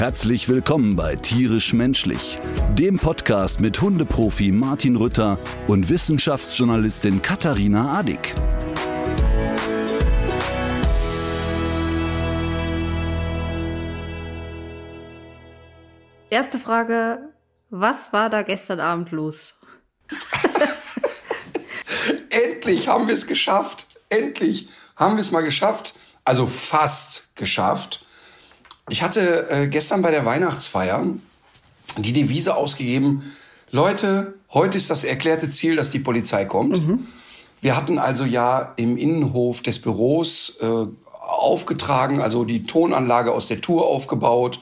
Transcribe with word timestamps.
Herzlich 0.00 0.48
willkommen 0.48 0.96
bei 0.96 1.14
Tierisch 1.14 1.74
Menschlich, 1.74 2.38
dem 2.70 2.98
Podcast 2.98 3.60
mit 3.60 3.82
Hundeprofi 3.82 4.50
Martin 4.50 4.96
Rütter 4.96 5.38
und 5.68 5.90
Wissenschaftsjournalistin 5.90 7.20
Katharina 7.20 7.98
Adick. 7.98 8.34
Erste 16.30 16.58
Frage, 16.58 17.28
was 17.68 18.14
war 18.14 18.30
da 18.30 18.40
gestern 18.40 18.80
Abend 18.80 19.10
los? 19.10 19.56
Endlich 22.30 22.88
haben 22.88 23.06
wir 23.06 23.12
es 23.12 23.26
geschafft. 23.26 23.86
Endlich 24.08 24.70
haben 24.96 25.16
wir 25.16 25.20
es 25.20 25.30
mal 25.30 25.42
geschafft. 25.42 25.92
Also 26.24 26.46
fast 26.46 27.28
geschafft. 27.34 28.06
Ich 28.90 29.02
hatte 29.02 29.48
äh, 29.48 29.68
gestern 29.68 30.02
bei 30.02 30.10
der 30.10 30.24
Weihnachtsfeier 30.24 31.06
die 31.96 32.12
Devise 32.12 32.56
ausgegeben, 32.56 33.22
Leute, 33.70 34.34
heute 34.52 34.78
ist 34.78 34.90
das 34.90 35.04
erklärte 35.04 35.48
Ziel, 35.48 35.76
dass 35.76 35.90
die 35.90 36.00
Polizei 36.00 36.44
kommt. 36.44 36.76
Wir 37.60 37.76
hatten 37.76 37.98
also 37.98 38.24
ja 38.24 38.72
im 38.76 38.96
Innenhof 38.96 39.62
des 39.62 39.80
Büros 39.80 40.58
äh, 40.60 40.86
aufgetragen, 41.20 42.20
also 42.20 42.44
die 42.44 42.64
Tonanlage 42.64 43.32
aus 43.32 43.46
der 43.46 43.60
Tour 43.60 43.86
aufgebaut, 43.86 44.58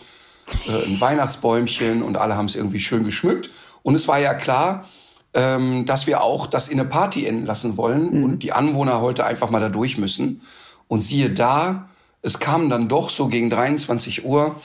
äh, 0.67 0.85
ein 0.85 1.01
Weihnachtsbäumchen 1.01 2.03
und 2.03 2.19
alle 2.19 2.37
haben 2.37 2.47
es 2.47 2.55
irgendwie 2.55 2.81
schön 2.81 3.05
geschmückt. 3.05 3.49
Und 3.83 3.95
es 3.95 4.09
war 4.09 4.19
ja 4.19 4.35
klar, 4.35 4.85
ähm, 5.33 5.87
dass 5.87 6.07
wir 6.07 6.21
auch 6.21 6.47
das 6.47 6.69
in 6.69 6.79
eine 6.79 6.89
Party 6.89 7.25
enden 7.25 7.47
lassen 7.47 7.79
wollen 7.79 8.25
und 8.25 8.43
die 8.43 8.53
Anwohner 8.53 9.01
heute 9.01 9.25
einfach 9.25 9.49
mal 9.49 9.61
da 9.61 9.71
durch 9.71 9.97
müssen. 9.97 10.43
Und 10.87 11.03
siehe 11.03 11.31
da, 11.31 11.89
es 12.23 12.39
kamen 12.39 12.69
dann 12.69 12.89
doch 12.89 13.11
so 13.11 13.29
gegen 13.29 13.51
23 13.51 14.25
Uhr 14.25 14.57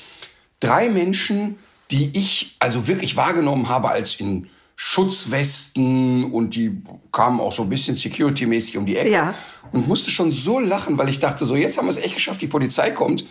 drei 0.60 0.90
Menschen, 0.90 1.58
die 1.92 2.18
ich 2.18 2.56
also 2.60 2.88
wirklich 2.88 3.18
wahrgenommen 3.18 3.70
habe 3.70 3.90
als 3.90 4.16
in 4.16 4.50
Schutzwesten 4.76 6.32
und 6.32 6.56
die 6.56 6.82
kamen 7.12 7.40
auch 7.40 7.52
so 7.52 7.64
ein 7.64 7.70
bisschen 7.70 7.96
security-mäßig 7.96 8.78
um 8.78 8.86
die 8.86 8.98
Ecke. 8.98 9.12
Ja. 9.12 9.34
Und 9.72 9.88
musste 9.88 10.10
schon 10.10 10.32
so 10.32 10.60
lachen, 10.60 10.98
weil 10.98 11.10
ich 11.10 11.20
dachte, 11.20 11.46
so 11.46 11.56
jetzt 11.56 11.78
haben 11.78 11.86
wir 11.86 11.92
es 11.92 11.98
echt 11.98 12.16
geschafft, 12.16 12.42
die 12.42 12.48
Polizei 12.48 12.90
kommt. 12.90 13.26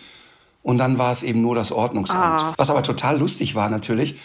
Und 0.61 0.77
dann 0.77 0.97
war 0.97 1.11
es 1.11 1.23
eben 1.23 1.41
nur 1.41 1.55
das 1.55 1.73
Ordnungsamt. 1.73 2.41
Ah. 2.41 2.53
Was 2.55 2.69
aber 2.69 2.83
total 2.83 3.19
lustig 3.19 3.55
war 3.55 3.69
natürlich, 3.69 4.15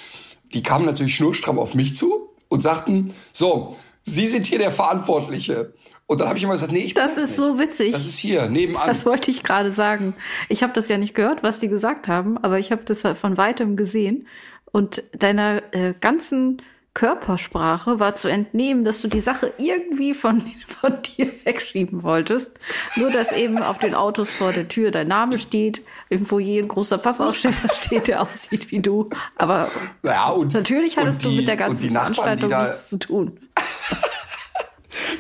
die 0.55 0.63
kamen 0.63 0.87
natürlich 0.87 1.17
schnurstramm 1.17 1.59
auf 1.59 1.75
mich 1.75 1.97
zu 1.97 2.31
und 2.49 2.63
sagten, 2.63 3.13
so, 3.33 3.77
Sie 4.09 4.27
sind 4.27 4.47
hier 4.47 4.59
der 4.59 4.71
Verantwortliche. 4.71 5.75
Und 6.09 6.23
dann 6.23 6.29
habe 6.29 6.39
ich 6.39 6.45
immer 6.45 6.55
gesagt, 6.55 6.73
nee, 6.73 6.79
ich 6.79 6.95
bin 6.95 7.05
Das 7.05 7.19
ist 7.19 7.29
nicht. 7.29 7.37
so 7.37 7.59
witzig. 7.59 7.93
Das 7.93 8.07
ist 8.07 8.17
hier, 8.17 8.49
nebenan. 8.49 8.87
Das 8.87 9.05
wollte 9.05 9.31
ich 9.31 9.45
gerade 9.45 9.71
sagen. 9.71 10.15
Ich 10.49 10.63
habe 10.63 10.73
das 10.73 10.89
ja 10.89 10.97
nicht 10.97 11.15
gehört, 11.15 11.43
was 11.43 11.61
die 11.61 11.69
gesagt 11.69 12.09
haben, 12.09 12.39
aber 12.39 12.59
ich 12.59 12.73
habe 12.73 12.83
das 12.87 13.03
von 13.03 13.37
weitem 13.37 13.77
gesehen. 13.77 14.27
Und 14.73 15.05
deiner 15.13 15.63
äh, 15.73 15.93
ganzen 16.01 16.63
Körpersprache 16.95 18.01
war 18.01 18.17
zu 18.17 18.29
entnehmen, 18.29 18.85
dass 18.85 19.03
du 19.03 19.09
die 19.09 19.21
Sache 19.21 19.53
irgendwie 19.59 20.15
von, 20.15 20.41
von 20.67 20.95
dir 21.03 21.31
wegschieben 21.45 22.03
wolltest. 22.03 22.59
Nur, 22.97 23.11
dass 23.11 23.31
eben 23.31 23.59
auf 23.59 23.79
den 23.79 23.95
Autos 23.95 24.31
vor 24.31 24.53
der 24.53 24.67
Tür 24.67 24.91
dein 24.91 25.09
Name 25.09 25.39
steht, 25.39 25.83
im 26.09 26.25
Foyer 26.25 26.63
ein 26.63 26.69
großer 26.69 26.97
Pappaufsteller 26.97 27.55
steht, 27.75 28.09
der 28.09 28.23
aussieht 28.23 28.71
wie 28.71 28.81
du. 28.81 29.11
Aber 29.37 29.69
ja, 30.03 30.31
und, 30.31 30.55
natürlich 30.55 30.97
hattest 30.97 31.23
und 31.23 31.27
du 31.27 31.31
die, 31.33 31.37
mit 31.37 31.49
der 31.49 31.57
ganzen 31.57 31.93
Nachbarn, 31.93 32.15
Veranstaltung 32.15 32.63
nichts 32.63 32.89
zu 32.89 32.99
tun. 32.99 33.39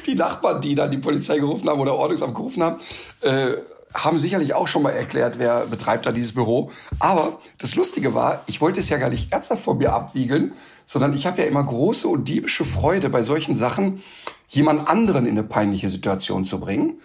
Die 0.08 0.14
Nachbarn, 0.14 0.60
die 0.60 0.74
dann 0.74 0.91
die 0.91 0.98
Polizei 0.98 1.38
gerufen 1.38 1.69
haben 1.69 1.80
oder 1.80 1.94
Ordnungsamt 1.94 2.34
gerufen 2.34 2.62
haben, 2.62 2.80
äh, 3.20 3.58
haben 3.94 4.19
sicherlich 4.19 4.54
auch 4.54 4.69
schon 4.69 4.82
mal 4.82 4.91
erklärt, 4.91 5.38
wer 5.38 5.66
betreibt 5.66 6.06
da 6.06 6.12
dieses 6.12 6.34
Büro. 6.34 6.70
Aber 6.98 7.38
das 7.58 7.74
Lustige 7.74 8.14
war, 8.14 8.42
ich 8.46 8.60
wollte 8.60 8.80
es 8.80 8.88
ja 8.88 8.98
gar 8.98 9.08
nicht 9.08 9.32
ernsthaft 9.32 9.62
von 9.62 9.78
mir 9.78 9.92
abwiegeln, 9.92 10.52
sondern 10.84 11.14
ich 11.14 11.26
habe 11.26 11.41
ja 11.42 11.48
immer 11.48 11.64
große 11.64 12.06
und 12.06 12.28
diebische 12.28 12.64
Freude 12.64 13.08
bei 13.08 13.22
solchen 13.22 13.56
Sachen, 13.56 14.02
jemand 14.48 14.88
anderen 14.88 15.26
in 15.26 15.32
eine 15.32 15.42
peinliche 15.42 15.88
Situation 15.88 16.44
zu 16.44 16.60
bringen. 16.60 17.00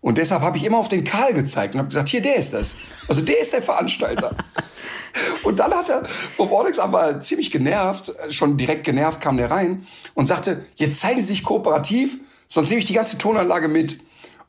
Und 0.00 0.18
deshalb 0.18 0.42
habe 0.42 0.56
ich 0.56 0.64
immer 0.64 0.78
auf 0.78 0.88
den 0.88 1.02
Karl 1.04 1.34
gezeigt 1.34 1.74
und 1.74 1.80
habe 1.80 1.88
gesagt, 1.88 2.08
hier, 2.08 2.22
der 2.22 2.36
ist 2.36 2.54
das. 2.54 2.76
Also 3.08 3.22
der 3.22 3.40
ist 3.40 3.52
der 3.52 3.62
Veranstalter. 3.62 4.34
Und 5.42 5.58
dann 5.58 5.72
hat 5.72 5.88
er 5.88 6.04
vom 6.36 6.52
Ordnungsamt 6.52 6.92
mal 6.92 7.22
ziemlich 7.22 7.50
genervt, 7.50 8.10
äh, 8.10 8.30
schon 8.30 8.56
direkt 8.56 8.84
genervt 8.84 9.20
kam 9.20 9.36
der 9.36 9.50
rein 9.50 9.86
und 10.14 10.26
sagte, 10.26 10.64
jetzt 10.76 11.00
zeigen 11.00 11.20
Sie 11.20 11.26
sich 11.26 11.42
kooperativ, 11.42 12.18
sonst 12.48 12.68
nehme 12.70 12.80
ich 12.80 12.86
die 12.86 12.94
ganze 12.94 13.18
Tonanlage 13.18 13.68
mit. 13.68 14.00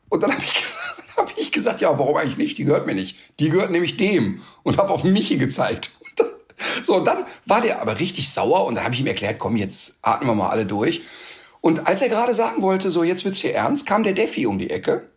Und 0.08 0.22
dann 0.22 0.32
habe 0.32 0.42
ich, 0.42 0.64
hab 1.16 1.32
ich 1.36 1.52
gesagt, 1.52 1.80
ja, 1.80 1.96
warum 1.98 2.16
eigentlich 2.16 2.36
nicht? 2.36 2.58
Die 2.58 2.64
gehört 2.64 2.86
mir 2.86 2.94
nicht. 2.94 3.16
Die 3.38 3.50
gehört 3.50 3.70
nämlich 3.70 3.96
dem. 3.96 4.40
Und 4.62 4.78
habe 4.78 4.90
auf 4.90 5.04
Michi 5.04 5.36
gezeigt. 5.36 5.92
Und 6.00 6.10
dann, 6.18 6.26
so, 6.82 6.96
und 6.96 7.04
dann 7.06 7.24
war 7.46 7.60
der 7.60 7.80
aber 7.80 8.00
richtig 8.00 8.30
sauer 8.30 8.66
und 8.66 8.74
dann 8.74 8.84
habe 8.84 8.94
ich 8.94 9.00
ihm 9.00 9.06
erklärt, 9.06 9.38
komm, 9.38 9.56
jetzt 9.56 9.98
atmen 10.02 10.28
wir 10.28 10.34
mal 10.34 10.48
alle 10.48 10.66
durch. 10.66 11.02
Und 11.60 11.86
als 11.86 12.02
er 12.02 12.08
gerade 12.08 12.34
sagen 12.34 12.62
wollte, 12.62 12.90
so 12.90 13.04
jetzt 13.04 13.24
wird's 13.24 13.38
hier 13.38 13.54
ernst, 13.54 13.86
kam 13.86 14.02
der 14.02 14.14
Defi 14.14 14.46
um 14.46 14.58
die 14.58 14.70
Ecke. 14.70 15.10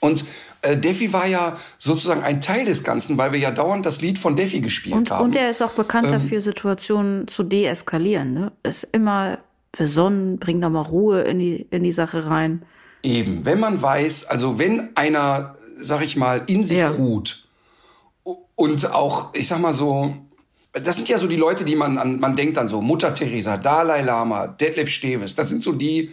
Und 0.00 0.24
äh, 0.62 0.76
Defi 0.76 1.12
war 1.12 1.26
ja 1.26 1.56
sozusagen 1.78 2.22
ein 2.22 2.40
Teil 2.40 2.64
des 2.64 2.84
Ganzen, 2.84 3.18
weil 3.18 3.32
wir 3.32 3.38
ja 3.40 3.50
dauernd 3.50 3.84
das 3.84 4.00
Lied 4.00 4.18
von 4.18 4.36
Defi 4.36 4.60
gespielt 4.60 4.94
Und, 4.94 5.10
haben. 5.10 5.24
und 5.24 5.36
er 5.36 5.50
ist 5.50 5.60
auch 5.60 5.72
bekannt 5.72 6.06
Ähm. 6.06 6.12
dafür, 6.12 6.40
Situationen 6.40 7.26
zu 7.26 7.42
deeskalieren. 7.42 8.32
Ne? 8.32 8.52
Ist 8.62 8.84
immer 8.92 9.38
besonnen, 9.78 10.38
bringt 10.38 10.60
nochmal 10.60 10.84
Ruhe 10.84 11.22
in 11.22 11.38
die, 11.38 11.66
in 11.70 11.84
die 11.84 11.92
Sache 11.92 12.26
rein. 12.26 12.62
Eben, 13.02 13.44
wenn 13.46 13.60
man 13.60 13.80
weiß, 13.80 14.26
also 14.26 14.58
wenn 14.58 14.90
einer, 14.96 15.56
sag 15.80 16.02
ich 16.02 16.16
mal, 16.16 16.42
in 16.48 16.64
sich 16.66 16.78
Ja. 16.78 16.90
ruht 16.90 17.44
und 18.56 18.92
auch, 18.92 19.32
ich 19.34 19.48
sag 19.48 19.60
mal 19.60 19.72
so, 19.72 20.14
das 20.72 20.96
sind 20.96 21.08
ja 21.08 21.16
so 21.16 21.26
die 21.26 21.36
Leute, 21.36 21.64
die 21.64 21.76
man 21.76 21.96
an, 21.96 22.20
man 22.20 22.36
denkt 22.36 22.58
an 22.58 22.68
so, 22.68 22.80
Mutter 22.80 23.14
Teresa, 23.14 23.56
Dalai 23.56 24.02
Lama, 24.02 24.48
Detlef 24.48 24.90
Steves, 24.90 25.34
das 25.34 25.48
sind 25.48 25.62
so 25.62 25.72
die, 25.72 26.10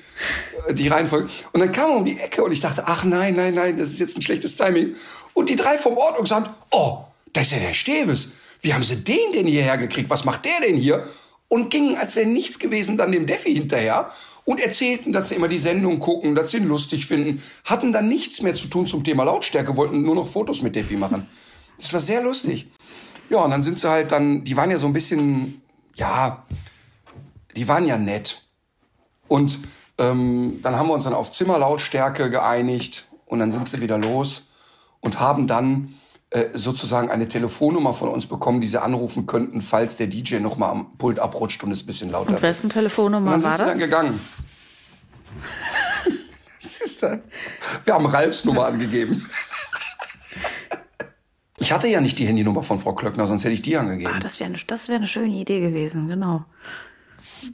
äh, 0.68 0.74
die 0.74 0.88
Reihenfolge. 0.88 1.28
Und 1.52 1.60
dann 1.60 1.72
kam 1.72 1.90
er 1.92 1.98
um 1.98 2.06
die 2.06 2.18
Ecke 2.20 2.44
und 2.44 2.52
ich 2.52 2.62
dachte, 2.62 2.84
ach 2.86 3.04
nein, 3.04 3.36
nein, 3.36 3.56
nein, 3.56 3.78
das 3.78 3.90
ist 3.90 4.00
jetzt 4.00 4.18
ein 4.18 4.22
schlechtes 4.22 4.56
Timing. 4.56 4.96
Und 5.34 5.50
die 5.50 5.56
drei 5.56 5.78
vom 5.78 5.98
Ordnungsamt, 5.98 6.50
oh, 6.72 7.00
da 7.34 7.42
ist 7.42 7.52
ja 7.52 7.60
der 7.60 7.74
Steves. 7.74 8.30
Wie 8.62 8.74
haben 8.74 8.84
sie 8.84 8.96
den 8.98 9.32
denn 9.34 9.48
hierher 9.48 9.78
gekriegt? 9.78 10.10
Was 10.10 10.24
macht 10.24 10.46
der 10.46 10.62
denn 10.66 10.78
hier? 10.78 11.04
Und 11.48 11.70
gingen, 11.70 11.96
als 11.96 12.16
wäre 12.16 12.28
nichts 12.28 12.60
gewesen, 12.60 12.98
dann 12.98 13.12
dem 13.12 13.28
Defi 13.28 13.54
hinterher 13.54 14.10
und 14.46 14.60
erzählten, 14.60 15.14
dass 15.14 15.30
sie 15.30 15.36
immer 15.36 15.48
die 15.48 15.60
Sendung 15.60 16.00
gucken, 16.00 16.36
dass 16.36 16.52
sie 16.52 16.58
ihn 16.58 16.68
lustig 16.68 17.06
finden, 17.06 17.42
hatten 17.66 17.92
dann 17.92 18.08
nichts 18.08 18.42
mehr 18.42 18.54
zu 18.54 18.68
tun 18.68 18.88
zum 18.88 19.04
Thema 19.04 19.24
Lautstärke, 19.24 19.78
wollten 19.78 20.02
nur 20.02 20.16
noch 20.16 20.28
Fotos 20.28 20.62
mit 20.62 20.76
Defi 20.76 20.98
machen. 20.98 21.28
Das 21.78 21.94
war 21.94 22.00
sehr 22.00 22.22
lustig. 22.22 22.68
Ja, 23.30 23.40
und 23.40 23.52
dann 23.52 23.64
sind 23.64 23.80
sie 23.80 23.90
halt 23.90 24.12
dann, 24.12 24.44
die 24.44 24.56
waren 24.56 24.70
ja 24.70 24.78
so 24.78 24.88
ein 24.88 24.94
bisschen, 24.94 25.62
ja, 25.96 26.46
die 27.56 27.68
waren 27.68 27.88
ja 27.88 27.98
nett. 27.98 28.44
Und 29.28 29.60
ähm, 29.98 30.60
dann 30.62 30.76
haben 30.76 30.88
wir 30.88 30.94
uns 30.94 31.06
dann 31.06 31.14
auf 31.14 31.32
Zimmerlautstärke 31.32 32.30
geeinigt 32.30 33.08
und 33.26 33.40
dann 33.40 33.52
sind 33.52 33.70
sie 33.70 33.82
wieder 33.82 33.98
los 33.98 34.48
und 35.00 35.20
haben 35.20 35.48
dann 35.48 35.96
äh, 36.36 36.50
sozusagen 36.54 37.10
eine 37.10 37.30
Telefonnummer 37.30 37.94
von 37.94 38.10
uns 38.10 38.28
bekommen, 38.28 38.60
die 38.60 38.68
sie 38.68 38.82
anrufen 38.82 39.26
könnten, 39.26 39.62
falls 39.62 39.96
der 39.96 40.08
DJ 40.08 40.40
noch 40.40 40.58
mal 40.58 40.70
am 40.70 40.98
Pult 40.98 41.18
abrutscht 41.18 41.64
und 41.64 41.72
es 41.72 41.84
ein 41.84 41.86
bisschen 41.86 42.12
lauter 42.12 42.32
Und 42.32 42.42
wessen 42.42 42.66
Und 42.66 42.74
Telefonnummer 42.74 43.32
dann 43.32 43.44
war 43.44 43.56
sind 43.56 43.58
sie 43.58 43.64
das? 43.64 43.72
dann 43.72 43.80
gegangen. 43.80 44.20
Wir 47.86 47.94
haben 47.94 48.06
Ralfs 48.06 48.44
Nummer 48.44 48.66
angegeben. 48.68 49.30
Ich 51.58 51.72
hatte 51.72 51.88
ja 51.88 52.02
nicht 52.02 52.20
die 52.20 52.28
Handynummer 52.28 52.64
von 52.64 52.80
Frau 52.80 52.94
Klöckner, 52.94 53.28
sonst 53.28 53.46
hätte 53.46 53.54
ich 53.54 53.62
die 53.62 53.78
angegeben. 53.78 54.12
Ah, 54.14 54.20
das 54.20 54.42
wäre 54.42 54.50
eine, 54.50 54.58
das 54.68 54.90
wär 54.90 54.98
eine 54.98 55.08
schöne 55.08 55.36
Idee 55.36 55.62
gewesen, 55.62 56.10
genau. 56.10 56.44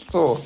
So. 0.10 0.44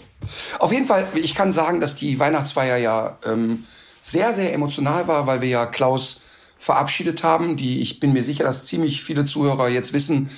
Auf 0.60 0.74
jeden 0.74 0.86
Fall, 0.86 1.08
ich 1.14 1.36
kann 1.36 1.54
sagen, 1.54 1.80
dass 1.80 1.96
die 1.96 2.20
Weihnachtsfeier 2.20 2.76
ja 2.78 3.18
ähm, 3.24 3.64
sehr, 4.02 4.34
sehr 4.34 4.54
emotional 4.54 5.08
war, 5.08 5.26
weil 5.26 5.40
wir 5.40 5.48
ja 5.48 5.66
Klaus 5.68 6.20
verabschiedet 6.66 7.24
haben. 7.24 7.58
Die, 7.58 7.80
ich 7.82 8.00
bin 8.00 8.12
mir 8.14 8.24
sicher, 8.24 8.44
dass 8.44 8.66
ziemlich 8.66 9.04
viele 9.04 9.24
Zuhörer 9.26 9.70
jetzt 9.70 9.94
wissen, 9.94 10.30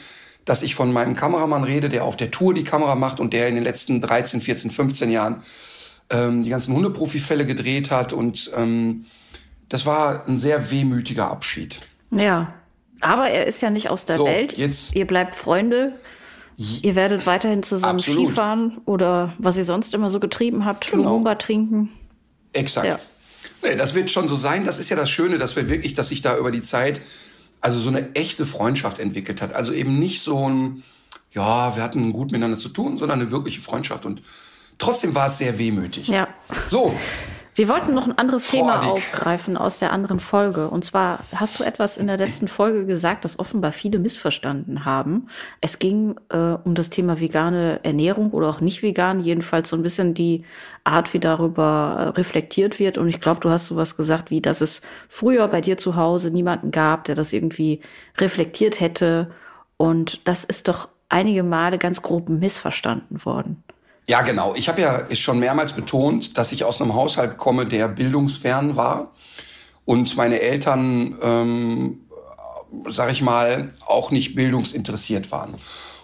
dass 0.44 0.62
ich 0.62 0.76
von 0.76 0.92
meinem 0.92 1.16
Kameramann 1.16 1.64
rede, 1.64 1.88
der 1.88 2.04
auf 2.04 2.18
der 2.18 2.32
Tour 2.32 2.54
die 2.54 2.64
Kamera 2.66 2.96
macht 2.96 3.20
und 3.22 3.32
der 3.34 3.48
in 3.48 3.56
den 3.56 3.64
letzten 3.64 4.02
13, 4.02 4.42
14, 4.42 4.70
15 4.72 5.10
Jahren 5.10 5.38
ähm, 6.10 6.44
die 6.44 6.50
ganzen 6.50 6.74
Hundeprofi-Fälle 6.76 7.46
gedreht 7.46 7.92
hat. 7.92 8.12
Und 8.12 8.52
ähm, 8.58 9.06
das 9.70 9.86
war 9.86 10.28
ein 10.28 10.40
sehr 10.40 10.70
wehmütiger 10.70 11.30
Abschied. 11.32 11.80
Ja. 12.12 12.54
Aber 13.00 13.30
er 13.30 13.46
ist 13.48 13.62
ja 13.62 13.70
nicht 13.70 13.90
aus 13.90 14.04
der 14.06 14.18
So, 14.18 14.26
Welt. 14.26 14.58
jetzt- 14.58 14.96
Ihr 14.96 15.08
bleibt 15.08 15.36
Freunde. 15.36 15.94
Ihr 16.82 16.96
werdet 16.96 17.26
weiterhin 17.28 17.62
zusammen 17.64 18.00
Absolut. 18.00 18.28
Skifahren 18.30 18.78
oder 18.86 19.34
was 19.38 19.58
ihr 19.58 19.66
sonst 19.66 19.94
immer 19.94 20.10
so 20.10 20.20
getrieben 20.20 20.66
habt, 20.66 20.90
Genau. 20.92 21.04
Lumumba 21.04 21.36
trinken. 21.36 21.92
Exakt. 22.54 22.88
Ja. 22.88 23.00
Nee, 23.64 23.76
das 23.76 23.96
wird 23.96 24.10
schon 24.10 24.28
so 24.28 24.36
sein. 24.36 24.66
Das 24.66 24.80
ist 24.80 24.90
ja 24.90 24.96
das 24.96 25.10
Schöne, 25.10 25.38
dass 25.38 25.56
wir 25.56 25.70
wirklich, 25.70 25.94
dass 25.94 26.10
sich 26.10 26.22
da 26.22 26.38
über 26.38 26.52
die 26.52 26.64
Zeit 26.64 27.02
also 27.62 27.80
so 27.80 27.90
eine 27.90 28.14
echte 28.16 28.46
Freundschaft 28.46 29.00
entwickelt 29.00 29.42
hat. 29.42 29.54
Also 29.54 29.74
eben 29.74 30.00
nicht 30.00 30.22
so 30.22 30.48
ein, 30.48 30.84
ja, 31.34 31.76
wir 31.76 31.84
hatten 31.84 32.14
gut 32.14 32.32
miteinander 32.32 32.60
zu 32.60 32.70
tun, 32.70 32.98
sondern 32.98 33.20
eine 33.20 33.32
wirkliche 33.32 33.62
Freundschaft. 33.62 34.06
Und 34.06 34.22
trotzdem 34.78 35.16
war 35.16 35.28
es 35.28 35.40
sehr 35.40 35.58
wehmütig. 35.58 36.08
Ja. 36.08 36.28
So, 36.68 36.96
Wir 37.58 37.70
wollten 37.70 37.96
noch 37.96 38.06
ein 38.06 38.16
anderes 38.16 38.48
Thema 38.48 38.84
Vordig. 38.84 38.92
aufgreifen 38.92 39.58
aus 39.58 39.80
der 39.80 39.92
anderen 39.92 40.20
Folge. 40.20 40.70
Und 40.70 40.86
zwar 40.86 41.22
hast 41.34 41.60
du 41.60 41.64
etwas 41.64 41.98
in 41.98 42.06
der 42.06 42.18
letzten 42.18 42.48
Folge 42.48 42.86
gesagt, 42.86 43.26
das 43.26 43.40
offenbar 43.40 43.72
viele 43.72 43.98
missverstanden 43.98 44.86
haben. 44.86 45.28
Es 45.60 45.80
ging 45.80 46.20
äh, 46.30 46.38
um 46.64 46.76
das 46.76 46.92
Thema 46.92 47.20
vegane 47.20 47.80
Ernährung 47.82 48.30
oder 48.30 48.48
auch 48.48 48.62
nicht 48.62 48.84
vegan, 48.84 49.22
jedenfalls 49.22 49.70
so 49.70 49.76
ein 49.76 49.82
bisschen 49.82 50.14
die 50.14 50.46
Art, 50.84 51.16
wie 51.16 51.20
darüber 51.20 51.96
äh, 51.98 52.08
reflektiert 52.10 52.78
wird. 52.78 53.00
Und 53.00 53.08
ich 53.08 53.22
glaube, 53.22 53.40
du 53.40 53.50
hast 53.50 53.66
sowas 53.66 53.98
gesagt, 53.98 54.30
wie 54.30 54.40
dass 54.40 54.62
es 54.62 54.84
früher 55.10 55.48
bei 55.48 55.60
dir 55.60 55.80
zu 55.80 55.96
Hause 55.96 56.30
niemanden 56.30 56.70
gab, 56.70 57.06
der 57.06 57.16
das 57.16 57.34
irgendwie 57.34 57.82
reflektiert 58.20 58.80
hätte. 58.82 59.32
Und 59.78 60.28
das 60.28 60.44
ist 60.44 60.68
doch 60.68 60.90
einige 61.10 61.42
Male 61.42 61.80
ganz 61.80 62.04
grob 62.04 62.30
missverstanden 62.30 63.26
worden. 63.26 63.64
Ja, 64.10 64.22
genau. 64.22 64.56
Ich 64.56 64.70
habe 64.70 64.82
ja 64.82 65.16
schon 65.16 65.40
mehrmals 65.40 65.74
betont, 65.74 66.38
dass 66.38 66.54
ich 66.54 66.64
aus 66.64 66.82
einem 66.82 66.96
Haushalt 66.96 67.38
komme, 67.38 67.66
der 67.66 67.90
bildungsfern 67.90 68.78
war 68.78 69.12
und 69.84 70.16
meine 70.16 70.40
Eltern, 70.40 71.18
ähm, 71.22 72.00
sag 72.88 73.12
ich 73.12 73.22
mal, 73.22 73.74
auch 73.86 74.12
nicht 74.12 74.34
bildungsinteressiert 74.34 75.30
waren. 75.32 75.54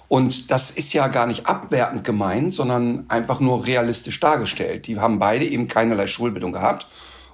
Und 0.10 0.52
das 0.52 0.70
ist 0.70 0.92
ja 0.92 1.08
gar 1.08 1.26
nicht 1.26 1.48
abwertend 1.48 2.04
gemeint, 2.04 2.54
sondern 2.54 3.06
einfach 3.08 3.40
nur 3.40 3.66
realistisch 3.66 4.20
dargestellt. 4.20 4.88
Die 4.88 5.00
haben 5.00 5.18
beide 5.18 5.46
eben 5.46 5.70
keinerlei 5.70 6.08
Schulbildung 6.08 6.52
gehabt 6.52 6.88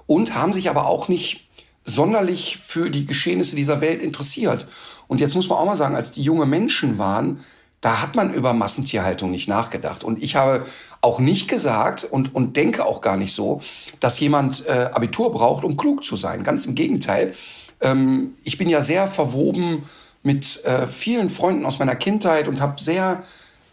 und 0.06 0.36
haben 0.36 0.52
sich 0.52 0.70
aber 0.70 0.86
auch 0.86 1.08
nicht 1.08 1.48
sonderlich 1.84 2.58
für 2.58 2.90
die 2.90 3.06
Geschehnisse 3.06 3.56
dieser 3.56 3.80
Welt 3.80 4.02
interessiert. 4.02 4.66
Und 5.08 5.20
jetzt 5.20 5.34
muss 5.34 5.48
man 5.48 5.58
auch 5.58 5.66
mal 5.66 5.76
sagen, 5.76 5.96
als 5.96 6.12
die 6.12 6.22
junge 6.22 6.46
Menschen 6.46 6.96
waren, 6.98 7.40
da 7.80 8.02
hat 8.02 8.14
man 8.14 8.32
über 8.32 8.52
Massentierhaltung 8.52 9.30
nicht 9.30 9.48
nachgedacht. 9.48 10.04
Und 10.04 10.22
ich 10.22 10.36
habe 10.36 10.64
auch 11.00 11.18
nicht 11.18 11.48
gesagt 11.48 12.04
und, 12.04 12.34
und 12.34 12.56
denke 12.56 12.84
auch 12.84 13.00
gar 13.00 13.16
nicht 13.16 13.32
so, 13.34 13.62
dass 14.00 14.20
jemand 14.20 14.66
äh, 14.66 14.90
Abitur 14.92 15.32
braucht, 15.32 15.64
um 15.64 15.76
klug 15.76 16.04
zu 16.04 16.16
sein. 16.16 16.42
Ganz 16.42 16.66
im 16.66 16.74
Gegenteil. 16.74 17.34
Ähm, 17.80 18.34
ich 18.44 18.58
bin 18.58 18.68
ja 18.68 18.82
sehr 18.82 19.06
verwoben 19.06 19.82
mit 20.22 20.62
äh, 20.64 20.86
vielen 20.86 21.30
Freunden 21.30 21.64
aus 21.64 21.78
meiner 21.78 21.96
Kindheit 21.96 22.48
und 22.48 22.60
habe 22.60 22.80
sehr, 22.80 23.22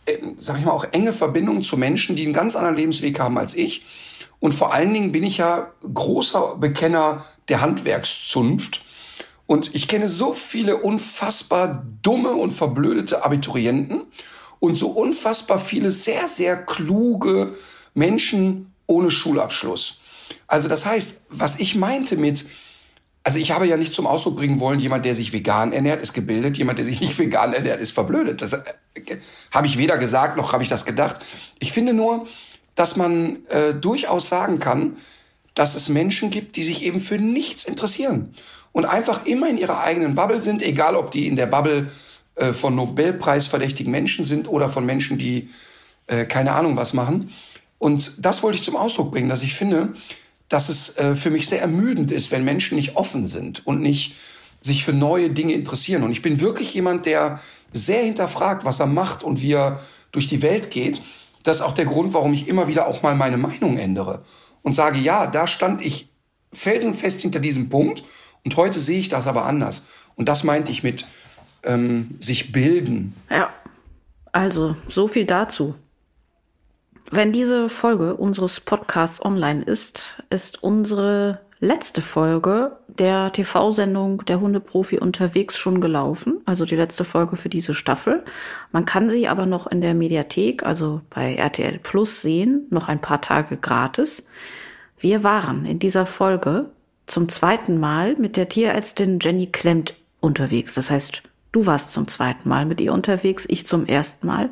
äh, 0.05 0.17
sag 0.37 0.59
ich 0.59 0.65
mal, 0.65 0.71
auch 0.71 0.85
enge 0.91 1.11
Verbindungen 1.11 1.63
zu 1.63 1.75
Menschen, 1.75 2.15
die 2.15 2.23
einen 2.23 2.33
ganz 2.33 2.55
anderen 2.55 2.77
Lebensweg 2.77 3.19
haben 3.19 3.37
als 3.37 3.55
ich. 3.55 3.83
Und 4.39 4.53
vor 4.53 4.73
allen 4.73 4.93
Dingen 4.93 5.11
bin 5.11 5.23
ich 5.23 5.37
ja 5.37 5.71
großer 5.81 6.55
Bekenner 6.57 7.25
der 7.49 7.59
Handwerkszunft. 7.59 8.83
Und 9.47 9.73
ich 9.73 9.87
kenne 9.87 10.09
so 10.09 10.33
viele 10.33 10.77
unfassbar 10.77 11.85
dumme 12.01 12.33
und 12.33 12.51
verblödete 12.51 13.23
Abiturienten 13.23 14.01
und 14.59 14.77
so 14.77 14.89
unfassbar 14.89 15.57
viele 15.57 15.91
sehr, 15.91 16.27
sehr 16.27 16.57
kluge 16.57 17.53
Menschen 17.93 18.73
ohne 18.85 19.09
Schulabschluss. 19.09 20.01
Also 20.47 20.67
das 20.67 20.85
heißt, 20.85 21.21
was 21.29 21.59
ich 21.59 21.75
meinte 21.75 22.17
mit, 22.17 22.45
also 23.23 23.39
ich 23.39 23.51
habe 23.51 23.67
ja 23.67 23.77
nicht 23.77 23.93
zum 23.93 24.05
Ausdruck 24.05 24.35
bringen 24.35 24.59
wollen, 24.59 24.79
jemand, 24.79 25.05
der 25.05 25.15
sich 25.15 25.31
vegan 25.31 25.71
ernährt, 25.71 26.01
ist 26.01 26.13
gebildet, 26.13 26.57
jemand, 26.57 26.79
der 26.79 26.85
sich 26.85 26.99
nicht 26.99 27.17
vegan 27.19 27.53
ernährt, 27.53 27.79
ist 27.79 27.91
verblödet. 27.91 28.41
Das 28.41 28.51
äh, 28.51 28.61
habe 29.51 29.67
ich 29.67 29.77
weder 29.77 29.97
gesagt, 29.97 30.35
noch 30.35 30.51
habe 30.51 30.63
ich 30.63 30.69
das 30.69 30.85
gedacht. 30.85 31.17
Ich 31.59 31.71
finde 31.71 31.93
nur, 31.93 32.27
dass 32.75 32.97
man 32.97 33.45
äh, 33.47 33.73
durchaus 33.73 34.27
sagen 34.27 34.59
kann, 34.59 34.97
dass 35.53 35.75
es 35.75 35.87
Menschen 35.89 36.29
gibt, 36.29 36.55
die 36.55 36.63
sich 36.63 36.83
eben 36.83 36.99
für 36.99 37.17
nichts 37.17 37.63
interessieren 37.63 38.33
und 38.71 38.85
einfach 38.85 39.25
immer 39.25 39.49
in 39.49 39.57
ihrer 39.57 39.81
eigenen 39.81 40.15
Bubble 40.15 40.41
sind, 40.41 40.61
egal 40.61 40.95
ob 40.95 41.11
die 41.11 41.27
in 41.27 41.35
der 41.35 41.47
Bubble 41.47 41.89
äh, 42.35 42.53
von 42.53 42.75
Nobelpreisverdächtigen 42.75 43.91
Menschen 43.91 44.25
sind 44.25 44.47
oder 44.47 44.69
von 44.69 44.85
Menschen, 44.85 45.17
die 45.17 45.49
äh, 46.07 46.25
keine 46.25 46.53
Ahnung 46.53 46.77
was 46.77 46.93
machen. 46.93 47.31
Und 47.79 48.25
das 48.25 48.43
wollte 48.43 48.57
ich 48.57 48.63
zum 48.63 48.75
Ausdruck 48.75 49.11
bringen, 49.11 49.29
dass 49.29 49.43
ich 49.43 49.53
finde, 49.53 49.93
dass 50.49 50.69
es 50.69 50.97
äh, 50.97 51.15
für 51.15 51.29
mich 51.29 51.47
sehr 51.47 51.61
ermüdend 51.61 52.11
ist, 52.11 52.31
wenn 52.31 52.43
Menschen 52.43 52.75
nicht 52.75 52.95
offen 52.95 53.27
sind 53.27 53.65
und 53.65 53.81
nicht 53.81 54.15
sich 54.61 54.83
für 54.83 54.93
neue 54.93 55.29
Dinge 55.29 55.53
interessieren. 55.53 56.03
Und 56.03 56.11
ich 56.11 56.21
bin 56.21 56.39
wirklich 56.39 56.73
jemand, 56.73 57.05
der 57.05 57.39
sehr 57.73 58.03
hinterfragt, 58.03 58.65
was 58.65 58.79
er 58.79 58.87
macht 58.87 59.23
und 59.23 59.41
wie 59.41 59.53
er 59.53 59.79
durch 60.11 60.27
die 60.27 60.41
Welt 60.41 60.71
geht. 60.71 61.01
Das 61.43 61.57
ist 61.57 61.63
auch 61.63 61.73
der 61.73 61.85
Grund, 61.85 62.13
warum 62.13 62.33
ich 62.33 62.47
immer 62.47 62.67
wieder 62.67 62.87
auch 62.87 63.03
mal 63.03 63.15
meine 63.15 63.37
Meinung 63.37 63.77
ändere 63.77 64.23
und 64.63 64.73
sage, 64.73 64.99
ja, 64.99 65.27
da 65.27 65.47
stand 65.47 65.85
ich 65.85 66.09
felsenfest 66.53 67.21
hinter 67.21 67.39
diesem 67.39 67.69
Punkt 67.69 68.03
und 68.43 68.55
heute 68.55 68.79
sehe 68.79 68.99
ich 68.99 69.09
das 69.09 69.27
aber 69.27 69.45
anders. 69.45 69.83
Und 70.15 70.29
das 70.29 70.43
meinte 70.43 70.71
ich 70.71 70.83
mit 70.83 71.05
ähm, 71.63 72.15
sich 72.19 72.51
bilden. 72.51 73.13
Ja, 73.29 73.49
also 74.31 74.75
so 74.89 75.07
viel 75.07 75.25
dazu. 75.25 75.75
Wenn 77.09 77.31
diese 77.31 77.69
Folge 77.69 78.15
unseres 78.15 78.59
Podcasts 78.59 79.23
online 79.23 79.63
ist, 79.63 80.21
ist 80.29 80.61
unsere 80.61 81.39
letzte 81.59 82.01
Folge 82.01 82.77
der 82.87 83.31
TV-Sendung 83.31 84.25
Der 84.25 84.41
Hundeprofi 84.41 84.99
unterwegs 84.99 85.57
schon 85.57 85.81
gelaufen, 85.81 86.41
also 86.45 86.65
die 86.65 86.75
letzte 86.75 87.03
Folge 87.03 87.35
für 87.35 87.49
diese 87.49 87.73
Staffel. 87.73 88.23
Man 88.71 88.85
kann 88.85 89.09
sie 89.09 89.27
aber 89.27 89.45
noch 89.45 89.67
in 89.67 89.81
der 89.81 89.93
Mediathek, 89.93 90.63
also 90.63 91.01
bei 91.09 91.35
RTL 91.35 91.79
Plus 91.79 92.21
sehen, 92.21 92.67
noch 92.69 92.87
ein 92.87 92.99
paar 92.99 93.21
Tage 93.21 93.57
gratis. 93.57 94.27
Wir 94.99 95.23
waren 95.23 95.65
in 95.65 95.79
dieser 95.79 96.05
Folge 96.05 96.71
zum 97.07 97.29
zweiten 97.29 97.79
Mal 97.79 98.15
mit 98.15 98.37
der 98.37 98.49
Tierärztin 98.49 99.17
Jenny 99.19 99.47
Klemmt 99.47 99.95
unterwegs. 100.19 100.75
Das 100.75 100.91
heißt, 100.91 101.23
du 101.51 101.65
warst 101.65 101.93
zum 101.93 102.07
zweiten 102.07 102.47
Mal 102.47 102.65
mit 102.65 102.79
ihr 102.79 102.93
unterwegs, 102.93 103.45
ich 103.49 103.65
zum 103.65 103.87
ersten 103.87 104.27
Mal. 104.27 104.49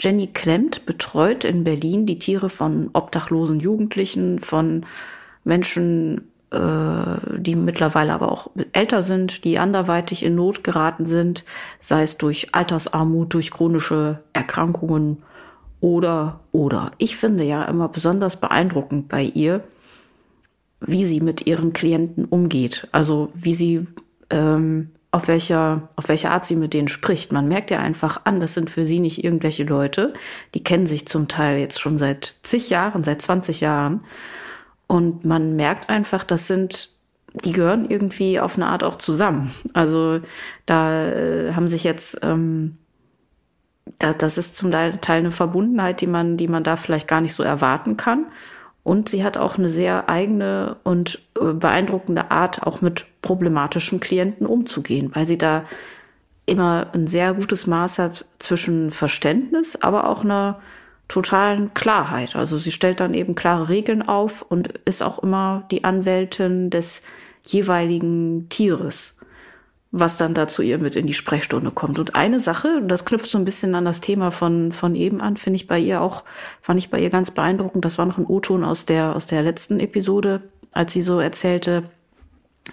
Jenny 0.00 0.26
Klemmt 0.26 0.86
betreut 0.86 1.44
in 1.44 1.62
Berlin 1.62 2.06
die 2.06 2.18
Tiere 2.18 2.48
von 2.48 2.90
obdachlosen 2.92 3.60
Jugendlichen, 3.60 4.40
von 4.40 4.84
Menschen, 5.44 6.32
äh, 6.50 7.38
die 7.38 7.54
mittlerweile 7.54 8.12
aber 8.14 8.32
auch 8.32 8.50
älter 8.72 9.02
sind, 9.02 9.44
die 9.44 9.58
anderweitig 9.58 10.24
in 10.24 10.34
Not 10.34 10.64
geraten 10.64 11.06
sind, 11.06 11.44
sei 11.78 12.02
es 12.02 12.16
durch 12.16 12.54
Altersarmut, 12.54 13.34
durch 13.34 13.50
chronische 13.50 14.20
Erkrankungen 14.32 15.18
oder, 15.80 16.40
oder. 16.52 16.92
Ich 16.98 17.16
finde 17.16 17.44
ja 17.44 17.64
immer 17.64 17.88
besonders 17.88 18.36
beeindruckend 18.36 19.08
bei 19.08 19.22
ihr, 19.22 19.62
wie 20.86 21.04
sie 21.04 21.20
mit 21.20 21.46
ihren 21.46 21.72
Klienten 21.72 22.24
umgeht. 22.24 22.88
Also 22.92 23.30
wie 23.34 23.54
sie, 23.54 23.86
ähm, 24.30 24.90
auf 25.10 25.28
welcher, 25.28 25.88
auf 25.96 26.08
welche 26.08 26.30
Art 26.30 26.46
sie 26.46 26.56
mit 26.56 26.72
denen 26.74 26.88
spricht. 26.88 27.32
Man 27.32 27.46
merkt 27.46 27.70
ja 27.70 27.80
einfach 27.80 28.22
an, 28.24 28.40
das 28.40 28.54
sind 28.54 28.70
für 28.70 28.86
sie 28.86 28.98
nicht 28.98 29.22
irgendwelche 29.22 29.64
Leute. 29.64 30.14
Die 30.54 30.64
kennen 30.64 30.86
sich 30.86 31.06
zum 31.06 31.28
Teil 31.28 31.58
jetzt 31.58 31.80
schon 31.80 31.98
seit 31.98 32.36
zig 32.42 32.70
Jahren, 32.70 33.04
seit 33.04 33.20
20 33.20 33.60
Jahren. 33.60 34.04
Und 34.86 35.24
man 35.24 35.54
merkt 35.54 35.90
einfach, 35.90 36.24
das 36.24 36.46
sind, 36.46 36.90
die 37.44 37.52
gehören 37.52 37.90
irgendwie 37.90 38.40
auf 38.40 38.56
eine 38.56 38.66
Art 38.66 38.84
auch 38.84 38.96
zusammen. 38.96 39.50
Also 39.74 40.20
da 40.66 41.06
äh, 41.08 41.52
haben 41.54 41.68
sich 41.68 41.84
jetzt, 41.84 42.20
ähm, 42.22 42.78
da, 43.98 44.14
das 44.14 44.38
ist 44.38 44.56
zum 44.56 44.70
Teil 44.70 44.98
eine 45.06 45.30
Verbundenheit, 45.30 46.00
die 46.00 46.06
man, 46.06 46.38
die 46.38 46.48
man 46.48 46.64
da 46.64 46.76
vielleicht 46.76 47.06
gar 47.06 47.20
nicht 47.20 47.34
so 47.34 47.42
erwarten 47.42 47.96
kann. 47.98 48.26
Und 48.84 49.08
sie 49.08 49.22
hat 49.22 49.36
auch 49.36 49.58
eine 49.58 49.68
sehr 49.68 50.08
eigene 50.08 50.76
und 50.82 51.20
äh, 51.40 51.52
beeindruckende 51.52 52.30
Art, 52.30 52.62
auch 52.64 52.80
mit 52.80 53.06
problematischen 53.22 54.00
Klienten 54.00 54.46
umzugehen, 54.46 55.10
weil 55.14 55.26
sie 55.26 55.38
da 55.38 55.64
immer 56.46 56.88
ein 56.92 57.06
sehr 57.06 57.34
gutes 57.34 57.66
Maß 57.66 58.00
hat 58.00 58.24
zwischen 58.38 58.90
Verständnis, 58.90 59.76
aber 59.80 60.08
auch 60.08 60.24
einer 60.24 60.60
totalen 61.06 61.74
Klarheit. 61.74 62.34
Also 62.34 62.58
sie 62.58 62.72
stellt 62.72 62.98
dann 62.98 63.14
eben 63.14 63.34
klare 63.34 63.68
Regeln 63.68 64.02
auf 64.02 64.42
und 64.42 64.68
ist 64.84 65.02
auch 65.02 65.20
immer 65.20 65.64
die 65.70 65.84
Anwältin 65.84 66.70
des 66.70 67.02
jeweiligen 67.44 68.48
Tieres, 68.48 69.18
was 69.94 70.16
dann 70.16 70.32
da 70.32 70.48
zu 70.48 70.62
ihr 70.62 70.78
mit 70.78 70.96
in 70.96 71.06
die 71.06 71.12
Sprechstunde 71.12 71.70
kommt. 71.70 71.98
Und 71.98 72.14
eine 72.14 72.40
Sache, 72.40 72.82
das 72.82 73.04
knüpft 73.04 73.30
so 73.30 73.36
ein 73.36 73.44
bisschen 73.44 73.74
an 73.74 73.84
das 73.84 74.00
Thema 74.00 74.30
von, 74.30 74.72
von 74.72 74.94
eben 74.94 75.20
an, 75.20 75.36
finde 75.36 75.56
ich 75.56 75.66
bei 75.66 75.78
ihr 75.78 76.00
auch, 76.00 76.24
fand 76.62 76.78
ich 76.78 76.90
bei 76.90 76.98
ihr 76.98 77.10
ganz 77.10 77.30
beeindruckend. 77.30 77.84
Das 77.84 77.98
war 77.98 78.06
noch 78.06 78.16
ein 78.16 78.26
O-Ton 78.26 78.64
aus 78.64 78.86
der, 78.86 79.14
aus 79.14 79.26
der 79.26 79.42
letzten 79.42 79.80
Episode, 79.80 80.40
als 80.72 80.94
sie 80.94 81.02
so 81.02 81.20
erzählte, 81.20 81.84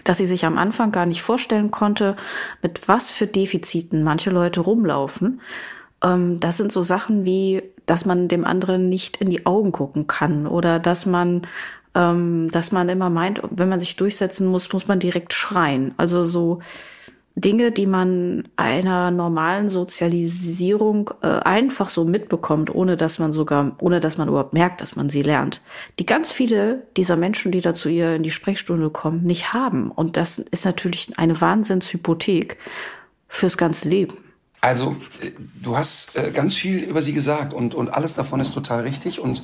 dass 0.06 0.18
sie 0.18 0.28
sich 0.28 0.46
am 0.46 0.58
Anfang 0.58 0.94
gar 0.94 1.06
nicht 1.06 1.22
vorstellen 1.22 1.72
konnte, 1.72 2.16
mit 2.62 2.88
was 2.88 3.12
für 3.12 3.28
Defiziten 3.28 4.02
manche 4.02 4.30
Leute 4.30 4.62
rumlaufen. 4.62 5.42
Ähm, 6.02 6.40
das 6.40 6.56
sind 6.56 6.72
so 6.72 6.84
Sachen 6.84 7.26
wie, 7.26 7.64
dass 7.86 8.06
man 8.06 8.30
dem 8.30 8.46
anderen 8.46 8.88
nicht 8.88 9.18
in 9.18 9.30
die 9.30 9.46
Augen 9.46 9.74
gucken 9.74 10.08
kann 10.08 10.48
oder 10.48 10.80
dass 10.80 11.06
man 11.06 11.42
ähm, 11.96 12.50
dass 12.52 12.72
man 12.72 12.88
immer 12.88 13.10
meint, 13.10 13.42
wenn 13.50 13.68
man 13.68 13.80
sich 13.80 13.96
durchsetzen 13.96 14.48
muss, 14.48 14.72
muss 14.72 14.88
man 14.88 15.00
direkt 15.00 15.34
schreien. 15.34 15.96
Also 15.98 16.24
so 16.24 16.60
Dinge, 17.36 17.72
die 17.72 17.86
man 17.86 18.48
einer 18.56 19.12
normalen 19.12 19.70
Sozialisierung 19.70 21.12
äh, 21.22 21.28
einfach 21.28 21.90
so 21.90 22.04
mitbekommt, 22.04 22.74
ohne 22.74 22.98
dass 22.98 23.20
man 23.20 23.32
sogar, 23.32 23.76
ohne 23.80 24.00
dass 24.00 24.18
man 24.18 24.28
überhaupt 24.28 24.54
merkt, 24.54 24.82
dass 24.82 24.96
man 24.96 25.10
sie 25.10 25.22
lernt, 25.22 25.62
die 26.00 26.06
ganz 26.06 26.32
viele 26.32 26.84
dieser 26.98 27.16
Menschen, 27.16 27.52
die 27.52 27.62
da 27.62 27.74
zu 27.74 27.88
ihr 27.88 28.16
in 28.16 28.24
die 28.24 28.32
Sprechstunde 28.32 28.90
kommen, 28.90 29.24
nicht 29.24 29.54
haben. 29.54 29.92
Und 29.92 30.18
das 30.18 30.40
ist 30.40 30.66
natürlich 30.66 31.18
eine 31.18 31.40
Wahnsinnshypothek 31.40 32.58
fürs 33.28 33.58
ganze 33.58 33.88
Leben. 33.88 34.18
Also, 34.62 34.96
äh, 35.22 35.32
du 35.64 35.78
hast 35.78 36.18
äh, 36.18 36.32
ganz 36.32 36.56
viel 36.56 36.80
über 36.80 37.02
sie 37.02 37.14
gesagt 37.14 37.54
und, 37.54 37.76
und 37.76 37.90
alles 37.90 38.16
davon 38.16 38.40
ist 38.40 38.54
total 38.54 38.82
richtig. 38.82 39.20
Und 39.20 39.44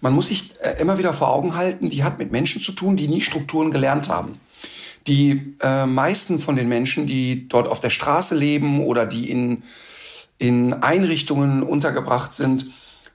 man 0.00 0.14
muss 0.14 0.28
sich 0.28 0.54
äh, 0.60 0.80
immer 0.80 0.98
wieder 0.98 1.12
vor 1.12 1.30
Augen 1.30 1.54
halten, 1.54 1.90
die 1.90 2.04
hat 2.04 2.18
mit 2.18 2.32
Menschen 2.32 2.62
zu 2.62 2.72
tun, 2.72 2.96
die 2.96 3.08
nie 3.08 3.20
Strukturen 3.20 3.70
gelernt 3.70 4.08
haben. 4.08 4.40
Die 5.06 5.54
äh, 5.60 5.86
meisten 5.86 6.38
von 6.38 6.56
den 6.56 6.68
Menschen, 6.68 7.06
die 7.06 7.48
dort 7.48 7.68
auf 7.68 7.80
der 7.80 7.90
Straße 7.90 8.34
leben 8.34 8.84
oder 8.84 9.06
die 9.06 9.30
in, 9.30 9.62
in 10.38 10.74
Einrichtungen 10.74 11.62
untergebracht 11.62 12.34
sind, 12.34 12.66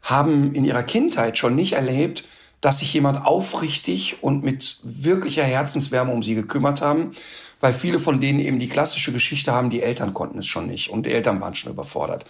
haben 0.01 0.53
in 0.53 0.65
ihrer 0.65 0.83
Kindheit 0.83 1.37
schon 1.37 1.55
nicht 1.55 1.73
erlebt, 1.73 2.23
dass 2.61 2.79
sich 2.79 2.93
jemand 2.93 3.25
aufrichtig 3.25 4.21
und 4.21 4.43
mit 4.43 4.79
wirklicher 4.83 5.43
Herzenswärme 5.43 6.13
um 6.13 6.23
sie 6.23 6.35
gekümmert 6.35 6.81
haben, 6.81 7.11
weil 7.59 7.73
viele 7.73 7.99
von 7.99 8.21
denen 8.21 8.39
eben 8.39 8.59
die 8.59 8.69
klassische 8.69 9.11
Geschichte 9.11 9.51
haben, 9.51 9.69
die 9.71 9.81
Eltern 9.81 10.13
konnten 10.13 10.39
es 10.39 10.47
schon 10.47 10.67
nicht 10.67 10.89
und 10.89 11.05
die 11.05 11.11
Eltern 11.11 11.41
waren 11.41 11.55
schon 11.55 11.73
überfordert. 11.73 12.25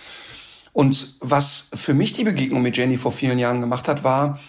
Und 0.74 1.16
was 1.20 1.70
für 1.74 1.94
mich 1.94 2.14
die 2.14 2.24
Begegnung 2.24 2.62
mit 2.62 2.78
Jenny 2.78 2.98
vor 2.98 3.12
vielen 3.12 3.40
Jahren 3.40 3.60
gemacht 3.60 3.90
hat, 3.90 4.06
war, 4.06 4.40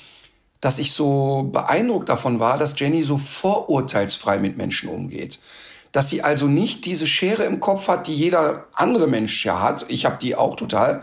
dass 0.63 0.79
ich 0.79 0.93
so 0.93 1.51
beeindruckt 1.53 2.09
davon 2.09 2.39
war, 2.39 2.57
dass 2.57 2.79
Jenny 2.79 3.03
so 3.03 3.19
vorurteilsfrei 3.19 4.39
mit 4.39 4.57
Menschen 4.57 4.89
umgeht. 4.89 5.41
Dass 5.91 6.09
sie 6.09 6.23
also 6.23 6.47
nicht 6.47 6.87
diese 6.87 7.07
Schere 7.07 7.43
im 7.43 7.59
Kopf 7.59 7.89
hat, 7.89 8.07
die 8.07 8.15
jeder 8.15 8.69
andere 8.73 9.09
Mensch 9.09 9.45
ja 9.45 9.61
hat. 9.61 9.85
Ich 9.89 10.07
habe 10.07 10.19
die 10.23 10.37
auch 10.37 10.55
total. 10.55 11.01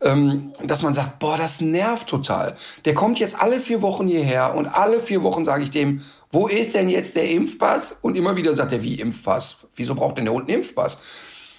Ähm, 0.00 0.52
dass 0.62 0.82
man 0.82 0.92
sagt, 0.92 1.18
boah, 1.18 1.36
das 1.38 1.60
nervt 1.62 2.06
total. 2.06 2.54
Der 2.84 2.94
kommt 2.94 3.18
jetzt 3.18 3.40
alle 3.40 3.58
vier 3.58 3.82
Wochen 3.82 4.06
hierher 4.06 4.54
und 4.54 4.66
alle 4.66 5.00
vier 5.00 5.24
Wochen 5.24 5.44
sage 5.44 5.64
ich 5.64 5.70
dem, 5.70 6.00
wo 6.30 6.46
ist 6.46 6.74
denn 6.74 6.88
jetzt 6.88 7.16
der 7.16 7.28
Impfpass? 7.30 7.96
Und 8.02 8.16
immer 8.16 8.36
wieder 8.36 8.54
sagt 8.54 8.72
er, 8.72 8.82
wie 8.82 8.94
Impfpass? 9.00 9.66
Wieso 9.74 9.94
braucht 9.96 10.18
denn 10.18 10.26
der 10.26 10.34
Hund 10.34 10.48
einen 10.48 10.58
Impfpass? 10.58 10.98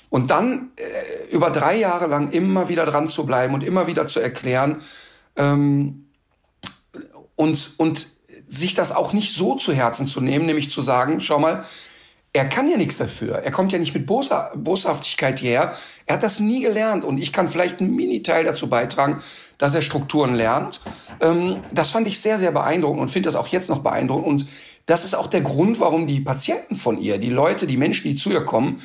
Und 0.09 0.29
dann 0.29 0.69
äh, 0.77 1.33
über 1.33 1.49
drei 1.49 1.77
Jahre 1.77 2.05
lang 2.05 2.31
immer 2.31 2.69
wieder 2.69 2.85
dran 2.85 3.09
zu 3.09 3.25
bleiben 3.25 3.55
und 3.55 3.63
immer 3.63 3.87
wieder 3.87 4.07
zu 4.07 4.19
erklären, 4.19 4.77
ähm, 5.35 6.05
und, 7.39 7.75
und 7.77 8.07
sich 8.49 8.73
das 8.73 8.91
auch 8.91 9.13
nicht 9.13 9.33
so 9.33 9.55
zu 9.55 9.71
Herzen 9.71 10.07
zu 10.07 10.19
nehmen, 10.19 10.45
nämlich 10.45 10.69
zu 10.69 10.81
sagen, 10.81 11.21
schau 11.21 11.39
mal, 11.39 11.63
er 12.33 12.49
kann 12.49 12.69
ja 12.69 12.75
nichts 12.75 12.97
dafür. 12.97 13.35
Er 13.35 13.51
kommt 13.51 13.71
ja 13.71 13.79
nicht 13.79 13.93
mit 13.93 14.05
Bosa 14.05 14.51
Boshaftigkeit 14.55 15.39
hierher. 15.39 15.73
Er 16.05 16.15
hat 16.15 16.23
das 16.23 16.41
nie 16.41 16.61
gelernt 16.61 17.05
und 17.05 17.17
ich 17.17 17.31
kann 17.31 17.47
vielleicht 17.47 17.79
einen 17.79 17.95
Mini-Teil 17.95 18.43
dazu 18.43 18.67
beitragen, 18.67 19.23
dass 19.57 19.73
er 19.73 19.81
Strukturen 19.81 20.35
lernt. 20.35 20.81
Ähm, 21.21 21.63
das 21.71 21.91
fand 21.91 22.09
ich 22.09 22.19
sehr, 22.19 22.37
sehr 22.37 22.51
beeindruckend 22.51 22.99
und 22.99 23.09
finde 23.09 23.27
das 23.27 23.37
auch 23.37 23.47
jetzt 23.47 23.69
noch 23.69 23.79
beeindruckend. 23.79 24.27
Und 24.27 24.45
das 24.85 25.05
ist 25.05 25.15
auch 25.15 25.27
der 25.27 25.41
Grund, 25.41 25.79
warum 25.79 26.07
die 26.07 26.19
Patienten 26.19 26.75
von 26.75 26.99
ihr, 26.99 27.19
die 27.19 27.29
Leute, 27.29 27.67
die 27.67 27.77
Menschen, 27.77 28.09
die 28.09 28.15
zu 28.17 28.31
ihr 28.31 28.43
kommen, 28.43 28.81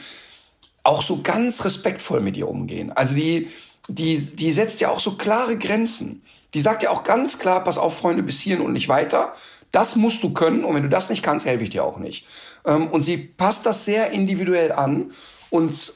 auch 0.85 1.03
so 1.03 1.23
ganz 1.23 1.65
respektvoll 1.65 2.21
mit 2.21 2.37
ihr 2.37 2.49
umgehen. 2.49 2.93
Also 2.93 3.17
die, 3.17 3.49
die, 3.89 4.21
die 4.21 4.53
setzt 4.53 4.81
ja 4.81 4.91
auch 4.91 5.01
so 5.01 5.17
klare 5.17 5.59
Grenzen. 5.59 6.23
Die 6.55 6.61
sagt 6.61 6.83
ja 6.83 6.91
auch 6.91 7.05
ganz 7.05 7.39
klar, 7.39 7.63
pass 7.65 7.79
auf, 7.79 7.99
Freunde, 7.99 8.23
bis 8.23 8.41
hierhin 8.41 8.65
und 8.65 8.73
nicht 8.73 8.89
weiter. 8.89 9.35
Das 9.73 9.97
musst 9.97 10.23
du 10.23 10.33
können 10.33 10.65
und 10.65 10.75
wenn 10.75 10.85
du 10.85 10.89
das 10.89 11.11
nicht 11.11 11.23
kannst, 11.23 11.47
helfe 11.47 11.65
ich 11.65 11.71
dir 11.71 11.85
auch 11.85 11.99
nicht. 11.99 12.27
Ähm, 12.65 12.89
und 12.89 13.03
sie 13.03 13.17
passt 13.17 13.67
das 13.67 13.85
sehr 13.85 14.11
individuell 14.11 14.71
an 14.73 15.11
und 15.51 15.95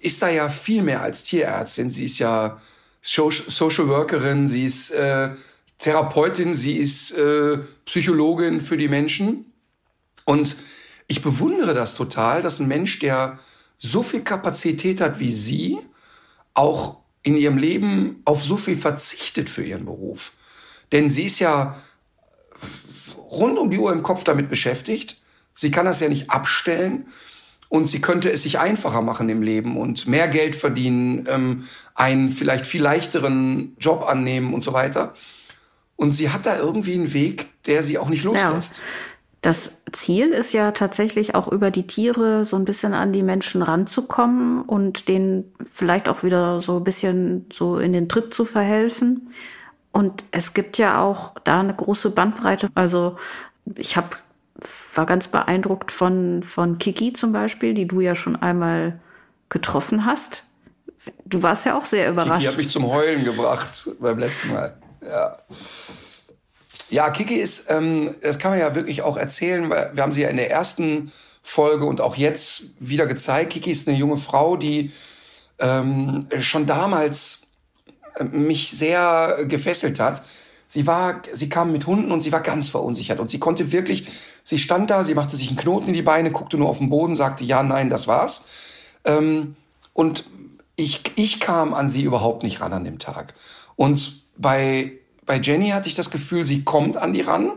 ist 0.00 0.22
da 0.22 0.28
ja 0.28 0.48
viel 0.48 0.82
mehr 0.82 1.02
als 1.02 1.22
Tierärztin. 1.22 1.90
Sie 1.90 2.04
ist 2.04 2.18
ja 2.18 2.58
Social 3.00 3.88
Workerin, 3.88 4.48
sie 4.48 4.64
ist 4.64 4.90
äh, 4.90 5.30
Therapeutin, 5.78 6.56
sie 6.56 6.76
ist 6.76 7.12
äh, 7.12 7.58
Psychologin 7.84 8.60
für 8.60 8.76
die 8.76 8.88
Menschen. 8.88 9.52
Und 10.24 10.56
ich 11.06 11.22
bewundere 11.22 11.74
das 11.74 11.94
total, 11.94 12.42
dass 12.42 12.58
ein 12.58 12.66
Mensch, 12.66 12.98
der 12.98 13.38
so 13.78 14.02
viel 14.02 14.22
Kapazität 14.22 15.00
hat 15.00 15.20
wie 15.20 15.32
sie, 15.32 15.78
auch 16.54 16.98
in 17.26 17.36
ihrem 17.36 17.58
Leben 17.58 18.22
auf 18.24 18.42
so 18.42 18.56
viel 18.56 18.76
verzichtet 18.76 19.50
für 19.50 19.64
ihren 19.64 19.84
Beruf. 19.84 20.32
Denn 20.92 21.10
sie 21.10 21.24
ist 21.24 21.40
ja 21.40 21.76
rund 23.18 23.58
um 23.58 23.68
die 23.70 23.78
Uhr 23.78 23.92
im 23.92 24.04
Kopf 24.04 24.22
damit 24.22 24.48
beschäftigt. 24.48 25.20
Sie 25.52 25.72
kann 25.72 25.86
das 25.86 25.98
ja 25.98 26.08
nicht 26.08 26.30
abstellen 26.30 27.06
und 27.68 27.88
sie 27.88 28.00
könnte 28.00 28.30
es 28.30 28.42
sich 28.42 28.60
einfacher 28.60 29.02
machen 29.02 29.28
im 29.28 29.42
Leben 29.42 29.76
und 29.76 30.06
mehr 30.06 30.28
Geld 30.28 30.54
verdienen, 30.54 31.26
ähm, 31.28 31.64
einen 31.96 32.28
vielleicht 32.28 32.64
viel 32.64 32.82
leichteren 32.82 33.76
Job 33.80 34.04
annehmen 34.06 34.54
und 34.54 34.62
so 34.62 34.72
weiter. 34.72 35.12
Und 35.96 36.12
sie 36.12 36.30
hat 36.30 36.46
da 36.46 36.56
irgendwie 36.56 36.94
einen 36.94 37.12
Weg, 37.12 37.46
der 37.64 37.82
sie 37.82 37.98
auch 37.98 38.08
nicht 38.08 38.22
loslässt. 38.22 38.78
Ja. 38.78 38.84
Das 39.46 39.84
Ziel 39.92 40.30
ist 40.30 40.52
ja 40.52 40.72
tatsächlich 40.72 41.36
auch 41.36 41.46
über 41.46 41.70
die 41.70 41.86
Tiere 41.86 42.44
so 42.44 42.56
ein 42.56 42.64
bisschen 42.64 42.94
an 42.94 43.12
die 43.12 43.22
Menschen 43.22 43.62
ranzukommen 43.62 44.62
und 44.62 45.06
denen 45.06 45.54
vielleicht 45.62 46.08
auch 46.08 46.24
wieder 46.24 46.60
so 46.60 46.78
ein 46.78 46.82
bisschen 46.82 47.46
so 47.52 47.78
in 47.78 47.92
den 47.92 48.08
Tritt 48.08 48.34
zu 48.34 48.44
verhelfen. 48.44 49.30
Und 49.92 50.24
es 50.32 50.52
gibt 50.52 50.78
ja 50.78 51.00
auch 51.00 51.34
da 51.44 51.60
eine 51.60 51.74
große 51.74 52.10
Bandbreite. 52.10 52.70
Also 52.74 53.18
ich 53.76 53.96
habe 53.96 54.16
war 54.96 55.06
ganz 55.06 55.28
beeindruckt 55.28 55.92
von 55.92 56.42
von 56.42 56.78
Kiki 56.78 57.12
zum 57.12 57.32
Beispiel, 57.32 57.72
die 57.72 57.86
du 57.86 58.00
ja 58.00 58.16
schon 58.16 58.34
einmal 58.34 58.98
getroffen 59.48 60.04
hast. 60.04 60.42
Du 61.24 61.44
warst 61.44 61.64
ja 61.66 61.78
auch 61.78 61.84
sehr 61.84 62.10
überrascht. 62.10 62.40
Kiki 62.40 62.46
hat 62.48 62.56
mich 62.56 62.70
zum 62.70 62.88
Heulen 62.88 63.22
gebracht 63.22 63.90
beim 64.00 64.18
letzten 64.18 64.52
Mal. 64.54 64.76
Ja. 65.02 65.38
Ja, 66.90 67.10
Kiki 67.10 67.36
ist, 67.36 67.70
ähm, 67.70 68.14
das 68.22 68.38
kann 68.38 68.52
man 68.52 68.60
ja 68.60 68.74
wirklich 68.74 69.02
auch 69.02 69.16
erzählen, 69.16 69.68
weil 69.68 69.90
wir 69.94 70.02
haben 70.02 70.12
sie 70.12 70.22
ja 70.22 70.28
in 70.28 70.36
der 70.36 70.50
ersten 70.50 71.10
Folge 71.42 71.84
und 71.86 72.00
auch 72.00 72.16
jetzt 72.16 72.64
wieder 72.78 73.06
gezeigt. 73.06 73.52
Kiki 73.52 73.70
ist 73.70 73.88
eine 73.88 73.96
junge 73.96 74.16
Frau, 74.16 74.56
die 74.56 74.92
ähm, 75.58 76.28
schon 76.40 76.66
damals 76.66 77.48
äh, 78.16 78.24
mich 78.24 78.70
sehr 78.70 79.44
gefesselt 79.48 79.98
hat. 79.98 80.22
Sie 80.68 80.86
war, 80.86 81.22
sie 81.32 81.48
kam 81.48 81.72
mit 81.72 81.86
Hunden 81.86 82.10
und 82.10 82.20
sie 82.20 82.32
war 82.32 82.40
ganz 82.40 82.68
verunsichert 82.68 83.20
und 83.20 83.30
sie 83.30 83.38
konnte 83.38 83.70
wirklich, 83.70 84.08
sie 84.42 84.58
stand 84.58 84.90
da, 84.90 85.04
sie 85.04 85.14
machte 85.14 85.36
sich 85.36 85.48
einen 85.48 85.56
Knoten 85.56 85.88
in 85.88 85.94
die 85.94 86.02
Beine, 86.02 86.32
guckte 86.32 86.56
nur 86.56 86.68
auf 86.68 86.78
den 86.78 86.90
Boden, 86.90 87.14
sagte 87.14 87.44
ja, 87.44 87.62
nein, 87.62 87.90
das 87.90 88.08
war's. 88.08 88.46
Ähm, 89.04 89.56
und 89.92 90.24
ich, 90.74 91.02
ich 91.16 91.40
kam 91.40 91.74
an 91.74 91.88
sie 91.88 92.02
überhaupt 92.02 92.42
nicht 92.42 92.60
ran 92.60 92.72
an 92.72 92.84
dem 92.84 92.98
Tag. 92.98 93.34
Und 93.76 94.22
bei 94.36 94.92
bei 95.26 95.38
Jenny 95.38 95.70
hatte 95.70 95.88
ich 95.88 95.94
das 95.94 96.10
Gefühl, 96.10 96.46
sie 96.46 96.62
kommt 96.62 96.96
an 96.96 97.12
die 97.12 97.20
ran, 97.20 97.52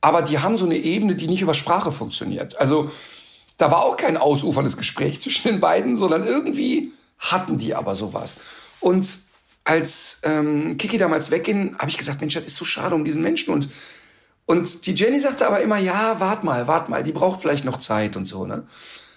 aber 0.00 0.22
die 0.22 0.40
haben 0.40 0.56
so 0.56 0.66
eine 0.66 0.76
Ebene, 0.76 1.14
die 1.14 1.28
nicht 1.28 1.40
über 1.40 1.54
Sprache 1.54 1.90
funktioniert. 1.90 2.58
Also 2.58 2.90
da 3.56 3.70
war 3.70 3.84
auch 3.84 3.96
kein 3.96 4.16
ausuferndes 4.16 4.76
Gespräch 4.76 5.20
zwischen 5.20 5.48
den 5.48 5.60
beiden, 5.60 5.96
sondern 5.96 6.24
irgendwie 6.24 6.92
hatten 7.18 7.58
die 7.58 7.74
aber 7.74 7.96
sowas. 7.96 8.36
Und 8.80 9.08
als 9.64 10.20
ähm, 10.22 10.76
Kiki 10.78 10.98
damals 10.98 11.30
wegging, 11.30 11.76
habe 11.78 11.88
ich 11.88 11.98
gesagt, 11.98 12.20
Mensch, 12.20 12.34
das 12.34 12.44
ist 12.44 12.56
so 12.56 12.64
schade 12.64 12.94
um 12.94 13.04
diesen 13.04 13.22
Menschen. 13.22 13.52
Und, 13.52 13.68
und 14.44 14.86
die 14.86 14.94
Jenny 14.94 15.18
sagte 15.18 15.46
aber 15.46 15.60
immer, 15.60 15.78
ja, 15.78 16.20
wart 16.20 16.44
mal, 16.44 16.68
wart 16.68 16.88
mal, 16.88 17.02
die 17.02 17.12
braucht 17.12 17.40
vielleicht 17.40 17.64
noch 17.64 17.78
Zeit 17.78 18.16
und 18.16 18.26
so. 18.26 18.46
Ne? 18.46 18.64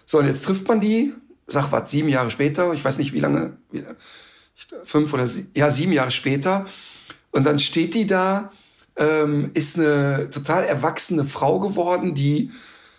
So, 0.05 0.17
und 0.17 0.25
jetzt 0.25 0.45
trifft 0.45 0.67
man 0.67 0.81
die, 0.81 1.13
sag 1.45 1.71
was, 1.71 1.91
sieben 1.91 2.09
Jahre 2.09 2.31
später, 2.31 2.73
ich 2.73 2.83
weiß 2.83 2.97
nicht 2.97 3.13
wie 3.13 3.19
lange, 3.19 3.57
fünf 4.83 5.13
oder 5.13 5.27
sie, 5.27 5.47
ja, 5.55 5.69
sieben 5.69 5.91
Jahre 5.91 6.11
später. 6.11 6.65
Und 7.31 7.43
dann 7.45 7.59
steht 7.59 7.93
die 7.93 8.05
da, 8.05 8.51
ähm, 8.95 9.51
ist 9.53 9.77
eine 9.77 10.29
total 10.29 10.65
erwachsene 10.65 11.23
Frau 11.23 11.59
geworden, 11.59 12.13
die 12.13 12.51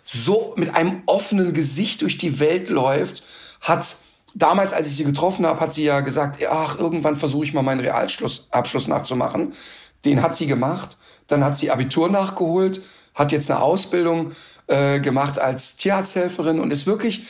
so 0.03 0.53
mit 0.57 0.75
einem 0.75 1.03
offenen 1.05 1.53
Gesicht 1.53 2.01
durch 2.01 2.17
die 2.17 2.39
Welt 2.39 2.69
läuft, 2.69 3.23
hat 3.61 3.97
damals, 4.33 4.73
als 4.73 4.87
ich 4.87 4.95
sie 4.95 5.03
getroffen 5.03 5.45
habe, 5.45 5.59
hat 5.59 5.73
sie 5.73 5.83
ja 5.83 6.01
gesagt, 6.01 6.43
ach, 6.49 6.77
irgendwann 6.77 7.15
versuche 7.15 7.45
ich 7.45 7.53
mal 7.53 7.61
meinen 7.61 7.81
Realabschluss 7.81 8.87
nachzumachen. 8.87 9.53
Den 10.05 10.21
hat 10.21 10.35
sie 10.35 10.47
gemacht. 10.47 10.97
Dann 11.27 11.43
hat 11.43 11.55
sie 11.55 11.71
Abitur 11.71 12.09
nachgeholt, 12.09 12.81
hat 13.13 13.31
jetzt 13.31 13.51
eine 13.51 13.61
Ausbildung 13.61 14.31
äh, 14.67 14.99
gemacht 14.99 15.39
als 15.39 15.77
Tierarzthelferin 15.77 16.59
und 16.59 16.71
ist 16.71 16.87
wirklich 16.87 17.25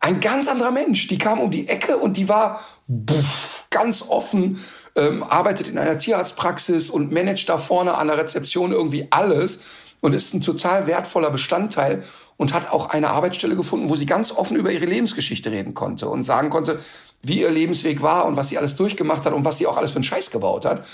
ein 0.00 0.20
ganz 0.20 0.46
anderer 0.46 0.70
Mensch. 0.70 1.08
Die 1.08 1.18
kam 1.18 1.40
um 1.40 1.50
die 1.50 1.68
Ecke 1.68 1.96
und 1.96 2.16
die 2.16 2.28
war 2.28 2.60
buff, 2.86 3.66
ganz 3.70 4.02
offen, 4.08 4.58
ähm, 4.96 5.22
arbeitet 5.22 5.68
in 5.68 5.78
einer 5.78 5.98
Tierarztpraxis 5.98 6.90
und 6.90 7.12
managt 7.12 7.48
da 7.48 7.58
vorne 7.58 7.94
an 7.94 8.08
der 8.08 8.18
Rezeption 8.18 8.72
irgendwie 8.72 9.06
alles 9.10 9.60
und 10.00 10.12
ist 10.12 10.34
ein 10.34 10.40
total 10.40 10.86
wertvoller 10.86 11.30
Bestandteil 11.30 12.02
und 12.36 12.54
hat 12.54 12.70
auch 12.70 12.90
eine 12.90 13.10
Arbeitsstelle 13.10 13.56
gefunden, 13.56 13.88
wo 13.88 13.96
sie 13.96 14.06
ganz 14.06 14.32
offen 14.32 14.56
über 14.56 14.70
ihre 14.70 14.86
Lebensgeschichte 14.86 15.50
reden 15.50 15.74
konnte 15.74 16.08
und 16.08 16.24
sagen 16.24 16.50
konnte, 16.50 16.80
wie 17.22 17.40
ihr 17.40 17.50
Lebensweg 17.50 18.02
war 18.02 18.26
und 18.26 18.36
was 18.36 18.48
sie 18.48 18.58
alles 18.58 18.76
durchgemacht 18.76 19.24
hat 19.24 19.32
und 19.32 19.44
was 19.44 19.58
sie 19.58 19.66
auch 19.66 19.76
alles 19.76 19.90
für 19.90 19.96
einen 19.96 20.04
Scheiß 20.04 20.30
gebaut 20.30 20.64
hat. 20.64 20.86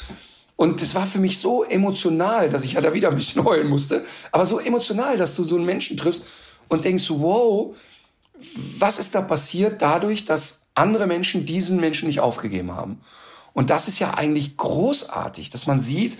Und 0.56 0.80
das 0.80 0.94
war 0.94 1.06
für 1.06 1.18
mich 1.18 1.38
so 1.38 1.64
emotional, 1.64 2.48
dass 2.48 2.64
ich 2.64 2.74
ja 2.74 2.80
da 2.80 2.94
wieder 2.94 3.08
ein 3.08 3.16
bisschen 3.16 3.44
heulen 3.44 3.68
musste, 3.68 4.04
aber 4.30 4.46
so 4.46 4.58
emotional, 4.58 5.16
dass 5.16 5.34
du 5.34 5.44
so 5.44 5.56
einen 5.56 5.64
Menschen 5.64 5.96
triffst 5.96 6.24
und 6.68 6.84
denkst, 6.84 7.06
wow, 7.08 7.74
was 8.78 8.98
ist 8.98 9.14
da 9.14 9.22
passiert 9.22 9.82
dadurch, 9.82 10.24
dass 10.24 10.66
andere 10.74 11.06
Menschen 11.06 11.46
diesen 11.46 11.80
Menschen 11.80 12.08
nicht 12.08 12.20
aufgegeben 12.20 12.74
haben? 12.74 13.00
Und 13.54 13.70
das 13.70 13.88
ist 13.88 13.98
ja 13.98 14.14
eigentlich 14.14 14.56
großartig, 14.56 15.50
dass 15.50 15.66
man 15.66 15.80
sieht, 15.80 16.18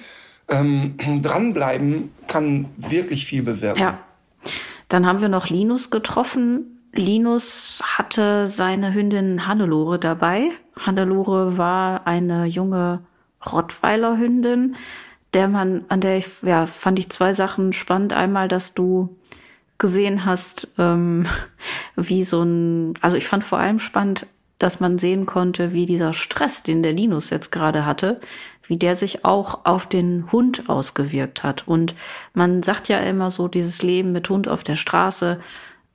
ähm, 0.48 0.96
dranbleiben 1.22 2.12
kann 2.26 2.66
wirklich 2.76 3.26
viel 3.26 3.42
bewirken. 3.42 3.80
Ja. 3.80 3.98
Dann 4.88 5.06
haben 5.06 5.20
wir 5.20 5.28
noch 5.28 5.48
Linus 5.48 5.90
getroffen. 5.90 6.82
Linus 6.92 7.82
hatte 7.82 8.46
seine 8.46 8.92
Hündin 8.92 9.46
Hannelore 9.46 9.98
dabei. 9.98 10.50
Hannelore 10.78 11.56
war 11.56 12.06
eine 12.06 12.44
junge 12.44 13.00
Rottweiler 13.50 14.18
Hündin, 14.18 14.76
der 15.32 15.48
man, 15.48 15.84
an 15.88 16.00
der 16.00 16.18
ich, 16.18 16.26
ja, 16.42 16.66
fand 16.66 16.98
ich 16.98 17.08
zwei 17.08 17.32
Sachen 17.32 17.72
spannend. 17.72 18.12
Einmal, 18.12 18.48
dass 18.48 18.74
du 18.74 19.16
gesehen 19.78 20.26
hast, 20.26 20.68
ähm, 20.78 21.26
wie 21.96 22.24
so 22.24 22.42
ein, 22.42 22.94
also 23.00 23.16
ich 23.16 23.26
fand 23.26 23.44
vor 23.44 23.58
allem 23.58 23.78
spannend, 23.78 24.26
dass 24.62 24.80
man 24.80 24.98
sehen 24.98 25.26
konnte, 25.26 25.72
wie 25.72 25.86
dieser 25.86 26.12
Stress, 26.12 26.62
den 26.62 26.82
der 26.82 26.92
Linus 26.92 27.30
jetzt 27.30 27.50
gerade 27.50 27.84
hatte, 27.84 28.20
wie 28.66 28.76
der 28.76 28.94
sich 28.94 29.24
auch 29.24 29.64
auf 29.64 29.88
den 29.88 30.30
Hund 30.30 30.68
ausgewirkt 30.68 31.42
hat. 31.42 31.66
Und 31.66 31.94
man 32.32 32.62
sagt 32.62 32.88
ja 32.88 32.98
immer 32.98 33.30
so, 33.30 33.48
dieses 33.48 33.82
Leben 33.82 34.12
mit 34.12 34.28
Hund 34.28 34.48
auf 34.48 34.62
der 34.62 34.76
Straße, 34.76 35.40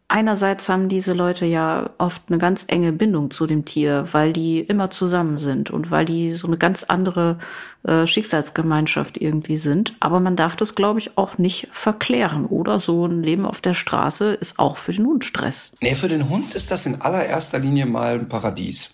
Einerseits 0.09 0.69
haben 0.69 0.87
diese 0.87 1.11
Leute 1.11 1.45
ja 1.45 1.89
oft 1.97 2.23
eine 2.29 2.37
ganz 2.37 2.63
enge 2.69 2.93
Bindung 2.93 3.29
zu 3.29 3.45
dem 3.45 3.65
Tier, 3.65 4.05
weil 4.13 4.31
die 4.31 4.61
immer 4.61 4.89
zusammen 4.89 5.37
sind 5.37 5.69
und 5.69 5.91
weil 5.91 6.05
die 6.05 6.31
so 6.31 6.47
eine 6.47 6.57
ganz 6.57 6.83
andere 6.83 7.39
äh, 7.83 8.07
Schicksalsgemeinschaft 8.07 9.17
irgendwie 9.17 9.57
sind. 9.57 9.95
Aber 9.99 10.21
man 10.21 10.37
darf 10.37 10.55
das, 10.55 10.75
glaube 10.75 10.99
ich, 10.99 11.17
auch 11.17 11.37
nicht 11.37 11.67
verklären, 11.73 12.45
oder? 12.45 12.79
So 12.79 13.05
ein 13.05 13.21
Leben 13.21 13.45
auf 13.45 13.59
der 13.59 13.73
Straße 13.73 14.33
ist 14.33 14.59
auch 14.59 14.77
für 14.77 14.93
den 14.93 15.05
Hund 15.05 15.25
Stress. 15.25 15.73
Nee, 15.81 15.93
für 15.93 16.07
den 16.07 16.29
Hund 16.29 16.55
ist 16.55 16.71
das 16.71 16.85
in 16.85 17.01
allererster 17.01 17.59
Linie 17.59 17.85
mal 17.85 18.19
ein 18.19 18.29
Paradies. 18.29 18.91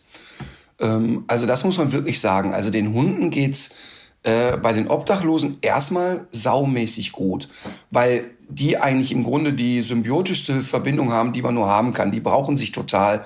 Ähm, 0.80 1.26
also 1.28 1.46
das 1.46 1.64
muss 1.64 1.78
man 1.78 1.92
wirklich 1.92 2.20
sagen. 2.22 2.56
Also 2.56 2.72
den 2.72 2.92
Hunden 2.92 3.30
geht's 3.30 3.76
äh, 4.24 4.58
bei 4.58 4.74
den 4.74 4.88
Obdachlosen 4.88 5.58
erstmal 5.62 6.28
saumäßig 6.32 7.12
gut, 7.12 7.50
weil 7.92 8.32
die 8.54 8.78
eigentlich 8.78 9.12
im 9.12 9.24
Grunde 9.24 9.54
die 9.54 9.82
symbiotischste 9.82 10.62
Verbindung 10.62 11.12
haben, 11.12 11.34
die 11.34 11.42
man 11.42 11.56
nur 11.56 11.68
haben 11.68 11.94
kann. 11.94 12.12
Die 12.12 12.20
brauchen 12.20 12.58
sich 12.58 12.72
total. 12.72 13.24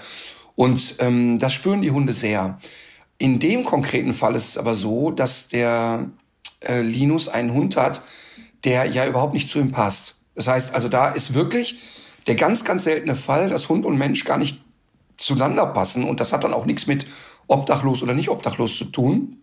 Und 0.55 0.95
ähm, 0.99 1.39
das 1.39 1.53
spüren 1.53 1.81
die 1.81 1.91
Hunde 1.91 2.13
sehr. 2.13 2.57
In 3.17 3.39
dem 3.39 3.63
konkreten 3.63 4.13
Fall 4.13 4.35
ist 4.35 4.49
es 4.49 4.57
aber 4.57 4.75
so, 4.75 5.11
dass 5.11 5.47
der 5.47 6.09
äh, 6.61 6.81
Linus 6.81 7.27
einen 7.27 7.53
Hund 7.53 7.77
hat, 7.77 8.01
der 8.63 8.85
ja 8.85 9.05
überhaupt 9.05 9.33
nicht 9.33 9.49
zu 9.49 9.59
ihm 9.59 9.71
passt. 9.71 10.15
Das 10.35 10.47
heißt, 10.47 10.73
also 10.73 10.87
da 10.87 11.09
ist 11.09 11.33
wirklich 11.33 11.79
der 12.27 12.35
ganz, 12.35 12.63
ganz 12.63 12.83
seltene 12.83 13.15
Fall, 13.15 13.49
dass 13.49 13.69
Hund 13.69 13.85
und 13.85 13.97
Mensch 13.97 14.23
gar 14.25 14.37
nicht 14.37 14.61
zueinander 15.17 15.65
passen. 15.65 16.03
Und 16.03 16.19
das 16.19 16.33
hat 16.33 16.43
dann 16.43 16.53
auch 16.53 16.65
nichts 16.65 16.87
mit 16.87 17.05
obdachlos 17.47 18.03
oder 18.03 18.13
nicht 18.13 18.29
obdachlos 18.29 18.77
zu 18.77 18.85
tun, 18.85 19.36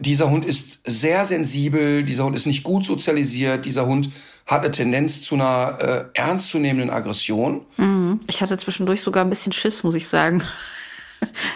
dieser 0.00 0.30
Hund 0.30 0.44
ist 0.44 0.80
sehr 0.84 1.24
sensibel, 1.24 2.02
dieser 2.04 2.24
Hund 2.24 2.36
ist 2.36 2.46
nicht 2.46 2.62
gut 2.62 2.84
sozialisiert, 2.84 3.64
dieser 3.64 3.86
Hund 3.86 4.10
hat 4.46 4.62
eine 4.62 4.70
Tendenz 4.70 5.22
zu 5.22 5.34
einer 5.34 5.78
äh, 6.14 6.18
ernstzunehmenden 6.18 6.90
Aggression. 6.90 7.66
Mhm. 7.76 8.20
Ich 8.28 8.40
hatte 8.40 8.56
zwischendurch 8.56 9.02
sogar 9.02 9.24
ein 9.24 9.30
bisschen 9.30 9.52
Schiss, 9.52 9.82
muss 9.82 9.94
ich 9.94 10.08
sagen. 10.08 10.42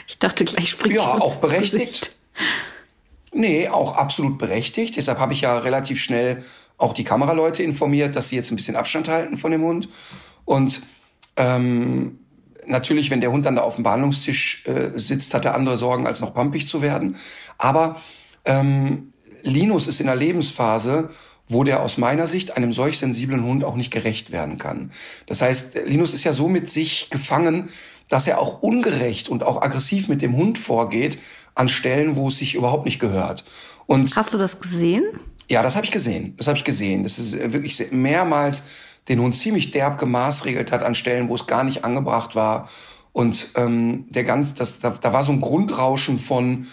Ich 0.09 0.19
dachte 0.19 0.45
gleich 0.45 0.71
springt 0.71 0.97
Ja, 0.97 1.21
auch 1.21 1.37
berechtigt. 1.37 2.11
Nee, 3.33 3.69
auch 3.69 3.97
absolut 3.97 4.37
berechtigt. 4.37 4.97
Deshalb 4.97 5.19
habe 5.19 5.33
ich 5.33 5.43
ja 5.43 5.57
relativ 5.57 6.03
schnell 6.03 6.43
auch 6.79 6.93
die 6.93 7.05
Kameraleute 7.05 7.63
informiert, 7.63 8.17
dass 8.17 8.29
sie 8.29 8.35
jetzt 8.35 8.51
ein 8.51 8.57
bisschen 8.57 8.75
Abstand 8.75 9.09
halten 9.09 9.39
von 9.39 9.53
dem 9.53 9.63
Hund. 9.63 9.89
Und 10.45 10.83
ähm, 11.37 12.19
natürlich, 12.67 13.11
wenn 13.11 13.21
der 13.21 13.31
Hund 13.31 13.47
dann 13.47 13.57
da 13.57 13.63
auf 13.63 13.77
dem 13.77 13.85
Behandlungstisch 13.85 14.67
äh, 14.67 14.91
sitzt, 14.99 15.33
hat 15.35 15.45
er 15.45 15.55
andere 15.55 15.79
Sorgen, 15.79 16.07
als 16.07 16.21
noch 16.21 16.35
pampig 16.35 16.67
zu 16.67 16.83
werden. 16.83 17.17
Aber 17.57 18.01
ähm, 18.45 19.13
Linus 19.43 19.89
ist 19.89 20.01
in 20.01 20.09
einer 20.09 20.19
Lebensphase, 20.19 21.09
wo 21.49 21.65
der 21.65 21.83
aus 21.83 21.99
meiner 21.99 22.27
Sicht 22.27 22.57
einem 22.57 22.73
solch 22.73 22.99
sensiblen 22.99 23.45
Hund 23.45 23.65
auch 23.65 23.75
nicht 23.75 23.91
gerecht 23.91 24.31
werden 24.31 24.59
kann. 24.59 24.91
Das 25.27 25.43
heißt, 25.43 25.77
Linus 25.87 26.15
ist 26.15 26.25
ja 26.25 26.33
so 26.33 26.49
mit 26.49 26.71
sich 26.71 27.11
gefangen, 27.11 27.69
dass 28.09 28.27
er 28.27 28.39
auch 28.39 28.63
ungerecht 28.63 29.29
und 29.29 29.43
auch 29.43 29.63
aggressiv 29.63 30.09
mit 30.09 30.23
dem 30.23 30.37
Hund 30.37 30.59
vorgeht 30.59 31.19
an 31.55 31.69
Stellen, 31.69 32.17
wo 32.17 32.29
es 32.29 32.39
sich 32.39 32.55
überhaupt 32.55 32.85
nicht 32.85 33.01
gehört. 33.01 33.45
Und 33.87 34.15
Hast 34.17 34.33
du 34.33 34.39
das 34.39 34.61
gesehen? 34.61 35.05
Ja, 35.49 35.63
das 35.63 35.77
habe 35.77 35.85
ich 35.85 35.93
gesehen. 35.93 36.35
Das 36.37 36.47
habe 36.47 36.57
ich 36.57 36.65
gesehen. 36.65 37.03
Das 37.03 37.19
ist 37.19 37.37
wirklich 37.53 37.91
mehrmals 37.91 38.63
den 39.09 39.21
Hund 39.21 39.37
ziemlich 39.37 39.71
derb 39.71 39.99
gemaßregelt 39.99 40.73
hat 40.73 40.83
an 40.83 40.95
Stellen, 40.95 41.29
wo 41.29 41.35
es 41.35 41.47
gar 41.47 41.65
nicht 41.65 41.85
angebracht 41.85 42.37
war. 42.37 42.69
Und 43.13 43.49
ähm, 43.57 44.07
der 44.09 44.25
ganz, 44.25 44.55
das, 44.55 44.79
da, 44.79 44.91
da 44.91 45.13
war 45.13 45.23
so 45.25 45.33
ein 45.33 45.41
Grundrauschen 45.41 46.19
von 46.19 46.67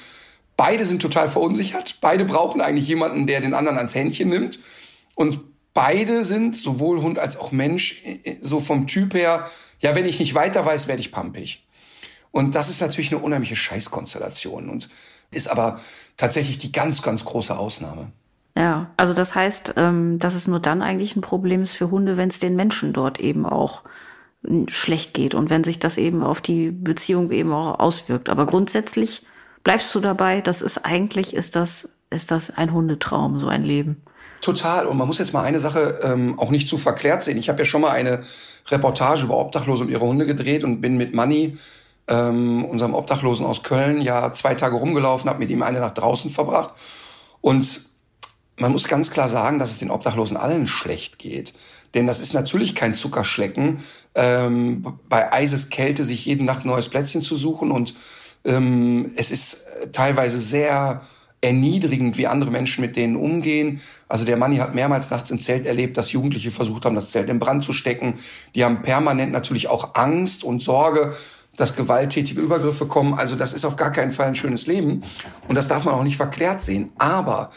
Beide 0.59 0.83
sind 0.83 1.01
total 1.01 1.29
verunsichert. 1.29 1.99
Beide 2.01 2.25
brauchen 2.25 2.59
eigentlich 2.59 2.89
jemanden, 2.89 3.27
der 3.27 3.39
den 3.39 3.53
anderen 3.53 3.77
ans 3.77 3.95
Händchen 3.95 4.27
nimmt. 4.27 4.59
Und 5.15 5.39
beide 5.73 6.25
sind, 6.25 6.57
sowohl 6.57 7.01
Hund 7.01 7.17
als 7.17 7.39
auch 7.39 7.53
Mensch, 7.53 8.03
so 8.41 8.59
vom 8.59 8.85
Typ 8.85 9.13
her, 9.13 9.47
ja, 9.79 9.95
wenn 9.95 10.05
ich 10.05 10.19
nicht 10.19 10.35
weiter 10.35 10.65
weiß, 10.65 10.89
werde 10.89 10.99
ich 10.99 11.13
pampig. 11.13 11.65
Und 12.31 12.55
das 12.55 12.69
ist 12.69 12.81
natürlich 12.81 13.13
eine 13.13 13.21
unheimliche 13.23 13.55
Scheißkonstellation 13.55 14.69
und 14.69 14.89
ist 15.31 15.49
aber 15.49 15.79
tatsächlich 16.17 16.57
die 16.57 16.73
ganz, 16.73 17.01
ganz 17.01 17.23
große 17.23 17.57
Ausnahme. 17.57 18.11
Ja, 18.57 18.91
also 18.97 19.13
das 19.13 19.35
heißt, 19.35 19.75
ähm, 19.77 20.19
dass 20.19 20.35
es 20.35 20.45
nur 20.45 20.59
dann 20.59 20.81
eigentlich 20.81 21.15
ein 21.15 21.21
Problem 21.21 21.63
ist 21.63 21.71
für 21.71 21.89
Hunde, 21.89 22.17
wenn 22.17 22.27
es 22.27 22.39
den 22.39 22.57
Menschen 22.57 22.91
dort 22.91 23.17
eben 23.21 23.45
auch 23.45 23.83
schlecht 24.67 25.13
geht 25.13 25.35
und 25.35 25.49
wenn 25.49 25.63
sich 25.63 25.79
das 25.79 25.97
eben 25.97 26.21
auf 26.21 26.41
die 26.41 26.71
Beziehung 26.71 27.31
eben 27.31 27.53
auch 27.53 27.79
auswirkt. 27.79 28.27
Aber 28.27 28.45
grundsätzlich 28.45 29.23
bleibst 29.69 29.93
du 29.93 29.99
dabei, 29.99 30.41
das 30.41 30.63
ist 30.63 30.79
eigentlich, 30.79 31.35
ist 31.35 31.55
das, 31.55 31.89
ist 32.09 32.31
das 32.31 32.49
ein 32.49 32.73
Hundetraum, 32.73 33.39
so 33.39 33.47
ein 33.49 33.63
Leben. 33.63 34.01
Total. 34.41 34.87
Und 34.87 34.97
man 34.97 35.05
muss 35.05 35.19
jetzt 35.19 35.31
mal 35.31 35.43
eine 35.43 35.59
Sache 35.59 35.99
ähm, 36.01 36.39
auch 36.39 36.49
nicht 36.49 36.67
zu 36.67 36.75
verklärt 36.75 37.23
sehen. 37.23 37.37
Ich 37.37 37.49
habe 37.49 37.59
ja 37.59 37.65
schon 37.65 37.81
mal 37.81 37.91
eine 37.91 38.23
Reportage 38.71 39.25
über 39.25 39.37
Obdachlose 39.37 39.83
und 39.83 39.91
ihre 39.91 40.07
Hunde 40.07 40.25
gedreht 40.25 40.63
und 40.63 40.81
bin 40.81 40.97
mit 40.97 41.13
Manny, 41.13 41.55
ähm, 42.07 42.65
unserem 42.65 42.95
Obdachlosen 42.95 43.45
aus 43.45 43.61
Köln, 43.61 44.01
ja 44.01 44.33
zwei 44.33 44.55
Tage 44.55 44.75
rumgelaufen, 44.75 45.29
habe 45.29 45.37
mit 45.37 45.51
ihm 45.51 45.61
eine 45.61 45.81
Nacht 45.81 45.99
draußen 45.99 46.31
verbracht. 46.31 46.71
Und 47.39 47.81
man 48.57 48.71
muss 48.71 48.87
ganz 48.87 49.11
klar 49.11 49.29
sagen, 49.29 49.59
dass 49.59 49.69
es 49.69 49.77
den 49.77 49.91
Obdachlosen 49.91 50.35
allen 50.35 50.65
schlecht 50.65 51.19
geht. 51.19 51.53
Denn 51.93 52.07
das 52.07 52.19
ist 52.19 52.33
natürlich 52.33 52.73
kein 52.73 52.95
Zuckerschlecken, 52.95 53.83
ähm, 54.15 54.97
bei 55.09 55.31
Eiseskälte 55.31 56.05
sich 56.05 56.25
jede 56.25 56.43
Nacht 56.43 56.65
neues 56.65 56.89
Plätzchen 56.89 57.21
zu 57.21 57.35
suchen 57.35 57.69
und 57.69 57.93
ähm, 58.45 59.11
es 59.15 59.31
ist 59.31 59.67
teilweise 59.91 60.37
sehr 60.37 61.01
erniedrigend, 61.41 62.17
wie 62.17 62.27
andere 62.27 62.51
Menschen 62.51 62.81
mit 62.81 62.95
denen 62.95 63.15
umgehen. 63.15 63.79
Also 64.07 64.25
der 64.25 64.37
Manni 64.37 64.57
hat 64.57 64.75
mehrmals 64.75 65.09
nachts 65.09 65.31
im 65.31 65.39
Zelt 65.39 65.65
erlebt, 65.65 65.95
dass 65.97 66.11
Jugendliche 66.11 66.51
versucht 66.51 66.85
haben, 66.85 66.95
das 66.95 67.11
Zelt 67.11 67.29
in 67.29 67.39
Brand 67.39 67.63
zu 67.63 67.71
stecken. 67.71 68.15
Die 68.55 68.65
haben 68.65 68.81
permanent 68.81 69.31
natürlich 69.31 69.69
auch 69.69 69.95
Angst 69.95 70.43
und 70.43 70.61
Sorge, 70.61 71.13
dass 71.55 71.75
gewalttätige 71.75 72.41
Übergriffe 72.41 72.87
kommen. 72.87 73.13
Also 73.13 73.35
das 73.35 73.53
ist 73.53 73.65
auf 73.65 73.75
gar 73.75 73.91
keinen 73.91 74.11
Fall 74.11 74.27
ein 74.27 74.35
schönes 74.35 74.67
Leben. 74.67 75.01
Und 75.47 75.55
das 75.55 75.67
darf 75.67 75.85
man 75.85 75.93
auch 75.93 76.03
nicht 76.03 76.17
verklärt 76.17 76.61
sehen. 76.61 76.91
Aber 76.97 77.51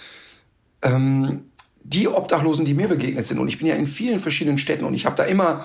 ähm, 0.82 1.44
die 1.82 2.08
Obdachlosen, 2.08 2.64
die 2.64 2.74
mir 2.74 2.88
begegnet 2.88 3.26
sind, 3.26 3.38
und 3.38 3.48
ich 3.48 3.58
bin 3.58 3.66
ja 3.66 3.74
in 3.74 3.86
vielen 3.86 4.18
verschiedenen 4.18 4.58
Städten 4.58 4.84
und 4.84 4.94
ich 4.94 5.06
habe 5.06 5.16
da 5.16 5.24
immer 5.24 5.64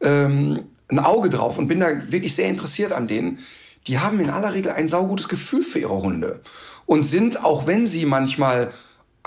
ähm, 0.00 0.64
ein 0.88 0.98
Auge 0.98 1.28
drauf 1.28 1.58
und 1.58 1.68
bin 1.68 1.80
da 1.80 1.88
wirklich 2.10 2.34
sehr 2.34 2.48
interessiert 2.48 2.92
an 2.92 3.08
denen, 3.08 3.38
die 3.86 3.98
haben 3.98 4.20
in 4.20 4.30
aller 4.30 4.52
Regel 4.54 4.72
ein 4.72 4.88
saugutes 4.88 5.28
Gefühl 5.28 5.62
für 5.62 5.78
ihre 5.78 6.02
Hunde 6.02 6.40
und 6.86 7.04
sind, 7.04 7.44
auch 7.44 7.66
wenn 7.66 7.86
sie 7.86 8.06
manchmal 8.06 8.70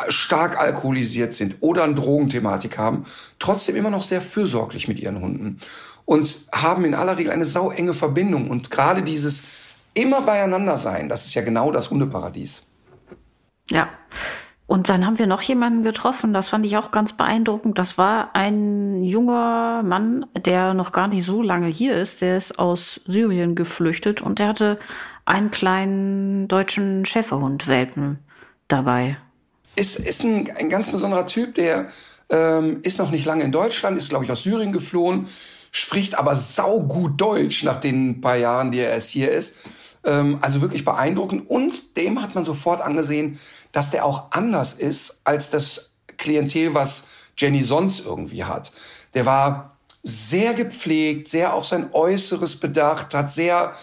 stark 0.08 0.58
alkoholisiert 0.58 1.36
sind 1.36 1.58
oder 1.60 1.84
eine 1.84 1.96
Drogenthematik 1.96 2.78
haben, 2.78 3.04
trotzdem 3.40 3.76
immer 3.76 3.90
noch 3.90 4.04
sehr 4.04 4.22
fürsorglich 4.22 4.88
mit 4.88 5.00
ihren 5.00 5.22
Hunden 5.22 5.58
und 6.06 6.48
haben 6.52 6.86
in 6.86 6.96
aller 6.96 7.18
Regel 7.18 7.32
eine 7.32 7.46
sauenge 7.46 7.94
Verbindung 7.94 8.50
und 8.50 8.72
gerade 8.72 9.04
dieses 9.04 9.44
immer 9.94 10.22
beieinander 10.22 10.78
sein, 10.78 11.10
das 11.10 11.26
ist 11.26 11.34
ja 11.34 11.42
genau 11.42 11.72
das 11.72 11.90
Hundeparadies. 11.90 12.64
Ja. 13.70 13.90
Und 14.72 14.88
dann 14.88 15.06
haben 15.06 15.20
wir 15.20 15.28
noch 15.28 15.42
jemanden 15.42 15.84
getroffen, 15.84 16.34
das 16.34 16.48
fand 16.48 16.66
ich 16.66 16.78
auch 16.78 16.92
ganz 16.92 17.12
beeindruckend. 17.12 17.78
Das 17.78 17.98
war 17.98 18.34
ein 18.34 19.04
junger 19.04 19.84
Mann, 19.84 20.26
der 20.46 20.74
noch 20.74 20.94
gar 20.94 21.10
nicht 21.10 21.26
so 21.26 21.42
lange 21.42 21.68
hier 21.68 21.94
ist. 21.94 22.22
Der 22.22 22.38
ist 22.38 22.58
aus 22.58 23.02
Syrien 23.06 23.54
geflüchtet 23.56 24.22
und 24.22 24.40
der 24.40 24.48
hatte 24.48 24.80
einen 25.26 25.52
kleinen 25.52 26.48
deutschen 26.48 27.06
Schäferhund-Welpen 27.06 28.20
dabei. 28.70 29.18
Ist, 29.76 30.00
ist 30.00 30.24
ein, 30.24 30.50
ein 30.56 30.70
ganz 30.70 30.90
besonderer 30.90 31.28
Typ, 31.28 31.56
der 31.56 31.88
ähm, 32.30 32.80
ist 32.82 32.98
noch 32.98 33.12
nicht 33.12 33.26
lange 33.26 33.44
in 33.44 33.52
Deutschland, 33.52 33.98
ist, 33.98 34.08
glaube 34.08 34.24
ich, 34.24 34.32
aus 34.32 34.44
Syrien 34.44 34.72
geflohen, 34.72 35.28
spricht 35.74 36.18
aber 36.18 36.34
saugut 36.34 37.20
Deutsch 37.20 37.66
nach 37.66 37.82
den 37.82 38.22
paar 38.22 38.38
Jahren, 38.38 38.72
die 38.72 38.80
er 38.80 38.92
erst 38.92 39.10
hier 39.10 39.32
ist 39.32 39.91
ähm, 40.04 40.40
also 40.42 40.62
wirklich 40.62 40.86
beeindruckend. 40.86 41.50
Und 41.50 41.98
dem 41.98 42.22
hat 42.22 42.36
man 42.36 42.44
sofort 42.44 42.82
angesehen, 42.82 43.40
dass 43.72 43.92
der 43.92 44.06
auch 44.06 44.32
anders 44.32 44.74
ist 44.74 45.22
als 45.24 45.50
das 45.50 45.94
Klientel, 46.18 46.74
was 46.74 47.08
Jenny 47.38 47.64
sonst 47.64 48.06
irgendwie 48.06 48.44
hat. 48.44 48.72
Der 49.14 49.26
war 49.26 49.78
sehr 50.04 50.54
gepflegt, 50.54 51.28
sehr 51.28 51.54
auf 51.54 51.66
sein 51.66 51.90
Äußeres 51.94 52.60
bedacht, 52.60 53.14
hat 53.14 53.32
sehr 53.32 53.74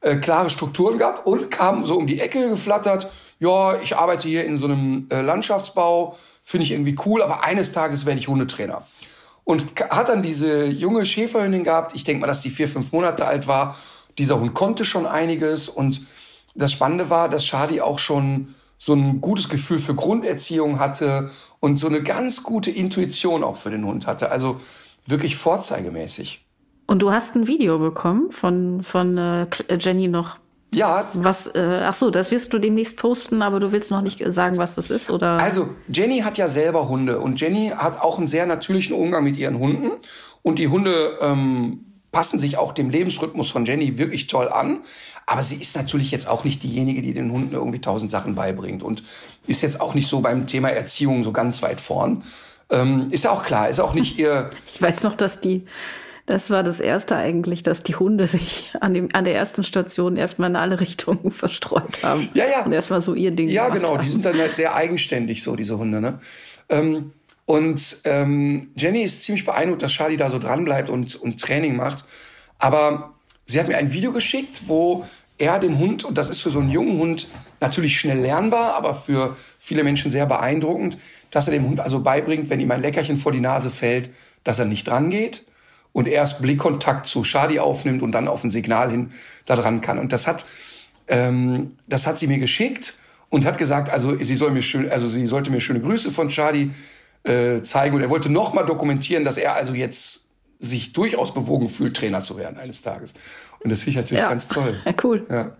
äh, 0.00 0.16
klare 0.16 0.50
Strukturen 0.50 0.98
gehabt 0.98 1.26
und 1.26 1.50
kam 1.50 1.84
so 1.84 1.96
um 1.96 2.06
die 2.06 2.20
Ecke 2.20 2.50
geflattert. 2.50 3.10
Ja, 3.38 3.80
ich 3.80 3.96
arbeite 3.96 4.28
hier 4.28 4.44
in 4.44 4.56
so 4.56 4.66
einem 4.66 5.06
äh, 5.10 5.20
Landschaftsbau, 5.20 6.16
finde 6.42 6.64
ich 6.64 6.72
irgendwie 6.72 6.96
cool, 7.06 7.22
aber 7.22 7.44
eines 7.44 7.72
Tages 7.72 8.04
werde 8.04 8.20
ich 8.20 8.28
Hundetrainer. 8.28 8.82
Und 9.44 9.66
hat 9.90 10.08
dann 10.08 10.22
diese 10.22 10.66
junge 10.66 11.04
Schäferhündin 11.04 11.64
gehabt. 11.64 11.96
Ich 11.96 12.04
denke 12.04 12.20
mal, 12.20 12.26
dass 12.28 12.42
die 12.42 12.50
vier, 12.50 12.68
fünf 12.68 12.92
Monate 12.92 13.26
alt 13.26 13.48
war. 13.48 13.76
Dieser 14.18 14.40
Hund 14.40 14.54
konnte 14.54 14.84
schon 14.84 15.06
einiges. 15.06 15.68
Und 15.68 16.02
das 16.54 16.72
Spannende 16.72 17.10
war, 17.10 17.28
dass 17.28 17.46
Shadi 17.46 17.80
auch 17.80 17.98
schon 17.98 18.48
so 18.78 18.94
ein 18.94 19.20
gutes 19.20 19.48
Gefühl 19.48 19.78
für 19.78 19.94
Grunderziehung 19.94 20.80
hatte 20.80 21.30
und 21.60 21.78
so 21.78 21.86
eine 21.86 22.02
ganz 22.02 22.42
gute 22.42 22.70
Intuition 22.70 23.44
auch 23.44 23.56
für 23.56 23.70
den 23.70 23.84
Hund 23.86 24.06
hatte. 24.06 24.30
Also 24.30 24.60
wirklich 25.06 25.36
vorzeigemäßig. 25.36 26.44
Und 26.86 27.00
du 27.00 27.12
hast 27.12 27.36
ein 27.36 27.46
Video 27.46 27.78
bekommen 27.78 28.32
von, 28.32 28.82
von 28.82 29.16
äh, 29.16 29.46
Jenny 29.78 30.08
noch. 30.08 30.38
Ja. 30.74 31.06
Was, 31.12 31.46
äh, 31.54 31.82
ach 31.84 31.94
so, 31.94 32.10
das 32.10 32.30
wirst 32.30 32.52
du 32.52 32.58
demnächst 32.58 32.98
posten, 32.98 33.42
aber 33.42 33.60
du 33.60 33.72
willst 33.72 33.90
noch 33.90 34.00
nicht 34.00 34.22
sagen, 34.32 34.56
was 34.56 34.74
das 34.74 34.90
ist, 34.90 35.10
oder? 35.10 35.38
Also, 35.38 35.68
Jenny 35.92 36.20
hat 36.20 36.38
ja 36.38 36.48
selber 36.48 36.88
Hunde 36.88 37.20
und 37.20 37.40
Jenny 37.40 37.72
hat 37.76 38.00
auch 38.00 38.18
einen 38.18 38.26
sehr 38.26 38.46
natürlichen 38.46 38.96
Umgang 38.96 39.22
mit 39.22 39.36
ihren 39.36 39.58
Hunden. 39.58 39.92
Und 40.42 40.58
die 40.58 40.68
Hunde 40.68 41.18
ähm, 41.20 41.84
passen 42.12 42.38
sich 42.38 42.58
auch 42.58 42.72
dem 42.72 42.90
Lebensrhythmus 42.90 43.50
von 43.50 43.64
Jenny 43.64 43.98
wirklich 43.98 44.28
toll 44.28 44.48
an. 44.48 44.80
Aber 45.26 45.42
sie 45.42 45.56
ist 45.56 45.74
natürlich 45.76 46.10
jetzt 46.10 46.28
auch 46.28 46.44
nicht 46.44 46.62
diejenige, 46.62 47.02
die 47.02 47.14
den 47.14 47.32
Hunden 47.32 47.54
irgendwie 47.54 47.80
tausend 47.80 48.10
Sachen 48.10 48.34
beibringt 48.34 48.82
und 48.82 49.02
ist 49.46 49.62
jetzt 49.62 49.80
auch 49.80 49.94
nicht 49.94 50.06
so 50.06 50.20
beim 50.20 50.46
Thema 50.46 50.70
Erziehung 50.70 51.24
so 51.24 51.32
ganz 51.32 51.62
weit 51.62 51.80
vorn. 51.80 52.22
Ähm, 52.70 53.08
ist 53.10 53.24
ja 53.24 53.32
auch 53.32 53.42
klar, 53.42 53.68
ist 53.68 53.80
auch 53.80 53.94
nicht 53.94 54.18
ihr. 54.20 54.50
Ich 54.72 54.80
weiß 54.80 55.02
noch, 55.02 55.16
dass 55.16 55.40
die 55.40 55.64
das 56.26 56.50
war 56.50 56.62
das 56.62 56.78
erste 56.78 57.16
eigentlich, 57.16 57.64
dass 57.64 57.82
die 57.82 57.96
Hunde 57.96 58.26
sich 58.26 58.70
an, 58.80 58.94
dem, 58.94 59.08
an 59.12 59.24
der 59.24 59.34
ersten 59.34 59.64
Station 59.64 60.16
erstmal 60.16 60.50
in 60.50 60.56
alle 60.56 60.78
Richtungen 60.78 61.30
verstreut 61.32 62.02
haben. 62.04 62.28
Ja, 62.34 62.44
ja. 62.46 62.64
Und 62.64 62.72
erstmal 62.72 63.00
so 63.00 63.14
ihr 63.14 63.32
Ding 63.32 63.48
Ja, 63.48 63.68
genau. 63.70 63.94
Haben. 63.94 64.04
Die 64.04 64.10
sind 64.10 64.24
dann 64.24 64.38
halt 64.38 64.54
sehr 64.54 64.74
eigenständig, 64.74 65.42
so 65.42 65.56
diese 65.56 65.78
Hunde. 65.78 66.00
Ne? 66.00 66.18
Ähm, 66.68 67.12
und 67.44 67.98
ähm, 68.04 68.70
Jenny 68.76 69.02
ist 69.02 69.24
ziemlich 69.24 69.44
beeindruckt, 69.44 69.82
dass 69.82 69.92
Charlie 69.92 70.16
da 70.16 70.30
so 70.30 70.38
dranbleibt 70.38 70.88
und, 70.88 71.16
und 71.16 71.40
Training 71.40 71.76
macht. 71.76 72.04
Aber 72.58 73.14
sie 73.44 73.58
hat 73.58 73.68
mir 73.68 73.76
ein 73.76 73.92
Video 73.92 74.12
geschickt, 74.12 74.62
wo 74.66 75.04
er 75.38 75.58
den 75.58 75.78
Hund, 75.78 76.04
und 76.04 76.16
das 76.18 76.30
ist 76.30 76.40
für 76.40 76.50
so 76.50 76.60
einen 76.60 76.70
jungen 76.70 76.98
Hund 76.98 77.28
natürlich 77.60 77.98
schnell 77.98 78.20
lernbar, 78.20 78.74
aber 78.74 78.94
für 78.94 79.36
viele 79.58 79.82
Menschen 79.82 80.10
sehr 80.10 80.26
beeindruckend, 80.26 80.98
dass 81.30 81.48
er 81.48 81.52
dem 81.52 81.66
Hund 81.66 81.80
also 81.80 82.00
beibringt, 82.00 82.48
wenn 82.48 82.60
ihm 82.60 82.70
ein 82.70 82.80
Leckerchen 82.80 83.16
vor 83.16 83.32
die 83.32 83.40
Nase 83.40 83.70
fällt, 83.70 84.10
dass 84.44 84.60
er 84.60 84.66
nicht 84.66 84.86
dran 84.86 85.10
geht 85.10 85.44
und 85.92 86.06
erst 86.06 86.42
Blickkontakt 86.42 87.06
zu 87.06 87.24
Shadi 87.24 87.58
aufnimmt 87.58 88.02
und 88.02 88.12
dann 88.12 88.28
auf 88.28 88.44
ein 88.44 88.50
Signal 88.50 88.90
hin 88.90 89.10
da 89.46 89.56
dran 89.56 89.80
kann. 89.80 89.98
Und 89.98 90.12
das 90.12 90.28
hat, 90.28 90.46
ähm, 91.08 91.76
das 91.88 92.06
hat 92.06 92.18
sie 92.18 92.28
mir 92.28 92.38
geschickt 92.38 92.94
und 93.28 93.44
hat 93.44 93.58
gesagt, 93.58 93.90
also 93.90 94.16
sie 94.22 94.36
soll 94.36 94.52
mir 94.52 94.62
schön, 94.62 94.90
also 94.90 95.08
sie 95.08 95.26
sollte 95.26 95.50
mir 95.50 95.60
schöne 95.60 95.80
Grüße 95.80 96.12
von 96.12 96.30
Shadi 96.30 96.70
äh, 97.24 97.62
zeigen. 97.62 97.94
Und 97.96 98.02
er 98.02 98.10
wollte 98.10 98.30
nochmal 98.30 98.66
dokumentieren, 98.66 99.24
dass 99.24 99.38
er 99.38 99.54
also 99.54 99.74
jetzt 99.74 100.30
sich 100.58 100.92
durchaus 100.92 101.34
bewogen 101.34 101.68
fühlt, 101.68 101.96
Trainer 101.96 102.22
zu 102.22 102.36
werden 102.36 102.58
eines 102.58 102.82
Tages. 102.82 103.14
Und 103.60 103.70
das 103.70 103.80
finde 103.80 103.90
ich 103.90 103.96
natürlich 103.96 104.22
ja. 104.22 104.28
ganz 104.28 104.48
toll. 104.48 104.80
Ja, 104.84 104.94
cool. 105.02 105.26
Ja. 105.28 105.56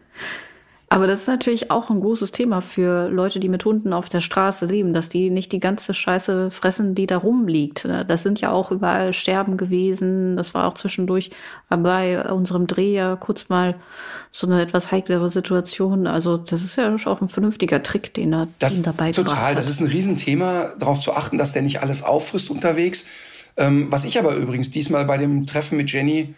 Aber 0.93 1.07
das 1.07 1.21
ist 1.21 1.29
natürlich 1.29 1.71
auch 1.71 1.89
ein 1.89 2.01
großes 2.01 2.33
Thema 2.33 2.61
für 2.61 3.09
Leute, 3.09 3.41
die 3.41 3.49
mit 3.49 3.65
Hunden 3.65 3.95
auf 3.95 4.11
der 4.11 4.21
Straße 4.21 4.67
leben, 4.67 4.93
dass 4.93 5.09
die 5.09 5.31
nicht 5.31 5.51
die 5.53 5.59
ganze 5.59 5.95
Scheiße 5.95 6.51
fressen, 6.51 6.95
die 6.95 7.07
da 7.07 7.17
rumliegt. 7.17 7.89
Das 8.07 8.23
sind 8.23 8.43
ja 8.43 8.51
auch 8.51 8.71
überall 8.71 9.15
Sterben 9.15 9.57
gewesen. 9.57 10.37
Das 10.37 10.53
war 10.53 10.69
auch 10.69 10.75
zwischendurch 10.75 11.31
bei 11.71 12.31
unserem 12.31 12.67
Dreh 12.67 12.93
ja 12.93 13.17
kurz 13.17 13.49
mal 13.49 13.77
so 14.31 14.47
eine 14.47 14.61
etwas 14.61 14.93
heiklere 14.93 15.31
Situation. 15.31 16.07
Also 16.07 16.37
das 16.37 16.63
ist 16.63 16.77
ja 16.77 16.95
auch 17.07 17.23
ein 17.23 17.31
vernünftiger 17.31 17.83
Trick, 17.83 18.13
den 18.13 18.35
er 18.35 18.49
das, 18.59 18.83
dabei 18.83 19.13
Total, 19.13 19.53
hat. 19.53 19.57
das 19.57 19.71
ist 19.71 19.81
ein 19.81 19.87
Riesenthema, 19.87 20.75
darauf 20.79 21.01
zu 21.01 21.15
achten, 21.15 21.39
dass 21.39 21.55
der 21.55 21.63
nicht 21.63 21.81
alles 21.81 22.03
auffrisst 22.03 22.51
unterwegs. 22.51 23.07
Ähm, 23.57 23.87
was 23.91 24.05
ich 24.05 24.19
aber 24.19 24.35
übrigens 24.35 24.71
diesmal 24.71 25.07
bei 25.07 25.17
dem 25.17 25.47
Treffen 25.47 25.79
mit 25.79 25.91
Jenny 25.91 26.35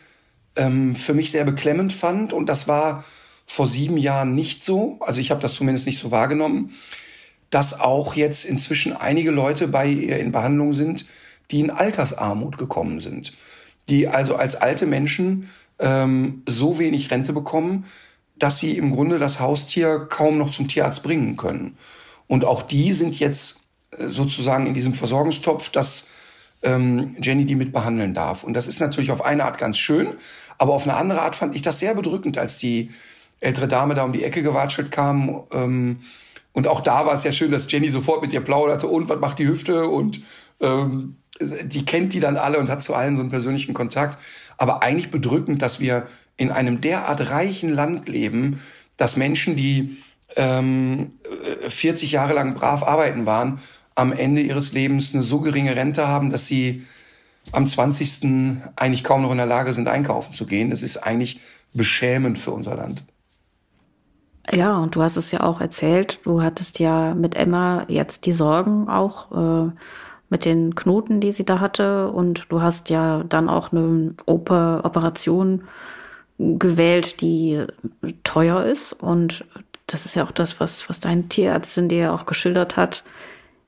ähm, 0.54 0.94
für 0.94 1.12
mich 1.12 1.32
sehr 1.32 1.44
beklemmend 1.44 1.92
fand, 1.92 2.32
und 2.32 2.48
das 2.48 2.68
war 2.68 3.02
vor 3.54 3.68
sieben 3.68 3.96
Jahren 3.96 4.34
nicht 4.34 4.64
so, 4.64 4.96
also 4.98 5.20
ich 5.20 5.30
habe 5.30 5.40
das 5.40 5.54
zumindest 5.54 5.86
nicht 5.86 6.00
so 6.00 6.10
wahrgenommen, 6.10 6.74
dass 7.50 7.78
auch 7.78 8.14
jetzt 8.14 8.44
inzwischen 8.44 8.92
einige 8.96 9.30
Leute 9.30 9.68
bei 9.68 9.86
ihr 9.86 10.18
in 10.18 10.32
Behandlung 10.32 10.72
sind, 10.72 11.06
die 11.52 11.60
in 11.60 11.70
Altersarmut 11.70 12.58
gekommen 12.58 12.98
sind, 12.98 13.32
die 13.88 14.08
also 14.08 14.34
als 14.34 14.56
alte 14.56 14.86
Menschen 14.86 15.48
ähm, 15.78 16.42
so 16.48 16.80
wenig 16.80 17.12
Rente 17.12 17.32
bekommen, 17.32 17.84
dass 18.36 18.58
sie 18.58 18.76
im 18.76 18.90
Grunde 18.90 19.20
das 19.20 19.38
Haustier 19.38 20.00
kaum 20.00 20.36
noch 20.36 20.50
zum 20.50 20.66
Tierarzt 20.66 21.04
bringen 21.04 21.36
können. 21.36 21.76
Und 22.26 22.44
auch 22.44 22.62
die 22.62 22.92
sind 22.92 23.20
jetzt 23.20 23.68
äh, 23.92 24.08
sozusagen 24.08 24.66
in 24.66 24.74
diesem 24.74 24.94
Versorgungstopf, 24.94 25.68
dass 25.68 26.08
ähm, 26.64 27.14
Jenny 27.22 27.44
die 27.44 27.54
mit 27.54 27.72
behandeln 27.72 28.14
darf. 28.14 28.42
Und 28.42 28.54
das 28.54 28.66
ist 28.66 28.80
natürlich 28.80 29.12
auf 29.12 29.24
eine 29.24 29.44
Art 29.44 29.58
ganz 29.58 29.78
schön, 29.78 30.08
aber 30.58 30.72
auf 30.72 30.88
eine 30.88 30.96
andere 30.96 31.22
Art 31.22 31.36
fand 31.36 31.54
ich 31.54 31.62
das 31.62 31.78
sehr 31.78 31.94
bedrückend, 31.94 32.36
als 32.36 32.56
die 32.56 32.90
ältere 33.44 33.68
Dame 33.68 33.94
da 33.94 34.04
um 34.04 34.12
die 34.12 34.24
Ecke 34.24 34.42
gewatschelt 34.42 34.90
kam. 34.90 35.44
Ähm, 35.52 36.00
und 36.52 36.68
auch 36.68 36.80
da 36.80 37.04
war 37.06 37.14
es 37.14 37.24
ja 37.24 37.32
schön, 37.32 37.50
dass 37.50 37.70
Jenny 37.70 37.88
sofort 37.88 38.22
mit 38.22 38.32
ihr 38.32 38.40
plauderte 38.40 38.86
und 38.86 39.08
was 39.08 39.20
macht 39.20 39.38
die 39.38 39.48
Hüfte 39.48 39.86
und 39.86 40.20
ähm, 40.60 41.16
die 41.40 41.84
kennt 41.84 42.12
die 42.14 42.20
dann 42.20 42.36
alle 42.36 42.58
und 42.60 42.68
hat 42.68 42.82
zu 42.82 42.94
allen 42.94 43.16
so 43.16 43.22
einen 43.22 43.30
persönlichen 43.30 43.74
Kontakt. 43.74 44.18
Aber 44.56 44.82
eigentlich 44.82 45.10
bedrückend, 45.10 45.62
dass 45.62 45.80
wir 45.80 46.04
in 46.36 46.52
einem 46.52 46.80
derart 46.80 47.30
reichen 47.30 47.72
Land 47.72 48.08
leben, 48.08 48.60
dass 48.96 49.16
Menschen, 49.16 49.56
die 49.56 49.96
ähm, 50.36 51.12
40 51.66 52.12
Jahre 52.12 52.34
lang 52.34 52.54
brav 52.54 52.84
arbeiten 52.84 53.26
waren, 53.26 53.58
am 53.96 54.12
Ende 54.12 54.42
ihres 54.42 54.72
Lebens 54.72 55.12
eine 55.12 55.22
so 55.22 55.40
geringe 55.40 55.74
Rente 55.74 56.06
haben, 56.06 56.30
dass 56.30 56.46
sie 56.46 56.84
am 57.52 57.66
20. 57.66 58.60
eigentlich 58.76 59.04
kaum 59.04 59.22
noch 59.22 59.30
in 59.30 59.36
der 59.36 59.46
Lage 59.46 59.72
sind, 59.74 59.88
einkaufen 59.88 60.34
zu 60.34 60.46
gehen. 60.46 60.70
Das 60.70 60.82
ist 60.82 60.98
eigentlich 60.98 61.40
beschämend 61.72 62.38
für 62.38 62.52
unser 62.52 62.76
Land. 62.76 63.04
Ja, 64.52 64.76
und 64.78 64.94
du 64.94 65.02
hast 65.02 65.16
es 65.16 65.30
ja 65.32 65.40
auch 65.40 65.60
erzählt, 65.60 66.20
du 66.24 66.42
hattest 66.42 66.78
ja 66.78 67.14
mit 67.14 67.34
Emma 67.34 67.84
jetzt 67.88 68.26
die 68.26 68.32
Sorgen 68.32 68.88
auch 68.88 69.32
äh, 69.32 69.70
mit 70.28 70.44
den 70.44 70.74
Knoten, 70.74 71.20
die 71.20 71.32
sie 71.32 71.44
da 71.44 71.60
hatte. 71.60 72.10
Und 72.10 72.50
du 72.50 72.60
hast 72.60 72.90
ja 72.90 73.24
dann 73.28 73.48
auch 73.48 73.72
eine 73.72 74.14
Oper 74.26 74.82
Operation 74.84 75.64
gewählt, 76.38 77.20
die 77.20 77.64
teuer 78.24 78.64
ist. 78.64 78.92
Und 78.92 79.44
das 79.86 80.04
ist 80.04 80.16
ja 80.16 80.24
auch 80.24 80.32
das, 80.32 80.60
was, 80.60 80.88
was 80.88 81.00
deine 81.00 81.28
Tierärztin 81.28 81.88
dir 81.88 82.12
auch 82.12 82.26
geschildert 82.26 82.76
hat, 82.76 83.04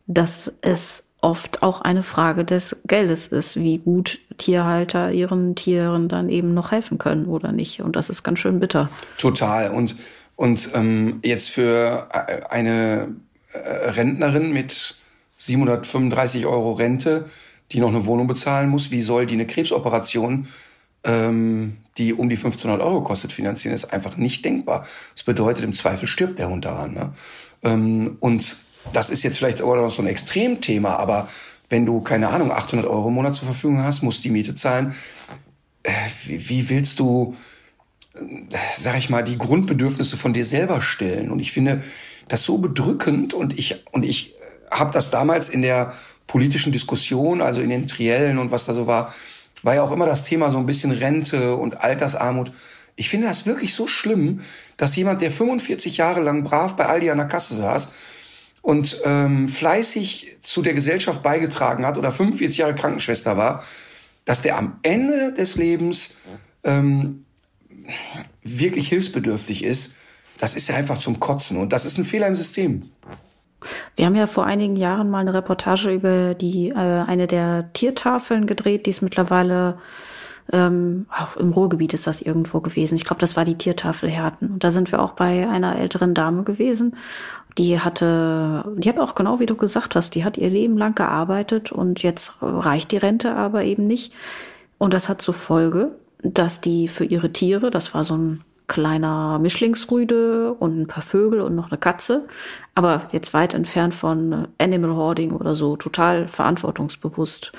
dass 0.07 0.53
es 0.61 1.09
oft 1.21 1.63
auch 1.63 1.81
eine 1.81 2.03
Frage 2.03 2.45
des 2.45 2.83
Geldes 2.87 3.29
ist, 3.29 3.57
wie 3.57 3.79
gut 3.79 4.19
Tierhalter 4.39 5.11
ihren 5.13 5.55
Tieren 5.55 6.09
dann 6.09 6.29
eben 6.29 6.55
noch 6.55 6.71
helfen 6.71 6.99
können 6.99 7.27
oder 7.27 7.53
nicht. 7.53 7.81
Und 7.81 7.97
das 7.97 8.11
ist 8.11 8.23
ganz 8.23 8.39
schön 8.39 8.61
bitter. 8.61 8.89
Total. 9.19 9.71
Und 9.71 9.97
und 10.37 10.71
ähm, 10.75 11.21
jetzt 11.25 11.51
für 11.51 12.09
äh, 12.13 12.45
eine 12.49 13.09
äh, 13.53 13.59
Rentnerin 13.59 14.53
mit 14.53 14.97
735 15.39 16.47
Euro 16.47 16.73
Rente, 16.73 17.27
die 17.73 17.81
noch 17.81 17.89
eine 17.89 18.07
Wohnung 18.07 18.27
bezahlen 18.27 18.69
muss, 18.69 18.91
wie 18.91 19.01
soll 19.01 19.27
die 19.27 19.35
eine 19.35 19.47
Krebsoperation, 19.47 20.47
ähm, 21.05 21.79
die 21.97 22.13
um 22.13 22.29
die 22.29 22.37
1500 22.37 22.81
Euro 22.81 23.03
kostet, 23.03 23.33
finanzieren? 23.33 23.73
Das 23.73 23.85
ist 23.85 23.93
einfach 23.93 24.17
nicht 24.17 24.45
denkbar. 24.45 24.87
Das 25.15 25.25
bedeutet, 25.25 25.65
im 25.65 25.75
Zweifel 25.75 26.07
stirbt 26.07 26.39
der 26.39 26.49
Hund 26.49 26.65
daran. 26.65 26.93
Ne? 26.93 27.13
Ähm, 27.63 28.17
und 28.21 28.59
das 28.93 29.11
ist 29.11 29.23
jetzt 29.23 29.39
vielleicht 29.39 29.63
auch 29.63 29.75
noch 29.75 29.91
so 29.91 30.03
ein 30.03 30.09
Extremthema, 30.09 30.97
aber 30.97 31.29
wenn 31.69 31.87
du, 31.87 32.01
keine 32.01 32.29
Ahnung, 32.29 32.53
800 32.53 32.87
Euro 32.87 33.09
im 33.09 33.15
Monat 33.15 33.35
zur 33.35 33.47
Verfügung 33.47 33.83
hast, 33.83 34.03
musst 34.03 34.23
die 34.23 34.31
Miete 34.31 34.55
zahlen. 34.55 34.95
Äh, 35.83 35.93
wie, 36.27 36.49
wie 36.49 36.69
willst 36.69 37.01
du 37.01 37.35
sag 38.77 38.99
ich 38.99 39.11
mal, 39.11 39.23
die 39.23 39.39
Grundbedürfnisse 39.39 40.17
von 40.17 40.33
dir 40.33 40.45
selber 40.45 40.83
stellen. 40.83 41.31
Und 41.31 41.41
ich 41.41 41.53
finde 41.53 41.83
das 42.29 42.45
so 42.45 42.59
bedrückend 42.59 43.35
und 43.35 43.59
ich, 43.59 43.85
und 43.93 44.05
ich 44.05 44.35
habe 44.71 44.93
das 44.93 45.11
damals 45.11 45.49
in 45.49 45.63
der 45.63 45.93
politischen 46.27 46.73
Diskussion, 46.73 47.41
also 47.41 47.61
in 47.61 47.71
den 47.71 47.87
Triellen 47.87 48.39
und 48.39 48.51
was 48.51 48.65
da 48.65 48.75
so 48.75 48.87
war, 48.87 49.13
war 49.63 49.75
ja 49.75 49.83
auch 49.83 49.93
immer 49.93 50.07
das 50.07 50.23
Thema 50.23 50.51
so 50.51 50.59
ein 50.59 50.67
bisschen 50.67 50.93
Rente 50.93 51.57
und 51.57 51.81
Altersarmut. 51.81 52.53
Ich 52.95 53.09
finde 53.09 53.27
das 53.27 53.47
wirklich 53.47 53.75
so 53.75 53.87
schlimm, 53.87 54.41
dass 54.77 54.97
jemand, 54.97 55.21
der 55.21 55.31
45 55.31 55.99
Jahre 55.99 56.21
lang 56.21 56.45
brav 56.45 56.77
bei 56.77 56.87
Aldi 56.87 57.11
an 57.11 57.19
der 57.19 57.27
Kasse 57.27 57.55
saß 57.55 57.91
und 58.63 59.01
ähm, 59.05 59.49
fleißig 59.49 60.39
zu 60.41 60.63
der 60.63 60.75
Gesellschaft 60.75 61.23
beigetragen 61.23 61.87
hat 61.87 61.99
oder 61.99 62.11
45 62.11 62.59
Jahre 62.59 62.75
Krankenschwester 62.75 63.37
war, 63.37 63.63
dass 64.25 64.43
der 64.43 64.57
am 64.57 64.79
Ende 64.83 65.33
des 65.33 65.57
Lebens 65.57 66.17
ähm, 66.65 67.26
wirklich 68.43 68.89
hilfsbedürftig 68.89 69.65
ist, 69.65 69.95
das 70.39 70.55
ist 70.55 70.69
ja 70.69 70.77
einfach 70.77 70.99
zum 70.99 71.21
Kotzen. 71.21 71.57
Und 71.57 71.73
das 71.73 71.85
ist 71.85 71.99
ein 71.99 72.05
Fehler 72.05 72.27
im 72.27 72.37
System. 72.37 72.83
Wir 73.97 74.07
haben 74.07 74.15
ja 74.15 74.27
vor 74.27 74.45
einigen 74.45 74.77
Jahren 74.77 75.11
mal 75.11 75.21
eine 75.21 75.35
Reportage 75.35 75.91
über 75.91 76.35
die 76.35 76.69
äh, 76.69 76.75
eine 76.75 77.27
der 77.27 77.73
Tiertafeln 77.73 78.47
gedreht, 78.47 78.87
die 78.87 78.91
ist 78.91 79.03
mittlerweile 79.03 79.79
ähm, 80.53 81.07
auch 81.11 81.37
im 81.37 81.53
Ruhrgebiet 81.53 81.95
ist 81.95 82.07
das 82.07 82.23
irgendwo 82.23 82.61
gewesen. 82.61 82.95
Ich 82.95 83.05
glaube, 83.05 83.21
das 83.21 83.37
war 83.37 83.45
die 83.45 83.59
Tiertafel 83.59 84.09
Herten. 84.09 84.53
Und 84.53 84.65
da 84.65 84.71
sind 84.71 84.93
wir 84.93 85.03
auch 85.03 85.13
bei 85.13 85.49
einer 85.49 85.77
älteren 85.77 86.15
Dame 86.15 86.45
gewesen. 86.45 86.97
Die 87.59 87.81
hatte, 87.81 88.65
die 88.77 88.89
hat 88.89 89.01
auch 89.01 89.15
genau 89.15 89.41
wie 89.41 89.47
du 89.47 89.57
gesagt 89.57 89.97
hast, 89.97 90.15
die 90.15 90.25
hat 90.25 90.37
ihr 90.37 90.51
Leben 90.51 90.77
lang 90.77 90.95
gearbeitet 90.95 91.73
und 91.73 92.03
jetzt 92.03 92.35
reicht 92.41 92.93
die 92.93 92.99
Rente 92.99 93.35
aber 93.35 93.65
eben 93.65 93.87
nicht. 93.87 94.13
Und 94.79 94.93
das 94.93 95.09
hat 95.09 95.23
zur 95.23 95.35
Folge, 95.35 95.93
dass 96.35 96.61
die 96.61 96.89
für 96.89 97.05
ihre 97.05 97.33
Tiere, 97.33 97.71
das 97.71 97.95
war 97.95 98.05
so 98.05 98.17
ein 98.17 98.45
kleiner 98.69 99.39
Mischlingsrüde 99.39 100.53
und 100.55 100.81
ein 100.81 100.87
paar 100.87 101.03
Vögel 101.03 101.41
und 101.41 101.55
noch 101.55 101.71
eine 101.71 101.79
Katze, 101.79 102.27
aber 102.75 103.09
jetzt 103.13 103.33
weit 103.33 103.55
entfernt 103.55 103.95
von 103.95 104.49
Animal 104.59 104.97
Hoarding 104.97 105.33
oder 105.33 105.55
so, 105.55 105.77
total 105.77 106.27
verantwortungsbewusst. 106.29 107.53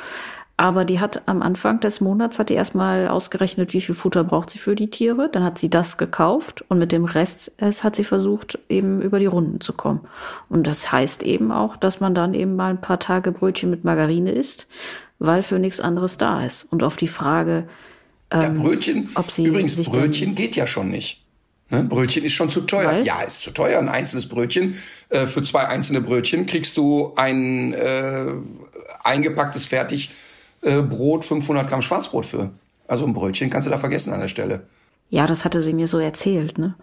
Aber 0.59 0.85
die 0.85 0.99
hat 0.99 1.21
am 1.27 1.43
Anfang 1.43 1.79
des 1.81 2.01
Monats 2.01 2.39
hat 2.39 2.49
die 2.49 2.55
erstmal 2.55 3.09
ausgerechnet, 3.09 3.73
wie 3.73 3.81
viel 3.81 3.93
Futter 3.93 4.23
braucht 4.23 4.49
sie 4.49 4.57
für 4.57 4.75
die 4.75 4.89
Tiere. 4.89 5.29
Dann 5.31 5.43
hat 5.43 5.59
sie 5.59 5.69
das 5.69 5.99
gekauft 5.99 6.65
und 6.67 6.79
mit 6.79 6.91
dem 6.91 7.05
Rest 7.05 7.53
es 7.57 7.83
hat 7.83 7.95
sie 7.95 8.03
versucht, 8.03 8.57
eben 8.67 8.99
über 8.99 9.19
die 9.19 9.27
Runden 9.27 9.61
zu 9.61 9.73
kommen. 9.73 10.01
Und 10.49 10.65
das 10.65 10.91
heißt 10.91 11.21
eben 11.21 11.51
auch, 11.51 11.77
dass 11.77 11.99
man 11.99 12.15
dann 12.15 12.33
eben 12.33 12.55
mal 12.55 12.71
ein 12.71 12.81
paar 12.81 12.99
Tage 12.99 13.31
Brötchen 13.31 13.69
mit 13.69 13.83
Margarine 13.83 14.31
isst, 14.31 14.67
weil 15.19 15.43
für 15.43 15.59
nichts 15.59 15.79
anderes 15.79 16.17
da 16.17 16.43
ist. 16.43 16.63
Und 16.63 16.81
auf 16.81 16.97
die 16.97 17.07
Frage, 17.07 17.67
ähm, 18.31 18.41
ja, 18.41 18.49
Brötchen, 18.49 19.09
übrigens, 19.37 19.75
Brötchen 19.75 20.35
geht 20.35 20.55
ja 20.55 20.67
schon 20.67 20.89
nicht. 20.89 21.23
Ne? 21.69 21.83
Brötchen 21.83 22.23
ist 22.23 22.33
schon 22.33 22.49
zu 22.49 22.61
teuer. 22.61 22.91
Weil? 22.91 23.05
Ja, 23.05 23.21
ist 23.21 23.41
zu 23.41 23.51
teuer. 23.51 23.79
Ein 23.79 23.89
einzelnes 23.89 24.27
Brötchen. 24.27 24.75
Äh, 25.09 25.27
für 25.27 25.43
zwei 25.43 25.67
einzelne 25.67 26.01
Brötchen 26.01 26.45
kriegst 26.45 26.77
du 26.77 27.13
ein 27.15 27.73
äh, 27.73 28.25
eingepacktes 29.03 29.65
fertig 29.65 30.11
äh, 30.61 30.81
Brot 30.81 31.25
500 31.25 31.67
Gramm 31.67 31.81
Schwarzbrot 31.81 32.25
für. 32.25 32.51
Also 32.87 33.05
ein 33.05 33.13
Brötchen 33.13 33.49
kannst 33.49 33.67
du 33.67 33.71
da 33.71 33.77
vergessen 33.77 34.13
an 34.13 34.21
der 34.21 34.27
Stelle. 34.29 34.61
Ja, 35.09 35.25
das 35.25 35.45
hatte 35.45 35.61
sie 35.61 35.73
mir 35.73 35.87
so 35.87 35.99
erzählt, 35.99 36.57
ne? 36.57 36.75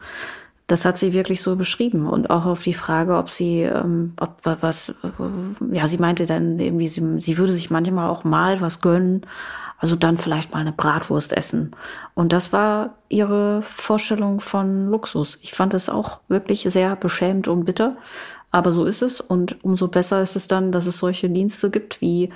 Das 0.67 0.87
hat 0.87 0.97
sie 0.97 1.13
wirklich 1.13 1.43
so 1.43 1.57
beschrieben 1.57 2.07
und 2.07 2.31
auch 2.31 2.47
auf 2.47 2.63
die 2.63 2.73
Frage, 2.73 3.19
ob 3.19 3.29
sie, 3.29 3.61
ähm, 3.61 4.15
ob 4.19 4.39
was, 4.43 4.89
äh, 4.89 5.75
ja, 5.77 5.87
sie 5.87 5.99
meinte 5.99 6.25
dann 6.25 6.59
irgendwie, 6.59 6.89
sie, 6.89 7.21
sie 7.21 7.37
würde 7.37 7.53
sich 7.53 7.71
manchmal 7.71 8.09
auch 8.09 8.25
mal 8.25 8.63
was 8.63 8.81
gönnen, 8.81 9.27
also 9.79 9.97
dann 9.97 10.17
vielleicht 10.17 10.53
mal 10.53 10.61
eine 10.61 10.73
Bratwurst 10.73 11.33
essen. 11.33 11.73
Und 12.15 12.33
das 12.33 12.53
war 12.53 12.95
ihre 13.09 13.63
Vorstellung 13.63 14.41
von 14.41 14.91
Luxus. 14.91 15.39
Ich 15.43 15.53
fand 15.53 15.75
es 15.75 15.89
auch 15.89 16.21
wirklich 16.29 16.63
sehr 16.63 16.97
beschämend 16.97 17.49
und 17.49 17.65
bitter, 17.65 17.97
aber 18.51 18.71
so 18.71 18.85
ist 18.85 19.03
es 19.03 19.21
und 19.21 19.65
umso 19.65 19.89
besser 19.89 20.23
ist 20.23 20.37
es 20.37 20.47
dann, 20.47 20.71
dass 20.71 20.87
es 20.87 20.99
solche 20.99 21.29
Dienste 21.29 21.71
gibt 21.71 22.01
wie 22.01 22.31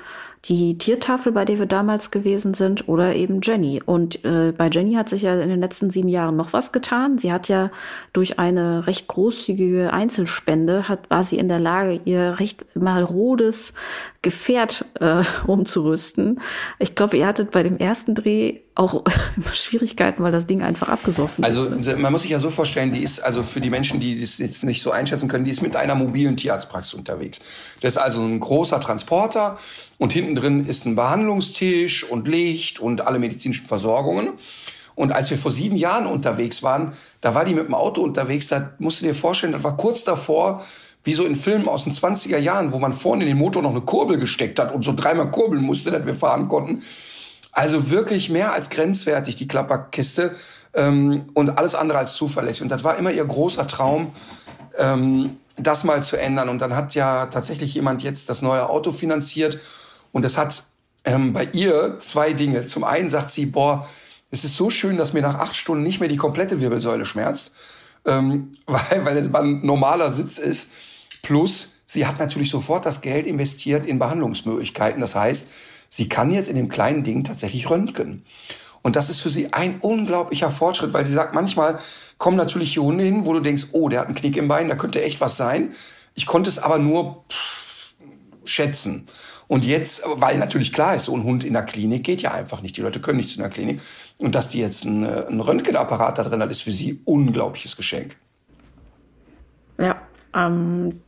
die 0.44 0.78
Tiertafel, 0.78 1.32
bei 1.32 1.44
der 1.44 1.58
wir 1.58 1.66
damals 1.66 2.10
gewesen 2.10 2.54
sind, 2.54 2.88
oder 2.88 3.14
eben 3.14 3.40
Jenny. 3.42 3.82
Und 3.84 4.24
äh, 4.24 4.52
bei 4.56 4.68
Jenny 4.68 4.94
hat 4.94 5.08
sich 5.08 5.22
ja 5.22 5.38
in 5.40 5.48
den 5.48 5.60
letzten 5.60 5.90
sieben 5.90 6.08
Jahren 6.08 6.36
noch 6.36 6.52
was 6.52 6.72
getan. 6.72 7.18
Sie 7.18 7.32
hat 7.32 7.48
ja 7.48 7.70
durch 8.12 8.38
eine 8.38 8.86
recht 8.86 9.08
großzügige 9.08 9.92
Einzelspende 9.92 10.88
hat, 10.88 11.10
war 11.10 11.24
sie 11.24 11.38
in 11.38 11.48
der 11.48 11.58
Lage, 11.58 12.00
ihr 12.04 12.38
recht 12.38 12.64
marodes 12.76 13.74
Gefährt 14.22 14.84
äh, 15.00 15.22
umzurüsten. 15.46 16.40
Ich 16.78 16.94
glaube, 16.94 17.16
ihr 17.16 17.26
hattet 17.26 17.50
bei 17.50 17.62
dem 17.62 17.76
ersten 17.76 18.14
Dreh 18.14 18.60
auch 18.78 19.02
immer 19.36 19.54
Schwierigkeiten, 19.54 20.22
weil 20.22 20.32
das 20.32 20.46
Ding 20.46 20.62
einfach 20.62 20.88
abgesoffen 20.88 21.44
also, 21.44 21.64
ist. 21.64 21.88
Also 21.88 21.96
man 21.96 22.12
muss 22.12 22.22
sich 22.22 22.30
ja 22.30 22.38
so 22.38 22.50
vorstellen, 22.50 22.92
die 22.92 23.02
ist 23.02 23.20
also 23.20 23.42
für 23.42 23.60
die 23.60 23.70
Menschen, 23.70 24.00
die 24.00 24.20
das 24.20 24.38
jetzt 24.38 24.62
nicht 24.64 24.82
so 24.82 24.92
einschätzen 24.92 25.28
können, 25.28 25.44
die 25.44 25.50
ist 25.50 25.62
mit 25.62 25.76
einer 25.76 25.94
mobilen 25.94 26.36
Tierarztpraxis 26.36 26.94
unterwegs. 26.94 27.40
Das 27.80 27.94
ist 27.94 27.98
also 27.98 28.22
ein 28.22 28.38
großer 28.38 28.80
Transporter 28.80 29.58
und 29.98 30.12
hinten 30.12 30.36
drin 30.36 30.66
ist 30.66 30.86
ein 30.86 30.94
Behandlungstisch 30.94 32.04
und 32.04 32.28
Licht 32.28 32.78
und 32.78 33.00
alle 33.00 33.18
medizinischen 33.18 33.66
Versorgungen. 33.66 34.34
Und 34.94 35.12
als 35.12 35.30
wir 35.30 35.38
vor 35.38 35.52
sieben 35.52 35.76
Jahren 35.76 36.06
unterwegs 36.06 36.62
waren, 36.62 36.92
da 37.20 37.34
war 37.34 37.44
die 37.44 37.54
mit 37.54 37.66
dem 37.66 37.74
Auto 37.74 38.02
unterwegs, 38.02 38.48
da 38.48 38.72
musst 38.78 39.00
du 39.00 39.06
dir 39.06 39.14
vorstellen, 39.14 39.52
das 39.52 39.62
war 39.62 39.76
kurz 39.76 40.02
davor, 40.04 40.60
wie 41.04 41.14
so 41.14 41.24
in 41.24 41.36
Filmen 41.36 41.68
aus 41.68 41.84
den 41.84 41.92
20er 41.92 42.38
Jahren, 42.38 42.72
wo 42.72 42.78
man 42.78 42.92
vorne 42.92 43.22
in 43.22 43.28
den 43.28 43.38
Motor 43.38 43.62
noch 43.62 43.70
eine 43.70 43.80
Kurbel 43.80 44.18
gesteckt 44.18 44.58
hat 44.58 44.74
und 44.74 44.84
so 44.84 44.92
dreimal 44.94 45.30
kurbeln 45.30 45.62
musste, 45.62 45.90
dass 45.90 46.04
wir 46.04 46.14
fahren 46.14 46.48
konnten. 46.48 46.82
Also 47.52 47.90
wirklich 47.90 48.30
mehr 48.30 48.52
als 48.52 48.70
grenzwertig, 48.70 49.36
die 49.36 49.48
Klapperkiste. 49.48 50.34
Ähm, 50.74 51.26
und 51.34 51.58
alles 51.58 51.74
andere 51.74 51.98
als 51.98 52.14
zuverlässig. 52.14 52.62
Und 52.62 52.68
das 52.68 52.84
war 52.84 52.96
immer 52.96 53.10
ihr 53.10 53.24
großer 53.24 53.66
Traum, 53.66 54.12
ähm, 54.76 55.38
das 55.56 55.84
mal 55.84 56.02
zu 56.02 56.16
ändern. 56.16 56.48
Und 56.48 56.62
dann 56.62 56.76
hat 56.76 56.94
ja 56.94 57.26
tatsächlich 57.26 57.74
jemand 57.74 58.02
jetzt 58.02 58.28
das 58.28 58.42
neue 58.42 58.68
Auto 58.68 58.92
finanziert 58.92 59.58
und 60.12 60.24
es 60.24 60.38
hat 60.38 60.64
ähm, 61.04 61.32
bei 61.32 61.44
ihr 61.52 61.98
zwei 62.00 62.32
Dinge. 62.32 62.66
Zum 62.66 62.84
einen 62.84 63.10
sagt 63.10 63.30
sie, 63.30 63.46
boah, 63.46 63.86
es 64.30 64.44
ist 64.44 64.56
so 64.56 64.70
schön, 64.70 64.96
dass 64.96 65.12
mir 65.12 65.22
nach 65.22 65.36
acht 65.36 65.56
Stunden 65.56 65.82
nicht 65.82 66.00
mehr 66.00 66.08
die 66.08 66.16
komplette 66.16 66.60
Wirbelsäule 66.60 67.04
schmerzt, 67.04 67.52
ähm, 68.04 68.52
weil, 68.66 69.04
weil 69.04 69.16
es 69.16 69.34
ein 69.34 69.64
normaler 69.64 70.10
Sitz 70.10 70.38
ist. 70.38 70.70
Plus, 71.22 71.80
sie 71.86 72.06
hat 72.06 72.18
natürlich 72.18 72.50
sofort 72.50 72.86
das 72.86 73.00
Geld 73.00 73.26
investiert 73.26 73.86
in 73.86 73.98
Behandlungsmöglichkeiten. 73.98 75.00
Das 75.00 75.14
heißt, 75.14 75.50
sie 75.88 76.08
kann 76.08 76.30
jetzt 76.30 76.48
in 76.48 76.56
dem 76.56 76.68
kleinen 76.68 77.04
Ding 77.04 77.24
tatsächlich 77.24 77.70
röntgen. 77.70 78.22
Und 78.82 78.96
das 78.96 79.10
ist 79.10 79.20
für 79.20 79.30
sie 79.30 79.52
ein 79.52 79.78
unglaublicher 79.80 80.50
Fortschritt, 80.50 80.92
weil 80.92 81.04
sie 81.04 81.12
sagt, 81.12 81.34
manchmal 81.34 81.78
kommen 82.16 82.36
natürlich 82.36 82.72
hier 82.72 82.82
Hunde 82.82 83.04
hin, 83.04 83.26
wo 83.26 83.32
du 83.32 83.40
denkst, 83.40 83.68
oh, 83.72 83.88
der 83.88 84.00
hat 84.00 84.06
einen 84.06 84.14
Knick 84.14 84.36
im 84.36 84.48
Bein, 84.48 84.68
da 84.68 84.76
könnte 84.76 85.02
echt 85.02 85.20
was 85.20 85.36
sein. 85.36 85.70
Ich 86.14 86.26
konnte 86.26 86.48
es 86.48 86.58
aber 86.58 86.78
nur 86.78 87.24
pff, 87.28 87.94
schätzen. 88.44 89.08
Und 89.46 89.64
jetzt, 89.64 90.02
weil 90.06 90.38
natürlich 90.38 90.72
klar 90.72 90.94
ist, 90.94 91.06
so 91.06 91.16
ein 91.16 91.24
Hund 91.24 91.42
in 91.42 91.54
der 91.54 91.62
Klinik 91.62 92.04
geht 92.04 92.22
ja 92.22 92.32
einfach 92.32 92.60
nicht. 92.60 92.76
Die 92.76 92.82
Leute 92.82 93.00
können 93.00 93.16
nicht 93.16 93.30
zu 93.30 93.40
einer 93.40 93.48
Klinik. 93.48 93.80
Und 94.18 94.34
dass 94.34 94.48
die 94.50 94.60
jetzt 94.60 94.84
einen, 94.86 95.40
Röntgenapparat 95.40 96.18
da 96.18 96.22
drin 96.22 96.42
hat, 96.42 96.50
ist 96.50 96.62
für 96.62 96.72
sie 96.72 97.00
unglaubliches 97.04 97.76
Geschenk. 97.76 98.16
Ja, 99.78 100.02
ähm, 100.34 101.00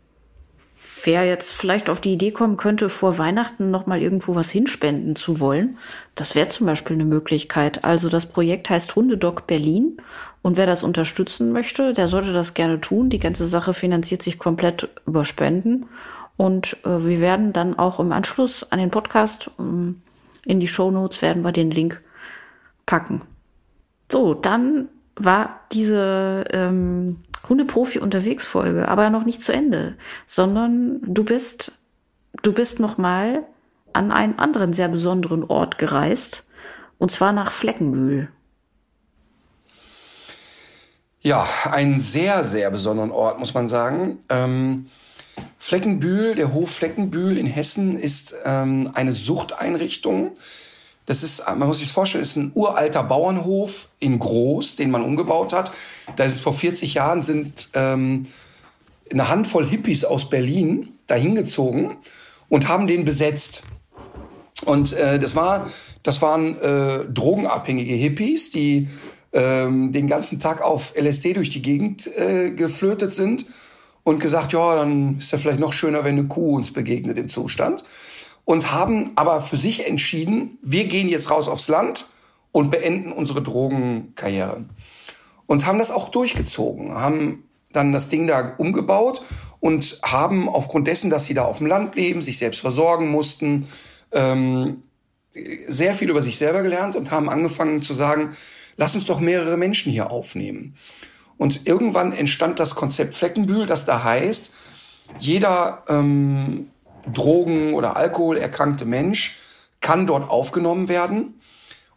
wer 1.05 1.25
jetzt 1.25 1.53
vielleicht 1.53 1.91
auf 1.91 2.01
die 2.01 2.13
Idee 2.13 2.31
kommen 2.31 2.57
könnte, 2.57 2.89
vor 2.89 3.19
Weihnachten 3.19 3.71
noch 3.71 3.87
mal 3.87 4.01
irgendwo 4.01 4.35
was 4.35 4.51
hinspenden 4.51 5.17
zu 5.17 5.41
wollen, 5.41 5.79
das 6.15 6.35
wäre 6.35 6.49
zum 6.49 6.67
Beispiel 6.67 6.95
eine 6.95 7.05
Möglichkeit. 7.05 7.85
Also 7.85 8.09
das 8.09 8.27
Projekt 8.27 8.71
heißt 8.71 8.95
Hundedoc 8.97 9.47
Berlin 9.47 9.99
und 10.43 10.57
wer 10.57 10.67
das 10.67 10.83
unterstützen 10.83 11.53
möchte, 11.53 11.93
der 11.93 12.09
sollte 12.09 12.33
das 12.33 12.55
gerne 12.55 12.81
tun. 12.81 13.11
Die 13.11 13.19
ganze 13.19 13.47
Sache 13.47 13.75
finanziert 13.75 14.23
sich 14.23 14.39
komplett 14.39 14.89
über 15.07 15.25
Spenden 15.25 15.87
und 16.37 16.77
äh, 16.85 17.05
wir 17.05 17.21
werden 17.21 17.53
dann 17.53 17.79
auch 17.79 18.01
im 18.01 18.13
Anschluss 18.13 18.71
an 18.71 18.79
den 18.79 18.91
Podcast 18.91 19.51
ähm, 19.59 20.03
in 20.45 20.61
die 20.61 20.69
Show 20.69 20.91
Notes 20.91 21.23
werden 21.23 21.43
wir 21.43 21.53
den 21.53 21.71
Link 21.71 22.01
packen. 22.87 23.23
So, 24.11 24.35
dann 24.35 24.89
war 25.17 25.61
diese 25.73 26.45
ähm, 26.51 27.17
Hundeprofi 27.51 27.99
unterwegs 27.99 28.47
Folge 28.47 28.89
aber 28.89 29.11
noch 29.11 29.25
nicht 29.27 29.43
zu 29.43 29.53
Ende, 29.53 29.97
sondern 30.27 31.01
du 31.03 31.25
bist 31.25 31.73
du 32.43 32.55
bist 32.55 32.81
noch 32.81 32.97
mal 32.97 33.43
an 33.93 34.13
einen 34.13 34.39
anderen 34.39 34.73
sehr 34.73 34.89
besonderen 34.89 35.45
Ort 35.45 35.77
gereist 35.77 36.47
und 36.97 37.11
zwar 37.11 37.33
nach 37.33 37.53
Fleckenbühl. 37.53 38.29
Ja, 41.21 41.47
einen 41.71 42.01
sehr 42.01 42.45
sehr 42.45 42.71
besonderen 42.71 43.11
Ort 43.11 43.39
muss 43.39 43.53
man 43.53 43.69
sagen. 43.69 44.21
Ähm 44.31 44.87
Fleckenbühl, 45.59 46.35
der 46.35 46.53
Hof 46.53 46.71
Fleckenbühl 46.71 47.37
in 47.37 47.47
Hessen 47.47 47.99
ist 47.99 48.35
ähm, 48.45 48.91
eine 48.95 49.13
Suchteinrichtung. 49.13 50.33
Das 51.07 51.23
ist, 51.23 51.45
man 51.47 51.67
muss 51.67 51.79
sich 51.79 51.93
vorstellen, 51.93 52.23
ist 52.23 52.37
ein 52.37 52.53
uralter 52.55 53.03
Bauernhof 53.03 53.89
in 53.99 54.19
Groß, 54.19 54.77
den 54.77 54.91
man 54.91 55.03
umgebaut 55.03 55.53
hat. 55.53 55.73
Da 56.17 56.25
ist 56.25 56.35
es 56.35 56.41
vor 56.41 56.53
40 56.53 56.95
Jahren 56.95 57.23
sind 57.23 57.71
ähm, 57.75 58.27
eine 59.11 59.29
Handvoll 59.29 59.67
Hippies 59.67 60.05
aus 60.05 60.31
Berlin 60.31 60.91
dahin 61.07 61.35
gezogen 61.35 61.97
und 62.49 62.69
haben 62.69 62.87
den 62.87 63.05
besetzt. 63.05 63.63
Und 64.65 64.93
äh, 64.93 65.19
das 65.19 65.35
war, 65.35 65.69
das 66.03 66.21
waren 66.23 66.59
äh, 66.61 67.05
drogenabhängige 67.07 67.95
Hippies, 67.95 68.51
die 68.51 68.89
ähm, 69.33 69.93
den 69.93 70.07
ganzen 70.07 70.39
Tag 70.39 70.63
auf 70.63 70.95
LSD 70.97 71.35
durch 71.35 71.51
die 71.51 71.63
Gegend 71.63 72.07
äh, 72.17 72.51
geflötet 72.51 73.15
sind 73.15 73.47
und 74.03 74.19
gesagt, 74.19 74.53
ja, 74.53 74.75
dann 74.75 75.19
ist 75.19 75.33
ja 75.33 75.39
vielleicht 75.39 75.61
noch 75.61 75.73
schöner, 75.73 76.05
wenn 76.05 76.19
eine 76.19 76.29
Kuh 76.29 76.57
uns 76.57 76.73
begegnet 76.73 77.19
im 77.19 77.29
Zustand. 77.29 77.85
Und 78.45 78.73
haben 78.73 79.13
aber 79.15 79.41
für 79.41 79.57
sich 79.57 79.87
entschieden, 79.87 80.59
wir 80.63 80.87
gehen 80.87 81.09
jetzt 81.09 81.31
raus 81.31 81.49
aufs 81.49 81.69
Land 81.69 82.07
und 82.53 82.71
beenden 82.71 83.13
unsere 83.13 83.43
Drogenkarriere. 83.43 84.65
Und 85.47 85.67
haben 85.67 85.79
das 85.79 85.91
auch 85.91 86.09
durchgezogen, 86.09 86.95
haben 86.95 87.45
dann 87.73 87.93
das 87.93 88.09
Ding 88.09 88.27
da 88.27 88.55
umgebaut 88.59 89.23
und 89.61 90.01
haben 90.03 90.49
aufgrund 90.49 90.89
dessen, 90.89 91.11
dass 91.11 91.27
sie 91.27 91.35
da 91.35 91.45
auf 91.45 91.59
dem 91.59 91.67
Land 91.67 91.95
leben, 91.95 92.23
sich 92.23 92.39
selbst 92.39 92.61
versorgen 92.61 93.09
mussten, 93.09 93.67
ähm, 94.13 94.83
sehr 95.69 95.95
viel 95.95 96.11
über 96.11 96.23
sich 96.23 96.39
selber 96.39 96.63
gelernt 96.63 96.97
und 96.97 97.11
haben 97.11 97.29
angefangen 97.29 97.83
zu 97.83 97.95
sagen, 97.95 98.31
lass 98.77 98.95
uns 98.95 99.05
doch 99.07 99.21
mehrere 99.21 99.57
Menschen 99.57 99.93
hier 99.93 100.11
aufnehmen. 100.11 100.75
Und 101.37 101.67
irgendwann 101.67 102.13
entstand 102.13 102.59
das 102.59 102.75
Konzept 102.75 103.15
Fleckenbühl, 103.15 103.67
das 103.67 103.87
da 103.87 104.03
heißt, 104.03 104.53
jeder 105.21 105.85
ähm, 105.89 106.71
Drogen- 107.13 107.75
oder 107.75 107.97
Alkoholerkrankte 107.97 108.85
Mensch 108.85 109.39
kann 109.81 110.07
dort 110.07 110.31
aufgenommen 110.31 110.89
werden. 110.89 111.41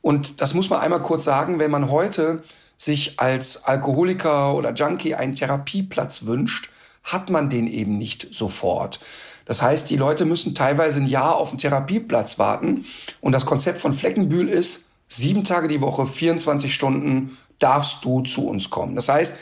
Und 0.02 0.42
das 0.42 0.54
muss 0.54 0.70
man 0.70 0.82
einmal 0.82 1.02
kurz 1.02 1.24
sagen, 1.24 1.60
wenn 1.60 1.72
man 1.72 1.90
heute 1.90 2.44
sich 2.78 3.20
als 3.20 3.66
Alkoholiker 3.66 4.56
oder 4.56 4.74
Junkie 4.74 5.16
einen 5.16 5.36
Therapieplatz 5.36 6.26
wünscht, 6.26 6.70
hat 7.04 7.30
man 7.30 7.50
den 7.50 7.68
eben 7.68 7.98
nicht 7.98 8.34
sofort. 8.34 9.00
Das 9.46 9.62
heißt, 9.62 9.90
die 9.90 9.98
Leute 9.98 10.26
müssen 10.26 10.56
teilweise 10.56 11.00
ein 11.00 11.08
Jahr 11.08 11.36
auf 11.36 11.50
einen 11.50 11.58
Therapieplatz 11.58 12.40
warten. 12.40 12.86
Und 13.22 13.34
das 13.34 13.46
Konzept 13.46 13.80
von 13.80 13.94
Fleckenbühl 13.94 14.48
ist, 14.48 14.86
sieben 15.08 15.44
Tage 15.44 15.68
die 15.68 15.82
Woche, 15.82 16.06
24 16.06 16.74
Stunden 16.74 17.38
darfst 17.60 18.04
du 18.06 18.22
zu 18.22 18.48
uns 18.48 18.70
kommen. 18.70 18.96
Das 18.96 19.10
heißt, 19.10 19.38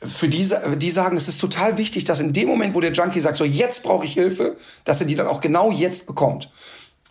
für 0.00 0.28
die, 0.28 0.48
die 0.76 0.90
sagen, 0.90 1.16
es 1.16 1.28
ist 1.28 1.40
total 1.40 1.76
wichtig, 1.76 2.04
dass 2.04 2.20
in 2.20 2.32
dem 2.32 2.48
Moment, 2.48 2.74
wo 2.74 2.80
der 2.80 2.92
Junkie 2.92 3.20
sagt, 3.20 3.36
so 3.36 3.44
jetzt 3.44 3.82
brauche 3.82 4.04
ich 4.04 4.12
Hilfe, 4.12 4.56
dass 4.84 5.00
er 5.00 5.06
die 5.06 5.16
dann 5.16 5.26
auch 5.26 5.40
genau 5.40 5.70
jetzt 5.70 6.06
bekommt. 6.06 6.50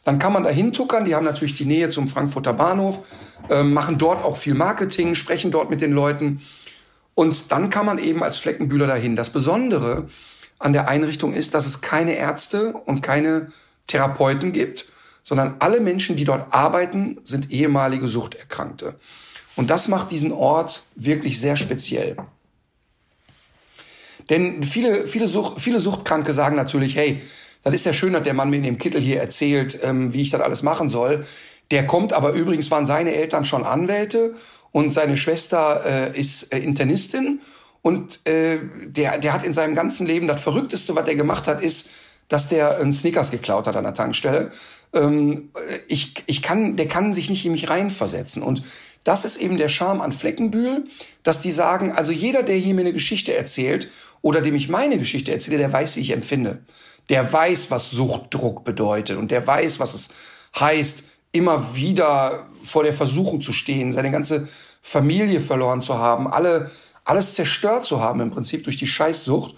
Dann 0.06 0.20
kann 0.20 0.32
man 0.32 0.44
da 0.44 0.50
hintuckern, 0.50 1.04
die 1.04 1.16
haben 1.16 1.26
natürlich 1.26 1.58
die 1.58 1.66
Nähe 1.66 1.90
zum 1.90 2.08
Frankfurter 2.08 2.54
Bahnhof, 2.54 3.00
äh, 3.50 3.64
machen 3.64 3.98
dort 3.98 4.24
auch 4.24 4.38
viel 4.38 4.54
Marketing, 4.54 5.16
sprechen 5.16 5.52
dort 5.52 5.70
mit 5.70 5.82
den 5.82 5.92
Leuten. 5.92 6.42
Und 7.14 7.52
dann 7.52 7.70
kann 7.70 7.86
man 7.86 8.00
eben 8.00 8.24
als 8.24 8.38
Fleckenbühler 8.38 8.88
dahin. 8.88 9.18
Das 9.18 9.32
Besondere 9.32 10.08
an 10.60 10.72
der 10.72 10.88
Einrichtung 10.88 11.34
ist, 11.34 11.54
dass 11.54 11.66
es 11.66 11.82
keine 11.82 12.16
Ärzte 12.16 12.72
und 12.74 13.02
keine 13.02 13.52
Therapeuten 13.88 14.54
gibt, 14.54 14.86
sondern 15.24 15.56
alle 15.60 15.82
Menschen, 15.82 16.16
die 16.16 16.24
dort 16.24 16.54
arbeiten, 16.54 17.20
sind 17.26 17.52
ehemalige 17.52 18.08
Suchterkrankte. 18.08 18.96
Und 19.58 19.70
das 19.70 19.90
macht 19.90 20.12
diesen 20.12 20.32
Ort 20.32 20.84
wirklich 20.96 21.42
sehr 21.42 21.58
speziell. 21.58 22.16
Denn 24.30 24.64
viele, 24.64 25.08
viele, 25.08 25.28
Sucht, 25.28 25.60
viele 25.60 25.80
Suchtkranke 25.80 26.34
sagen 26.34 26.56
natürlich, 26.56 26.96
hey, 26.96 27.22
das 27.64 27.74
ist 27.74 27.86
ja 27.86 27.94
schön, 27.94 28.14
dass 28.14 28.24
der 28.24 28.34
Mann 28.34 28.50
mir 28.50 28.58
in 28.58 28.64
dem 28.64 28.78
Kittel 28.78 29.02
hier 29.02 29.20
erzählt, 29.20 29.80
ähm, 29.84 30.14
wie 30.14 30.22
ich 30.22 30.30
das 30.30 30.42
alles 30.42 30.64
machen 30.64 30.90
soll. 30.90 31.26
Der 31.72 31.86
kommt 31.86 32.14
aber 32.14 32.32
übrigens, 32.32 32.72
waren 32.72 32.86
seine 32.86 33.14
Eltern 33.14 33.46
schon 33.46 33.66
Anwälte 33.66 34.34
und 34.72 34.94
seine 34.94 35.18
Schwester 35.18 35.84
äh, 35.86 36.20
ist 36.20 36.54
äh, 36.54 36.60
Internistin 36.60 37.42
und 37.82 38.26
äh, 38.26 38.60
der, 38.86 39.18
der 39.18 39.34
hat 39.34 39.44
in 39.44 39.54
seinem 39.54 39.76
ganzen 39.76 40.08
Leben, 40.08 40.28
das 40.28 40.42
Verrückteste, 40.42 40.96
was 40.96 41.08
er 41.08 41.16
gemacht 41.16 41.48
hat, 41.48 41.62
ist, 41.62 41.90
dass 42.30 42.50
der 42.50 42.78
einen 42.78 42.94
Snickers 42.94 43.32
geklaut 43.32 43.68
hat 43.68 43.76
an 43.76 43.84
der 43.84 43.94
Tankstelle. 43.94 44.52
Ähm, 44.94 45.52
ich, 45.88 46.14
ich 46.26 46.42
kann, 46.42 46.76
der 46.76 46.88
kann 46.88 47.14
sich 47.14 47.30
nicht 47.30 47.46
in 47.46 47.54
mich 47.54 47.70
reinversetzen. 47.70 48.44
Und 48.44 48.64
das 49.04 49.24
ist 49.24 49.38
eben 49.38 49.58
der 49.58 49.70
Charme 49.70 50.02
an 50.02 50.12
Fleckenbühl, 50.12 50.86
dass 51.24 51.40
die 51.40 51.52
sagen, 51.52 51.92
also 51.92 52.12
jeder, 52.12 52.44
der 52.44 52.58
hier 52.58 52.74
mir 52.74 52.82
eine 52.82 52.94
Geschichte 52.94 53.34
erzählt 53.34 53.90
oder 54.22 54.42
dem 54.42 54.56
ich 54.56 54.68
meine 54.68 54.98
Geschichte 54.98 55.32
erzähle, 55.32 55.58
der 55.58 55.72
weiß, 55.72 55.96
wie 55.96 56.02
ich 56.02 56.12
empfinde. 56.12 56.60
Der 57.10 57.32
weiß, 57.32 57.72
was 57.72 57.92
Suchtdruck 57.92 58.66
bedeutet 58.66 59.18
und 59.18 59.32
der 59.32 59.48
weiß, 59.48 59.80
was 59.80 59.94
es 59.94 60.10
heißt, 60.60 61.06
immer 61.32 61.76
wieder 61.76 62.48
vor 62.64 62.84
der 62.84 62.94
Versuchung 62.94 63.42
zu 63.42 63.54
stehen, 63.54 63.92
seine 63.92 64.12
ganze 64.12 64.48
Familie 64.82 65.40
verloren 65.40 65.82
zu 65.82 65.98
haben, 65.98 66.28
alle, 66.28 66.72
alles 67.06 67.36
zerstört 67.36 67.86
zu 67.86 68.02
haben 68.02 68.20
im 68.22 68.32
Prinzip 68.32 68.64
durch 68.64 68.78
die 68.78 68.88
Scheißsucht. 68.88 69.56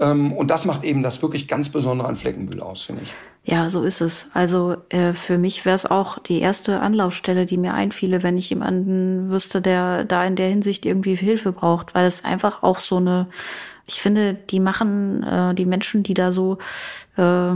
Ähm, 0.00 0.32
und 0.32 0.50
das 0.50 0.64
macht 0.64 0.82
eben 0.82 1.02
das 1.02 1.22
wirklich 1.22 1.46
ganz 1.46 1.68
Besondere 1.68 2.08
an 2.08 2.16
Fleckenbühl 2.16 2.60
aus, 2.60 2.82
finde 2.82 3.02
ich. 3.02 3.14
Ja, 3.44 3.70
so 3.70 3.82
ist 3.82 4.00
es. 4.00 4.30
Also 4.32 4.76
äh, 4.88 5.12
für 5.12 5.38
mich 5.38 5.64
wäre 5.64 5.74
es 5.74 5.86
auch 5.86 6.18
die 6.18 6.40
erste 6.40 6.80
Anlaufstelle, 6.80 7.46
die 7.46 7.58
mir 7.58 7.74
einfiele, 7.74 8.22
wenn 8.22 8.38
ich 8.38 8.50
jemanden 8.50 9.30
wüsste, 9.30 9.60
der 9.60 10.04
da 10.04 10.24
in 10.24 10.36
der 10.36 10.48
Hinsicht 10.48 10.86
irgendwie 10.86 11.14
Hilfe 11.14 11.52
braucht, 11.52 11.94
weil 11.94 12.06
es 12.06 12.24
einfach 12.24 12.62
auch 12.62 12.80
so 12.80 12.96
eine, 12.96 13.28
ich 13.86 14.00
finde, 14.00 14.34
die 14.34 14.60
machen 14.60 15.22
äh, 15.22 15.54
die 15.54 15.66
Menschen, 15.66 16.02
die 16.02 16.14
da 16.14 16.32
so 16.32 16.58
äh, 17.16 17.52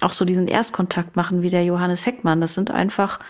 auch 0.00 0.12
so 0.12 0.24
diesen 0.24 0.48
Erstkontakt 0.48 1.14
machen, 1.14 1.42
wie 1.42 1.50
der 1.50 1.64
Johannes 1.64 2.06
Heckmann, 2.06 2.40
das 2.40 2.54
sind 2.54 2.70
einfach 2.70 3.20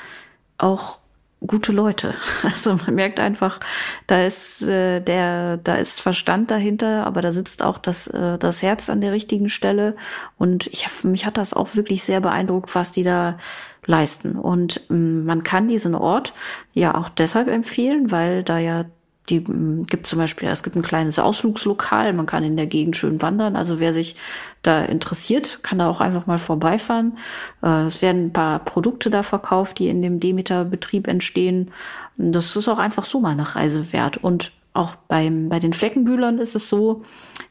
auch 0.56 0.98
gute 1.46 1.72
Leute. 1.72 2.14
Also 2.44 2.74
man 2.74 2.94
merkt 2.94 3.20
einfach, 3.20 3.58
da 4.06 4.24
ist 4.24 4.62
äh, 4.62 5.00
der, 5.00 5.56
da 5.56 5.74
ist 5.74 6.00
Verstand 6.00 6.50
dahinter, 6.50 7.06
aber 7.06 7.20
da 7.20 7.32
sitzt 7.32 7.62
auch 7.62 7.78
das 7.78 8.06
äh, 8.06 8.38
das 8.38 8.62
Herz 8.62 8.88
an 8.90 9.00
der 9.00 9.12
richtigen 9.12 9.48
Stelle. 9.48 9.96
Und 10.38 10.66
ich 10.68 10.86
mich 11.04 11.26
hat 11.26 11.36
das 11.36 11.54
auch 11.54 11.74
wirklich 11.74 12.04
sehr 12.04 12.20
beeindruckt, 12.20 12.74
was 12.74 12.92
die 12.92 13.02
da 13.02 13.38
leisten. 13.86 14.36
Und 14.36 14.82
ähm, 14.90 15.24
man 15.24 15.42
kann 15.42 15.68
diesen 15.68 15.94
Ort 15.94 16.32
ja 16.72 16.94
auch 16.94 17.08
deshalb 17.08 17.48
empfehlen, 17.48 18.10
weil 18.10 18.42
da 18.42 18.58
ja 18.58 18.84
die 19.28 19.40
mm, 19.40 19.86
gibt 19.86 20.06
zum 20.06 20.18
Beispiel, 20.18 20.48
es 20.48 20.62
gibt 20.62 20.76
ein 20.76 20.82
kleines 20.82 21.18
Ausflugslokal, 21.18 22.12
man 22.12 22.26
kann 22.26 22.44
in 22.44 22.56
der 22.56 22.66
Gegend 22.66 22.96
schön 22.96 23.22
wandern. 23.22 23.56
Also 23.56 23.80
wer 23.80 23.92
sich 23.92 24.16
da 24.62 24.84
interessiert, 24.84 25.60
kann 25.62 25.78
da 25.78 25.88
auch 25.88 26.00
einfach 26.00 26.26
mal 26.26 26.38
vorbeifahren. 26.38 27.18
Äh, 27.62 27.84
es 27.86 28.02
werden 28.02 28.26
ein 28.26 28.32
paar 28.32 28.58
Produkte 28.60 29.10
da 29.10 29.22
verkauft, 29.22 29.78
die 29.78 29.88
in 29.88 30.02
dem 30.02 30.20
Demeter-Betrieb 30.20 31.08
entstehen. 31.08 31.70
Das 32.16 32.54
ist 32.56 32.68
auch 32.68 32.78
einfach 32.78 33.04
so 33.04 33.20
mal 33.20 33.30
eine 33.30 33.54
Reise 33.54 33.92
wert. 33.92 34.18
Und 34.18 34.52
auch 34.74 34.96
beim, 34.96 35.48
bei 35.48 35.60
den 35.60 35.72
Fleckenbühlern 35.72 36.38
ist 36.38 36.56
es 36.56 36.68
so, 36.68 37.02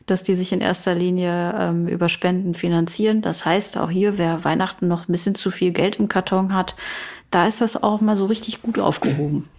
dass 0.05 0.23
die 0.23 0.36
sich 0.36 0.51
in 0.51 0.59
erster 0.59 0.93
Linie 0.93 1.55
ähm, 1.57 1.88
über 1.88 2.09
Spenden 2.09 2.53
finanzieren. 2.53 3.21
Das 3.21 3.45
heißt, 3.45 3.77
auch 3.77 3.89
hier, 3.89 4.17
wer 4.17 4.43
Weihnachten 4.43 4.88
noch 4.88 5.07
ein 5.07 5.12
bisschen 5.12 5.33
zu 5.33 5.49
viel 5.49 5.71
Geld 5.71 5.95
im 5.97 6.09
Karton 6.09 6.53
hat, 6.53 6.75
da 7.31 7.47
ist 7.47 7.62
das 7.62 7.81
auch 7.81 8.01
mal 8.01 8.17
so 8.17 8.25
richtig 8.25 8.62
gut 8.62 8.77
aufgehoben. 8.77 9.49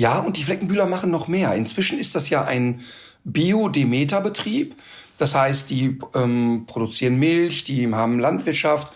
Ja, 0.00 0.20
und 0.20 0.38
die 0.38 0.44
Fleckenbühler 0.44 0.86
machen 0.86 1.10
noch 1.10 1.28
mehr. 1.28 1.52
Inzwischen 1.52 1.98
ist 1.98 2.14
das 2.14 2.30
ja 2.30 2.42
ein 2.42 2.80
Bio-Demeter-Betrieb. 3.24 4.74
Das 5.18 5.34
heißt, 5.34 5.68
die 5.68 5.98
ähm, 6.14 6.64
produzieren 6.66 7.18
Milch, 7.18 7.64
die 7.64 7.86
haben 7.92 8.18
Landwirtschaft. 8.18 8.94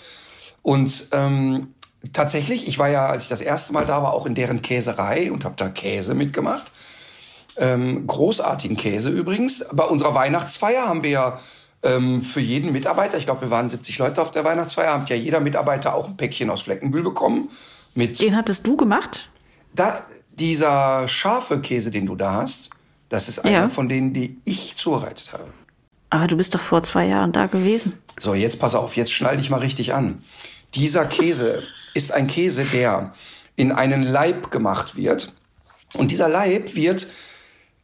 Und 0.62 1.08
ähm, 1.12 1.74
tatsächlich, 2.14 2.66
ich 2.66 2.78
war 2.78 2.88
ja, 2.88 3.04
als 3.04 3.24
ich 3.24 3.28
das 3.28 3.42
erste 3.42 3.74
Mal 3.74 3.84
da 3.84 4.02
war, 4.02 4.14
auch 4.14 4.24
in 4.24 4.34
deren 4.34 4.62
Käserei 4.62 5.30
und 5.30 5.44
habe 5.44 5.56
da 5.58 5.68
Käse 5.68 6.14
mitgemacht. 6.14 6.64
Ähm, 7.58 8.06
großartigen 8.06 8.78
Käse 8.78 9.10
übrigens. 9.10 9.66
Bei 9.74 9.84
unserer 9.84 10.14
Weihnachtsfeier 10.14 10.88
haben 10.88 11.02
wir 11.02 11.10
ja 11.10 11.38
ähm, 11.82 12.22
für 12.22 12.40
jeden 12.40 12.72
Mitarbeiter, 12.72 13.18
ich 13.18 13.26
glaube, 13.26 13.42
wir 13.42 13.50
waren 13.50 13.68
70 13.68 13.98
Leute 13.98 14.22
auf 14.22 14.30
der 14.30 14.46
Weihnachtsfeier, 14.46 14.94
hat 14.94 15.10
ja 15.10 15.16
jeder 15.16 15.40
Mitarbeiter 15.40 15.94
auch 15.94 16.08
ein 16.08 16.16
Päckchen 16.16 16.48
aus 16.48 16.62
Fleckenbühl 16.62 17.02
bekommen. 17.02 17.50
Mit 17.94 18.22
Den 18.22 18.34
hattest 18.34 18.66
du 18.66 18.78
gemacht? 18.78 19.28
Da, 19.74 20.02
dieser 20.38 21.08
scharfe 21.08 21.60
Käse, 21.60 21.90
den 21.90 22.06
du 22.06 22.16
da 22.16 22.34
hast, 22.34 22.70
das 23.08 23.28
ist 23.28 23.40
einer 23.40 23.52
Ja. 23.62 23.68
von 23.68 23.88
denen, 23.88 24.12
die 24.12 24.38
ich 24.44 24.76
zubereitet 24.76 25.32
habe. 25.32 25.46
Aber 26.10 26.26
du 26.26 26.36
bist 26.36 26.54
doch 26.54 26.60
vor 26.60 26.82
zwei 26.82 27.06
Jahren 27.06 27.32
da 27.32 27.46
gewesen. 27.46 27.98
So, 28.18 28.34
jetzt 28.34 28.60
pass 28.60 28.74
auf, 28.74 28.96
jetzt 28.96 29.12
schnall 29.12 29.36
dich 29.36 29.50
mal 29.50 29.60
richtig 29.60 29.94
an. 29.94 30.22
Dieser 30.74 31.04
Käse 31.04 31.62
ist 31.94 32.12
ein 32.12 32.26
Käse, 32.26 32.64
der 32.64 33.12
in 33.56 33.72
einen 33.72 34.02
Leib 34.02 34.50
gemacht 34.50 34.96
wird. 34.96 35.32
Und 35.94 36.10
dieser 36.10 36.28
Leib 36.28 36.74
wird 36.74 37.06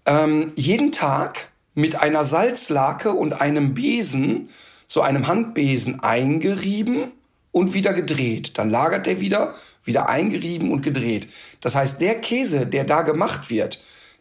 ähm, 0.07 0.53
jeden 0.57 0.91
Tag 0.93 1.49
mit 1.75 1.97
einer 1.97 2.25
Salzlake 2.25 3.13
und 3.13 3.35
einem 3.41 3.75
Besen, 3.75 4.49
so 4.89 5.01
einem 5.03 5.29
Handbesen, 5.29 6.01
eingerieben 6.01 7.13
und 7.53 7.75
wieder 7.75 7.93
gedreht. 7.93 8.59
Dann 8.59 8.71
lagert 8.71 9.07
der 9.07 9.21
wieder, 9.21 9.55
wieder 9.85 10.09
eingerieben 10.09 10.71
und 10.73 10.83
gedreht. 10.83 11.29
Das 11.61 11.75
heißt, 11.75 12.01
der 12.01 12.17
Käse, 12.21 12.67
der 12.67 12.85
da 12.85 13.03
gemacht 13.03 13.51
wird, 13.51 13.81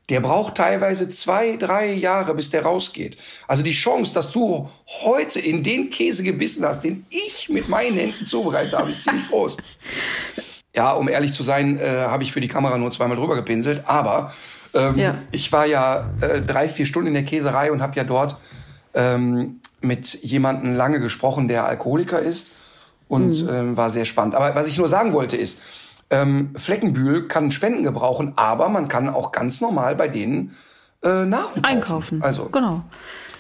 der 0.10 0.22
braucht 0.22 0.56
teilweise 0.56 1.08
zwei, 1.10 1.56
drei 1.56 1.92
Jahre, 1.94 2.34
bis 2.34 2.50
der 2.50 2.64
rausgeht. 2.64 3.16
Also 3.48 3.62
die 3.62 3.72
Chance, 3.72 4.14
dass 4.16 4.32
du 4.32 4.68
heute 5.04 5.40
in 5.40 5.62
den 5.62 5.92
Käse 5.92 6.24
gebissen 6.24 6.66
hast, 6.66 6.84
den 6.84 7.06
ich 7.12 7.48
mit 7.50 7.70
meinen 7.70 7.96
Händen 7.96 8.26
zubereitet 8.26 8.74
habe, 8.74 8.90
ist 8.90 9.04
ziemlich 9.04 9.28
groß. 9.28 9.58
Ja, 10.76 10.94
um 10.94 11.08
ehrlich 11.10 11.34
zu 11.34 11.44
sein, 11.44 11.80
äh, 11.80 12.06
habe 12.08 12.24
ich 12.24 12.32
für 12.32 12.42
die 12.42 12.48
Kamera 12.48 12.78
nur 12.78 12.92
zweimal 12.92 13.18
drüber 13.18 13.36
gepinselt. 13.36 13.84
Aber 13.86 14.32
ähm, 14.74 14.98
Ja. 14.98 15.16
ich 15.32 15.52
war 15.52 15.68
ja 15.68 16.10
äh, 16.22 16.42
drei, 16.42 16.70
vier 16.70 16.88
Stunden 16.88 17.10
in 17.10 17.14
der 17.14 17.24
Käserei 17.24 17.72
und 17.72 17.82
habe 17.82 17.96
ja 17.96 18.04
dort 18.04 18.36
ähm, 18.96 19.60
mit 19.82 20.24
jemandem 20.24 20.76
lange 20.76 21.00
gesprochen, 21.00 21.48
der 21.48 21.66
Alkoholiker 21.66 22.20
ist. 22.20 22.52
Und 23.10 23.46
ähm, 23.50 23.76
war 23.76 23.90
sehr 23.90 24.06
spannend. 24.06 24.36
Aber 24.36 24.56
was 24.56 24.68
ich 24.68 24.78
nur 24.78 24.88
sagen 24.88 25.12
wollte 25.12 25.36
ist, 25.36 25.60
ähm, 26.10 26.52
Fleckenbühl 26.56 27.28
kann 27.28 27.52
Spenden 27.52 27.84
gebrauchen, 27.84 28.34
aber 28.36 28.70
man 28.70 28.88
kann 28.88 29.10
auch 29.10 29.32
ganz 29.32 29.62
normal 29.62 29.96
bei 29.96 30.08
denen 30.08 30.52
äh, 31.04 31.26
Nahrung 31.26 31.54
kaufen. 31.54 31.66
Einkaufen. 31.66 32.22
Also 32.22 32.46
Genau. 32.46 32.84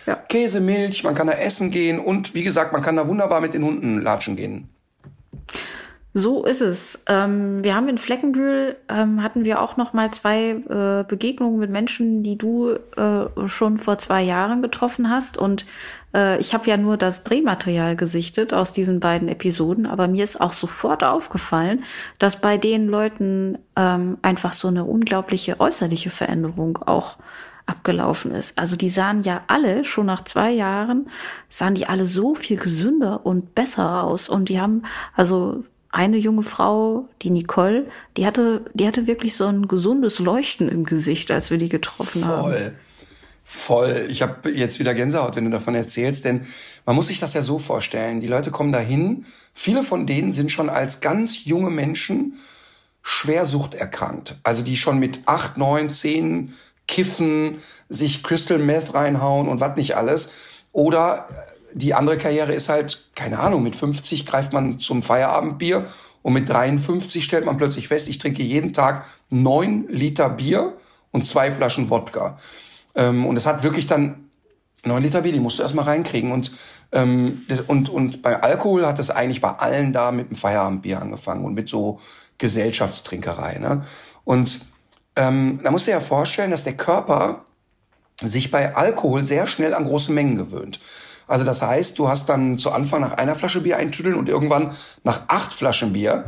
Ja. 0.06 0.16
Käse, 0.16 0.60
Milch, 0.60 1.04
man 1.04 1.14
kann 1.14 1.28
da 1.28 1.34
essen 1.34 1.70
gehen 1.70 2.00
und 2.00 2.34
wie 2.34 2.44
gesagt, 2.44 2.74
man 2.74 2.82
kann 2.82 2.96
da 2.96 3.08
wunderbar 3.08 3.42
mit 3.42 3.54
den 3.54 3.64
Hunden 3.64 4.02
latschen 4.02 4.36
gehen. 4.36 4.70
So 6.16 6.44
ist 6.44 6.62
es. 6.62 7.04
Ähm, 7.08 7.64
wir 7.64 7.76
haben 7.76 7.88
in 7.88 8.00
Fleckenbühl 8.00 8.76
ähm, 8.90 9.22
hatten 9.22 9.46
wir 9.46 9.62
auch 9.62 9.78
noch 9.78 9.94
mal 9.94 10.10
zwei 10.10 10.52
äh, 10.68 11.04
Begegnungen 11.08 11.60
mit 11.60 11.70
Menschen, 11.70 12.24
die 12.24 12.36
du 12.36 12.72
äh, 12.72 13.48
schon 13.48 13.78
vor 13.78 14.00
zwei 14.00 14.24
Jahren 14.24 14.64
getroffen 14.64 15.12
hast. 15.12 15.38
Und 15.38 15.68
äh, 16.14 16.40
ich 16.40 16.54
habe 16.54 16.70
ja 16.70 16.78
nur 16.78 16.98
das 16.98 17.24
Drehmaterial 17.24 17.96
gesichtet 17.96 18.54
aus 18.54 18.74
diesen 18.74 19.00
beiden 19.00 19.28
Episoden, 19.28 19.86
aber 19.86 20.08
mir 20.08 20.24
ist 20.24 20.42
auch 20.42 20.52
sofort 20.52 21.04
aufgefallen, 21.04 21.84
dass 22.18 22.42
bei 22.42 22.58
den 22.58 22.88
Leuten 22.88 23.58
ähm, 23.76 24.18
einfach 24.22 24.54
so 24.54 24.68
eine 24.68 24.86
unglaubliche 24.86 25.60
äußerliche 25.60 26.10
Veränderung 26.10 26.78
auch 26.78 27.18
abgelaufen 27.66 28.32
ist. 28.32 28.58
Also 28.58 28.76
die 28.76 28.90
sahen 28.90 29.22
ja 29.22 29.44
alle, 29.48 29.86
schon 29.86 30.08
nach 30.08 30.24
zwei 30.24 30.52
Jahren, 30.52 31.08
sahen 31.48 31.76
die 31.76 31.86
alle 31.86 32.08
so 32.08 32.34
viel 32.34 32.58
gesünder 32.58 33.26
und 33.26 33.54
besser 33.54 34.04
aus. 34.04 34.28
Und 34.28 34.50
die 34.50 34.60
haben, 34.60 34.84
also 35.16 35.64
eine 35.92 36.18
junge 36.18 36.44
Frau, 36.44 37.08
die 37.22 37.30
Nicole, 37.30 37.88
die 38.18 38.26
hatte, 38.26 38.66
die 38.74 38.88
hatte 38.88 39.08
wirklich 39.08 39.36
so 39.36 39.46
ein 39.46 39.68
gesundes 39.68 40.20
Leuchten 40.20 40.68
im 40.68 40.84
Gesicht, 40.84 41.32
als 41.32 41.52
wir 41.52 41.58
die 41.58 41.70
getroffen 41.70 42.24
Voll. 42.24 42.32
haben. 42.32 42.76
Voll. 43.52 44.06
Ich 44.12 44.22
habe 44.22 44.52
jetzt 44.52 44.78
wieder 44.78 44.94
Gänsehaut, 44.94 45.36
wenn 45.36 45.46
du 45.46 45.50
davon 45.50 45.74
erzählst, 45.74 46.24
denn 46.24 46.42
man 46.86 46.96
muss 46.96 47.08
sich 47.08 47.20
das 47.20 47.34
ja 47.34 47.42
so 47.42 47.58
vorstellen. 47.58 48.22
Die 48.22 48.28
Leute 48.28 48.52
kommen 48.52 48.72
dahin, 48.72 49.26
viele 49.56 49.82
von 49.82 50.06
denen 50.06 50.34
sind 50.34 50.52
schon 50.52 50.70
als 50.70 51.02
ganz 51.02 51.46
junge 51.46 51.72
Menschen 51.72 52.36
schwer 53.02 53.48
suchterkrankt. 53.48 54.38
Also 54.44 54.62
die 54.62 54.78
schon 54.78 55.00
mit 55.00 55.22
acht, 55.26 55.58
neun, 55.58 55.92
zehn 55.92 56.54
kiffen, 56.88 57.58
sich 57.90 58.22
Crystal 58.22 58.60
Meth 58.60 58.94
reinhauen 58.94 59.48
und 59.48 59.62
was 59.62 59.76
nicht 59.78 59.98
alles. 59.98 60.30
Oder 60.72 61.26
die 61.74 61.96
andere 61.96 62.20
Karriere 62.20 62.54
ist 62.54 62.70
halt, 62.70 63.10
keine 63.16 63.40
Ahnung, 63.40 63.64
mit 63.64 63.76
50 63.76 64.28
greift 64.28 64.54
man 64.54 64.78
zum 64.78 65.02
Feierabendbier 65.02 65.88
und 66.22 66.34
mit 66.34 66.48
53 66.48 67.26
stellt 67.26 67.46
man 67.46 67.58
plötzlich 67.58 67.88
fest, 67.88 68.10
ich 68.10 68.20
trinke 68.20 68.44
jeden 68.44 68.74
Tag 68.74 69.06
neun 69.32 69.88
Liter 69.88 70.30
Bier 70.30 70.78
und 71.10 71.26
zwei 71.26 71.50
Flaschen 71.50 71.90
Wodka. 71.90 72.38
Ähm, 73.00 73.26
und 73.26 73.38
es 73.38 73.46
hat 73.46 73.64
wirklich 73.64 73.88
dann 73.88 74.30
neun 74.84 75.02
Liter 75.02 75.22
Bier, 75.22 75.32
die 75.32 75.40
musst 75.40 75.58
du 75.58 75.64
erstmal 75.64 75.86
reinkriegen. 75.86 76.32
Und, 76.32 76.52
ähm, 76.92 77.44
das, 77.48 77.62
und, 77.62 77.90
und 77.90 78.22
bei 78.22 78.42
Alkohol 78.42 78.86
hat 78.86 79.00
es 79.00 79.10
eigentlich 79.10 79.42
bei 79.42 79.52
allen 79.52 79.94
da 79.94 80.12
mit 80.12 80.30
dem 80.30 80.36
Feierabendbier 80.36 81.02
angefangen 81.02 81.46
und 81.46 81.54
mit 81.54 81.70
so 81.70 82.00
Gesellschaftstrinkerei. 82.38 83.58
Ne? 83.60 83.82
Und 84.26 84.62
ähm, 85.16 85.60
da 85.64 85.72
musst 85.72 85.88
du 85.88 85.92
dir 85.92 85.98
ja 85.98 86.02
vorstellen, 86.02 86.52
dass 86.52 86.66
der 86.66 86.76
Körper 86.78 87.46
sich 88.22 88.52
bei 88.52 88.76
Alkohol 88.76 89.24
sehr 89.24 89.48
schnell 89.48 89.74
an 89.74 89.86
große 89.86 90.12
Mengen 90.12 90.36
gewöhnt. 90.36 90.82
Also 91.26 91.46
das 91.46 91.62
heißt, 91.62 91.98
du 92.00 92.10
hast 92.10 92.28
dann 92.28 92.58
zu 92.58 92.72
Anfang 92.72 93.02
nach 93.02 93.14
einer 93.14 93.36
Flasche 93.36 93.62
Bier 93.62 93.78
eintüdeln 93.78 94.18
und 94.18 94.28
irgendwann 94.28 94.74
nach 95.04 95.22
acht 95.28 95.54
Flaschen 95.54 95.94
Bier 95.94 96.26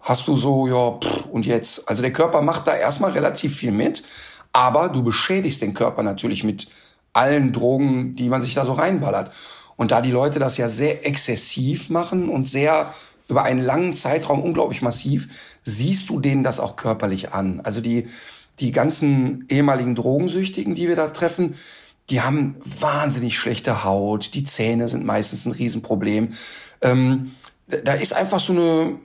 hast 0.00 0.26
du 0.28 0.36
so, 0.36 0.66
ja, 0.66 0.92
pff, 0.92 1.26
und 1.26 1.44
jetzt? 1.44 1.86
Also 1.88 2.00
der 2.00 2.12
Körper 2.12 2.40
macht 2.40 2.66
da 2.66 2.74
erstmal 2.74 3.10
relativ 3.10 3.56
viel 3.56 3.72
mit, 3.72 4.04
aber 4.52 4.88
du 4.88 5.02
beschädigst 5.02 5.62
den 5.62 5.74
Körper 5.74 6.02
natürlich 6.02 6.44
mit 6.44 6.68
allen 7.12 7.52
Drogen, 7.52 8.16
die 8.16 8.28
man 8.28 8.42
sich 8.42 8.54
da 8.54 8.64
so 8.64 8.72
reinballert. 8.72 9.34
Und 9.76 9.90
da 9.90 10.00
die 10.00 10.10
Leute 10.10 10.38
das 10.38 10.56
ja 10.56 10.68
sehr 10.68 11.06
exzessiv 11.06 11.90
machen 11.90 12.28
und 12.28 12.48
sehr 12.48 12.92
über 13.28 13.44
einen 13.44 13.60
langen 13.60 13.94
Zeitraum 13.94 14.42
unglaublich 14.42 14.82
massiv, 14.82 15.58
siehst 15.62 16.08
du 16.08 16.18
denen 16.18 16.42
das 16.42 16.60
auch 16.60 16.76
körperlich 16.76 17.32
an. 17.32 17.60
Also 17.62 17.80
die, 17.80 18.06
die 18.58 18.72
ganzen 18.72 19.44
ehemaligen 19.48 19.94
Drogensüchtigen, 19.94 20.74
die 20.74 20.88
wir 20.88 20.96
da 20.96 21.08
treffen, 21.08 21.54
die 22.10 22.22
haben 22.22 22.56
wahnsinnig 22.64 23.38
schlechte 23.38 23.84
Haut, 23.84 24.34
die 24.34 24.44
Zähne 24.44 24.88
sind 24.88 25.04
meistens 25.04 25.44
ein 25.44 25.52
Riesenproblem. 25.52 26.30
Ähm, 26.80 27.32
da 27.66 27.92
ist 27.92 28.14
einfach 28.14 28.40
so 28.40 28.54
eine, 28.54 28.98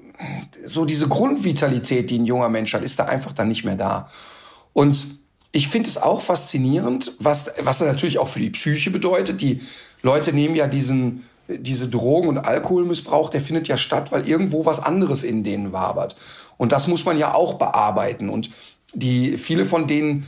so 0.65 0.85
diese 0.85 1.09
Grundvitalität, 1.09 2.09
die 2.09 2.19
ein 2.19 2.25
junger 2.25 2.47
Mensch 2.47 2.73
hat, 2.73 2.81
ist 2.81 2.97
da 2.97 3.05
einfach 3.05 3.33
dann 3.33 3.49
nicht 3.49 3.65
mehr 3.65 3.75
da. 3.75 4.07
Und 4.71 5.22
ich 5.55 5.67
finde 5.67 5.87
es 5.87 5.99
auch 5.99 6.19
faszinierend, 6.19 7.13
was, 7.19 7.51
was 7.59 7.79
natürlich 7.79 8.17
auch 8.17 8.27
für 8.27 8.39
die 8.39 8.49
Psyche 8.49 8.89
bedeutet. 8.89 9.39
Die 9.39 9.61
Leute 10.01 10.33
nehmen 10.33 10.55
ja 10.55 10.65
diesen, 10.65 11.23
diese 11.47 11.89
Drogen- 11.89 12.27
und 12.27 12.39
Alkoholmissbrauch, 12.39 13.29
der 13.29 13.39
findet 13.39 13.67
ja 13.67 13.77
statt, 13.77 14.11
weil 14.11 14.27
irgendwo 14.27 14.65
was 14.65 14.79
anderes 14.79 15.23
in 15.23 15.43
denen 15.43 15.71
wabert. 15.71 16.15
Und 16.57 16.71
das 16.71 16.87
muss 16.87 17.05
man 17.05 17.19
ja 17.19 17.35
auch 17.35 17.53
bearbeiten. 17.53 18.29
Und 18.29 18.49
die, 18.95 19.37
viele 19.37 19.63
von 19.63 19.87
denen 19.87 20.25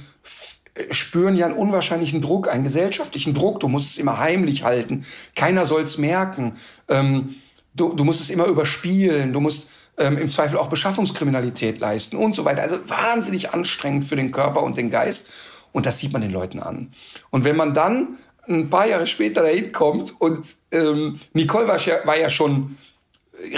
spüren 0.92 1.36
ja 1.36 1.48
einen 1.48 1.56
unwahrscheinlichen 1.56 2.22
Druck, 2.22 2.48
einen 2.48 2.64
gesellschaftlichen 2.64 3.34
Druck. 3.34 3.62
Du 3.62 3.68
musst 3.68 3.92
es 3.92 3.98
immer 3.98 4.20
heimlich 4.20 4.64
halten. 4.64 5.06
Keiner 5.36 5.66
soll 5.66 5.82
es 5.82 5.98
merken. 5.98 6.54
Ähm, 6.88 7.36
du, 7.74 7.94
du 7.94 8.04
musst 8.04 8.22
es 8.22 8.30
immer 8.30 8.46
überspielen. 8.46 9.34
Du 9.34 9.40
musst 9.40 9.72
ähm, 9.98 10.18
im 10.18 10.30
Zweifel 10.30 10.58
auch 10.58 10.68
Beschaffungskriminalität 10.68 11.80
leisten 11.80 12.18
und 12.18 12.36
so 12.36 12.46
weiter. 12.46 12.62
Also 12.62 12.78
wahnsinnig 12.88 13.52
anstrengend 13.54 14.06
für 14.06 14.16
den 14.16 14.32
Körper 14.32 14.64
und 14.64 14.78
den 14.78 14.90
Geist. 14.90 15.28
Und 15.72 15.86
das 15.86 16.00
sieht 16.00 16.14
man 16.14 16.22
den 16.22 16.32
Leuten 16.32 16.60
an. 16.60 16.92
Und 17.32 17.44
wenn 17.44 17.56
man 17.56 17.74
dann 17.74 18.18
ein 18.48 18.70
paar 18.70 18.88
Jahre 18.88 19.08
später 19.08 19.42
dahin 19.42 19.72
kommt 19.72 20.20
und 20.22 20.56
ähm, 20.72 21.20
Nicole 21.34 21.68
war 21.68 21.80
ja, 21.80 22.06
war 22.06 22.18
ja 22.18 22.30
schon 22.30 22.78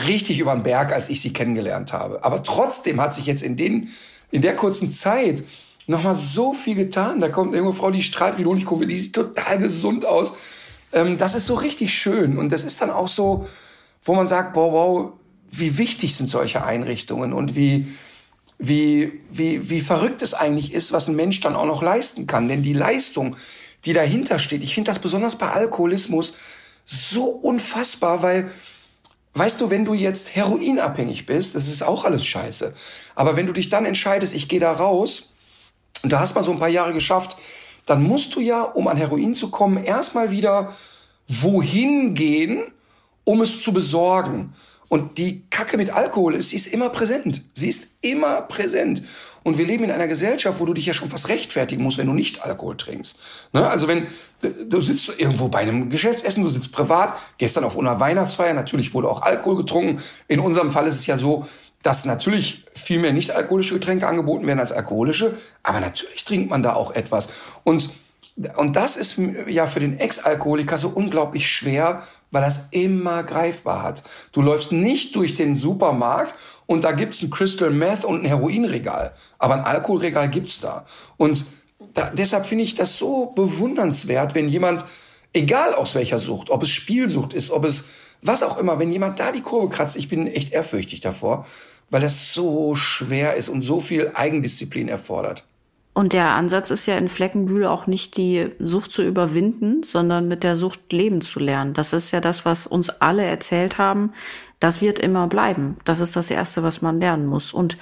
richtig 0.08 0.40
über 0.40 0.54
den 0.54 0.64
Berg, 0.64 0.92
als 0.92 1.10
ich 1.10 1.22
sie 1.22 1.34
kennengelernt 1.34 1.94
habe. 1.94 2.24
Aber 2.24 2.42
trotzdem 2.44 3.02
hat 3.02 3.14
sich 3.14 3.26
jetzt 3.26 3.44
in 3.44 3.58
den 3.58 3.90
in 4.32 4.42
der 4.42 4.56
kurzen 4.56 4.92
Zeit 4.92 5.44
nochmal 5.86 6.16
so 6.16 6.54
viel 6.54 6.76
getan. 6.76 7.22
Da 7.22 7.30
kommt 7.30 7.50
eine 7.50 7.58
junge 7.58 7.74
Frau, 7.74 7.92
die 7.92 8.02
strahlt 8.02 8.38
wie 8.38 8.46
Honigkurve, 8.46 8.88
die 8.88 8.98
sieht 8.98 9.16
total 9.16 9.58
gesund 9.60 10.06
aus. 10.06 10.34
Ähm, 10.94 11.18
das 11.18 11.36
ist 11.36 11.46
so 11.46 11.56
richtig 11.56 11.94
schön. 11.94 12.38
Und 12.38 12.52
das 12.52 12.64
ist 12.64 12.82
dann 12.82 12.90
auch 12.90 13.08
so, 13.08 13.48
wo 14.04 14.14
man 14.14 14.28
sagt, 14.28 14.54
boah, 14.54 14.72
wow, 14.72 15.14
wie 15.50 15.78
wichtig 15.78 16.16
sind 16.16 16.30
solche 16.30 16.64
Einrichtungen 16.64 17.34
und 17.34 17.56
wie, 17.56 17.88
wie, 18.58 19.22
wie, 19.32 19.70
wie 19.70 19.82
verrückt 19.82 20.22
es 20.22 20.34
eigentlich 20.34 20.74
ist, 20.74 20.92
was 20.92 21.08
ein 21.08 21.16
Mensch 21.16 21.40
dann 21.42 21.56
auch 21.56 21.66
noch 21.66 21.82
leisten 21.82 22.28
kann. 22.28 22.48
Denn 22.48 22.64
die 22.64 22.74
Leistung, 22.74 23.36
die 23.86 23.94
dahinter 23.94 24.40
steht, 24.40 24.64
ich 24.64 24.74
finde 24.74 24.92
das 24.92 25.00
besonders 25.00 25.38
bei 25.38 25.52
Alkoholismus 25.52 26.36
so 26.86 27.26
unfassbar, 27.26 28.22
weil 28.22 28.52
Weißt 29.38 29.62
du, 29.62 29.70
wenn 29.70 29.86
du 29.86 29.94
jetzt 29.94 30.36
heroinabhängig 30.36 31.28
bist, 31.28 31.54
das 31.54 31.68
ist 31.68 31.84
auch 31.84 32.06
alles 32.06 32.26
scheiße. 32.26 32.74
Aber 33.14 33.36
wenn 33.36 33.46
du 33.46 33.54
dich 33.54 33.70
dann 33.70 33.86
entscheidest, 33.86 34.34
ich 34.34 34.48
gehe 34.50 34.60
da 34.60 34.72
raus 34.72 35.30
und 36.02 36.12
da 36.12 36.20
hast 36.20 36.34
mal 36.34 36.44
so 36.44 36.52
ein 36.52 36.58
paar 36.58 36.70
Jahre 36.70 36.92
geschafft, 36.92 37.38
dann 37.86 38.02
musst 38.02 38.34
du 38.34 38.40
ja, 38.40 38.64
um 38.64 38.88
an 38.88 38.98
Heroin 38.98 39.36
zu 39.36 39.52
kommen, 39.52 39.84
erstmal 39.84 40.32
wieder 40.32 40.74
wohin 41.28 42.16
gehen, 42.16 42.64
um 43.26 43.42
es 43.42 43.62
zu 43.62 43.74
besorgen. 43.74 44.54
Und 44.90 45.18
die 45.18 45.44
Kacke 45.50 45.76
mit 45.76 45.90
Alkohol 45.90 46.36
ist, 46.36 46.52
sie 46.52 46.56
ist 46.56 46.68
immer 46.68 46.90
präsent. 46.90 47.44
Sie 47.54 47.68
ist 47.68 47.98
immer 48.02 48.42
präsent. 48.42 49.04
Und 49.44 49.58
wir 49.58 49.66
leben 49.66 49.84
in 49.84 49.92
einer 49.92 50.08
Gesellschaft, 50.08 50.60
wo 50.60 50.66
du 50.66 50.74
dich 50.74 50.86
ja 50.86 50.94
schon 50.94 51.10
fast 51.10 51.28
rechtfertigen 51.28 51.84
musst, 51.84 51.98
wenn 51.98 52.08
du 52.08 52.14
nicht 52.14 52.44
Alkohol 52.44 52.78
trinkst. 52.78 53.18
Ne? 53.54 53.68
Also 53.68 53.88
wenn 53.88 54.08
du 54.42 54.82
sitzt 54.82 55.20
irgendwo 55.20 55.50
bei 55.50 55.60
einem 55.60 55.90
Geschäftsessen, 55.90 56.44
du 56.44 56.50
sitzt 56.50 56.72
privat, 56.72 57.18
gestern 57.38 57.66
auf 57.66 57.78
einer 57.78 58.00
Weihnachtsfeier, 58.00 58.54
natürlich 58.54 58.94
wurde 58.94 59.10
auch 59.10 59.22
Alkohol 59.22 59.58
getrunken. 59.58 60.02
In 60.28 60.40
unserem 60.40 60.72
Fall 60.72 60.88
ist 60.88 60.96
es 60.96 61.06
ja 61.06 61.18
so, 61.18 61.46
dass 61.84 62.06
natürlich 62.06 62.66
viel 62.74 63.00
mehr 63.00 63.14
nicht 63.14 63.32
alkoholische 63.32 63.74
Getränke 63.74 64.08
angeboten 64.08 64.48
werden 64.48 64.60
als 64.60 64.72
alkoholische, 64.72 65.38
aber 65.64 65.80
natürlich 65.80 66.24
trinkt 66.24 66.50
man 66.50 66.64
da 66.64 66.74
auch 66.74 66.92
etwas. 66.92 67.30
Und 67.64 67.90
und 68.56 68.76
das 68.76 68.98
ist 68.98 69.20
ja 69.48 69.66
für 69.66 69.80
den 69.80 70.00
Ex-Alkoholiker 70.00 70.78
so 70.78 70.90
unglaublich 70.90 71.50
schwer, 71.50 72.04
weil 72.30 72.44
das 72.44 72.68
immer 72.70 73.24
greifbar 73.24 73.82
hat. 73.82 74.04
Du 74.32 74.44
läufst 74.44 74.72
nicht 74.72 75.16
durch 75.16 75.34
den 75.34 75.58
Supermarkt 75.58 76.36
und 76.68 76.84
da 76.84 76.92
gibt's 76.92 77.24
ein 77.24 77.32
Crystal 77.32 77.72
Meth 77.72 78.06
und 78.06 78.22
ein 78.22 78.26
Heroinregal. 78.26 79.14
Aber 79.40 79.56
ein 79.56 79.62
Alkoholregal 79.62 80.30
gibt's 80.30 80.60
da. 80.60 80.86
Und 81.18 81.46
da, 81.96 82.12
deshalb 82.12 82.46
finde 82.46 82.64
ich 82.64 82.76
das 82.76 83.00
so 83.00 83.28
bewundernswert, 83.36 84.36
wenn 84.36 84.50
jemand, 84.50 84.86
egal 85.34 85.74
aus 85.74 85.96
welcher 85.96 86.20
Sucht, 86.20 86.52
ob 86.52 86.62
es 86.62 86.70
Spielsucht 86.70 87.34
ist, 87.34 87.50
ob 87.50 87.66
es 87.66 87.86
was 88.22 88.44
auch 88.44 88.60
immer, 88.60 88.78
wenn 88.78 88.92
jemand 88.92 89.20
da 89.20 89.32
die 89.32 89.42
Kurve 89.42 89.70
kratzt, 89.70 89.98
ich 89.98 90.10
bin 90.10 90.28
echt 90.28 90.54
ehrfürchtig 90.54 91.00
davor, 91.00 91.48
weil 91.90 92.04
es 92.04 92.36
so 92.36 92.76
schwer 92.76 93.36
ist 93.36 93.50
und 93.50 93.64
so 93.64 93.80
viel 93.80 94.12
Eigendisziplin 94.14 94.90
erfordert. 94.90 95.47
Und 95.98 96.14
der 96.14 96.36
Ansatz 96.36 96.70
ist 96.70 96.86
ja 96.86 96.96
in 96.96 97.10
Fleckenbühl 97.10 97.66
auch 97.66 97.88
nicht 97.88 98.18
die 98.18 98.52
Sucht 98.60 98.92
zu 98.92 99.02
überwinden, 99.02 99.82
sondern 99.82 100.28
mit 100.28 100.44
der 100.44 100.56
Sucht 100.56 100.94
leben 100.94 101.22
zu 101.22 101.40
lernen. 101.40 101.74
Das 101.74 101.92
ist 101.92 102.12
ja 102.12 102.22
das, 102.22 102.46
was 102.46 102.68
uns 102.68 102.92
alle 102.92 103.24
erzählt 103.24 103.80
haben. 103.80 104.14
Das 104.60 104.80
wird 104.80 105.00
immer 105.00 105.26
bleiben. 105.26 105.78
Das 105.86 106.00
ist 106.00 106.16
das 106.16 106.30
Erste, 106.30 106.62
was 106.62 106.84
man 106.84 107.00
lernen 107.00 107.26
muss. 107.26 107.52
Und 107.52 107.80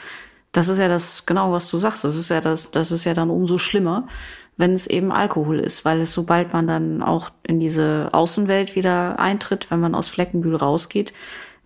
das 0.54 0.70
ist 0.70 0.78
ja 0.78 0.88
das, 0.88 1.26
genau 1.26 1.52
was 1.52 1.70
du 1.70 1.78
sagst. 1.78 2.06
Das 2.06 2.16
ist 2.16 2.30
ja 2.30 2.40
das, 2.40 2.72
das 2.72 2.94
ist 2.94 3.04
ja 3.04 3.14
dann 3.14 3.30
umso 3.30 3.58
schlimmer, 3.58 4.08
wenn 4.56 4.72
es 4.72 4.88
eben 4.88 5.12
Alkohol 5.12 5.60
ist, 5.60 5.84
weil 5.84 6.00
es 6.00 6.14
sobald 6.14 6.54
man 6.54 6.68
dann 6.68 7.04
auch 7.04 7.32
in 7.44 7.60
diese 7.60 8.08
Außenwelt 8.14 8.78
wieder 8.78 9.20
eintritt, 9.20 9.70
wenn 9.72 9.82
man 9.82 9.94
aus 9.94 10.08
Fleckenbühl 10.08 10.56
rausgeht, 10.56 11.12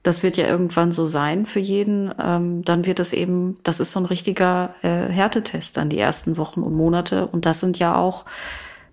das 0.03 0.23
wird 0.23 0.37
ja 0.37 0.47
irgendwann 0.47 0.91
so 0.91 1.05
sein 1.05 1.45
für 1.45 1.59
jeden, 1.59 2.13
ähm, 2.21 2.63
dann 2.63 2.85
wird 2.85 2.99
es 2.99 3.11
eben, 3.11 3.57
das 3.63 3.79
ist 3.79 3.91
so 3.91 3.99
ein 3.99 4.05
richtiger 4.05 4.73
äh, 4.81 5.07
Härtetest 5.09 5.75
dann 5.77 5.89
die 5.89 5.99
ersten 5.99 6.37
Wochen 6.37 6.61
und 6.61 6.73
Monate. 6.73 7.27
Und 7.27 7.45
das 7.45 7.59
sind 7.59 7.79
ja 7.79 7.95
auch 7.95 8.25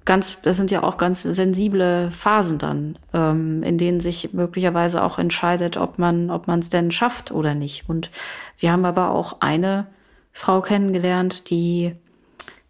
ganz, 0.05 0.41
das 0.43 0.57
sind 0.57 0.71
ja 0.71 0.83
auch 0.83 0.97
ganz 0.97 1.23
sensible 1.23 2.11
Phasen 2.11 2.59
dann, 2.59 2.99
ähm, 3.13 3.63
in 3.63 3.79
denen 3.79 4.01
sich 4.01 4.33
möglicherweise 4.33 5.03
auch 5.03 5.19
entscheidet, 5.19 5.77
ob 5.77 5.99
man, 5.99 6.31
ob 6.31 6.49
man 6.49 6.59
es 6.59 6.71
denn 6.71 6.91
schafft 6.91 7.31
oder 7.31 7.55
nicht. 7.55 7.89
Und 7.89 8.11
wir 8.59 8.73
haben 8.73 8.85
aber 8.85 9.11
auch 9.11 9.41
eine 9.41 9.87
Frau 10.33 10.61
kennengelernt, 10.61 11.51
die 11.51 11.95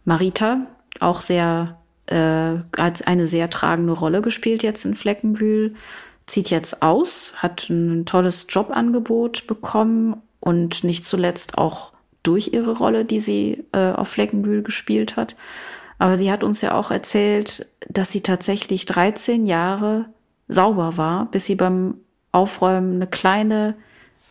Marita, 0.04 0.66
auch 1.00 1.20
sehr 1.20 1.78
äh, 2.06 2.56
als 2.76 3.02
eine 3.02 3.26
sehr 3.26 3.50
tragende 3.50 3.92
Rolle 3.92 4.22
gespielt 4.22 4.62
jetzt 4.62 4.84
in 4.84 4.94
Fleckenbühl 4.94 5.74
zieht 6.26 6.50
jetzt 6.50 6.82
aus, 6.82 7.34
hat 7.36 7.68
ein 7.70 8.04
tolles 8.04 8.46
Jobangebot 8.48 9.46
bekommen 9.46 10.22
und 10.40 10.84
nicht 10.84 11.04
zuletzt 11.04 11.58
auch 11.58 11.92
durch 12.22 12.52
ihre 12.52 12.76
Rolle, 12.76 13.04
die 13.04 13.20
sie 13.20 13.64
äh, 13.72 13.92
auf 13.92 14.08
Fleckenbühl 14.08 14.62
gespielt 14.62 15.16
hat. 15.16 15.36
Aber 15.98 16.18
sie 16.18 16.30
hat 16.30 16.42
uns 16.42 16.60
ja 16.60 16.74
auch 16.74 16.90
erzählt, 16.90 17.66
dass 17.88 18.10
sie 18.10 18.20
tatsächlich 18.20 18.84
13 18.86 19.46
Jahre 19.46 20.06
sauber 20.48 20.96
war, 20.96 21.26
bis 21.30 21.46
sie 21.46 21.54
beim 21.54 21.94
Aufräumen 22.32 22.96
eine 22.96 23.06
kleine, 23.06 23.74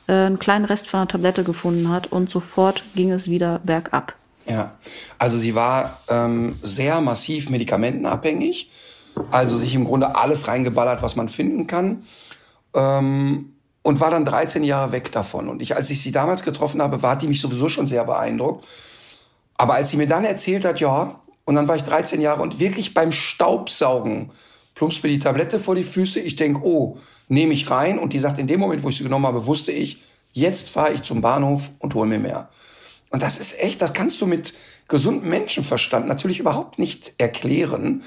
äh, 0.08 0.14
einen 0.14 0.40
kleinen 0.40 0.66
Rest 0.66 0.88
von 0.88 1.00
einer 1.00 1.08
Tablette 1.08 1.44
gefunden 1.44 1.90
hat 1.90 2.12
und 2.12 2.30
sofort 2.30 2.84
ging 2.96 3.12
es 3.12 3.30
wieder 3.30 3.60
bergab. 3.64 4.16
Ja, 4.48 4.76
also 5.18 5.40
sie 5.40 5.56
war 5.56 5.90
ähm, 6.10 6.56
sehr 6.62 7.02
massiv 7.02 7.50
medikamentenabhängig, 7.50 8.70
also 9.32 9.58
sich 9.58 9.76
im 9.76 9.86
Grunde 9.86 10.16
alles 10.16 10.48
reingeballert, 10.48 11.02
was 11.02 11.16
man 11.16 11.30
finden 11.30 11.68
kann. 11.68 12.04
Ähm, 12.74 13.52
und 13.82 14.00
war 14.00 14.10
dann 14.10 14.26
13 14.26 14.64
Jahre 14.64 14.92
weg 14.92 15.12
davon. 15.12 15.48
Und 15.48 15.62
ich, 15.62 15.76
als 15.76 15.92
ich 15.92 16.02
sie 16.02 16.12
damals 16.12 16.44
getroffen 16.44 16.82
habe, 16.82 17.04
war 17.04 17.16
die 17.16 17.28
mich 17.28 17.40
sowieso 17.40 17.70
schon 17.70 17.86
sehr 17.86 18.04
beeindruckt. 18.04 18.66
Aber 19.58 19.76
als 19.76 19.92
sie 19.92 19.98
mir 19.98 20.08
dann 20.08 20.26
erzählt 20.26 20.66
hat, 20.66 20.80
ja, 20.80 21.20
und 21.46 21.56
dann 21.56 21.68
war 21.68 21.76
ich 21.76 21.84
13 21.84 22.20
Jahre 22.20 22.42
und 22.42 22.60
wirklich 22.60 22.94
beim 22.96 23.12
Staubsaugen 23.12 24.32
plumpst 24.74 25.04
mir 25.04 25.10
die 25.10 25.20
Tablette 25.20 25.60
vor 25.60 25.76
die 25.76 25.84
Füße. 25.84 26.20
Ich 26.20 26.36
denk, 26.36 26.64
oh, 26.64 26.98
nehme 27.28 27.54
ich 27.54 27.70
rein. 27.70 28.00
Und 28.00 28.14
die 28.14 28.20
sagt, 28.20 28.40
in 28.40 28.48
dem 28.48 28.60
Moment, 28.60 28.84
wo 28.84 28.90
ich 28.90 28.98
sie 28.98 29.04
genommen 29.04 29.28
habe, 29.28 29.46
wusste 29.46 29.72
ich, 29.72 30.02
jetzt 30.34 30.70
fahre 30.70 30.92
ich 30.92 31.04
zum 31.04 31.22
Bahnhof 31.22 31.72
und 31.80 31.94
hole 31.94 32.10
mir 32.10 32.20
mehr. 32.20 32.50
Und 33.10 33.22
das 33.22 33.40
ist 33.40 33.62
echt, 33.62 33.82
das 33.82 33.94
kannst 33.94 34.20
du 34.20 34.26
mit 34.26 34.54
gesundem 34.88 35.30
Menschenverstand 35.30 36.08
natürlich 36.08 36.40
überhaupt 36.40 36.80
nicht 36.80 37.14
erklären. 37.18 38.04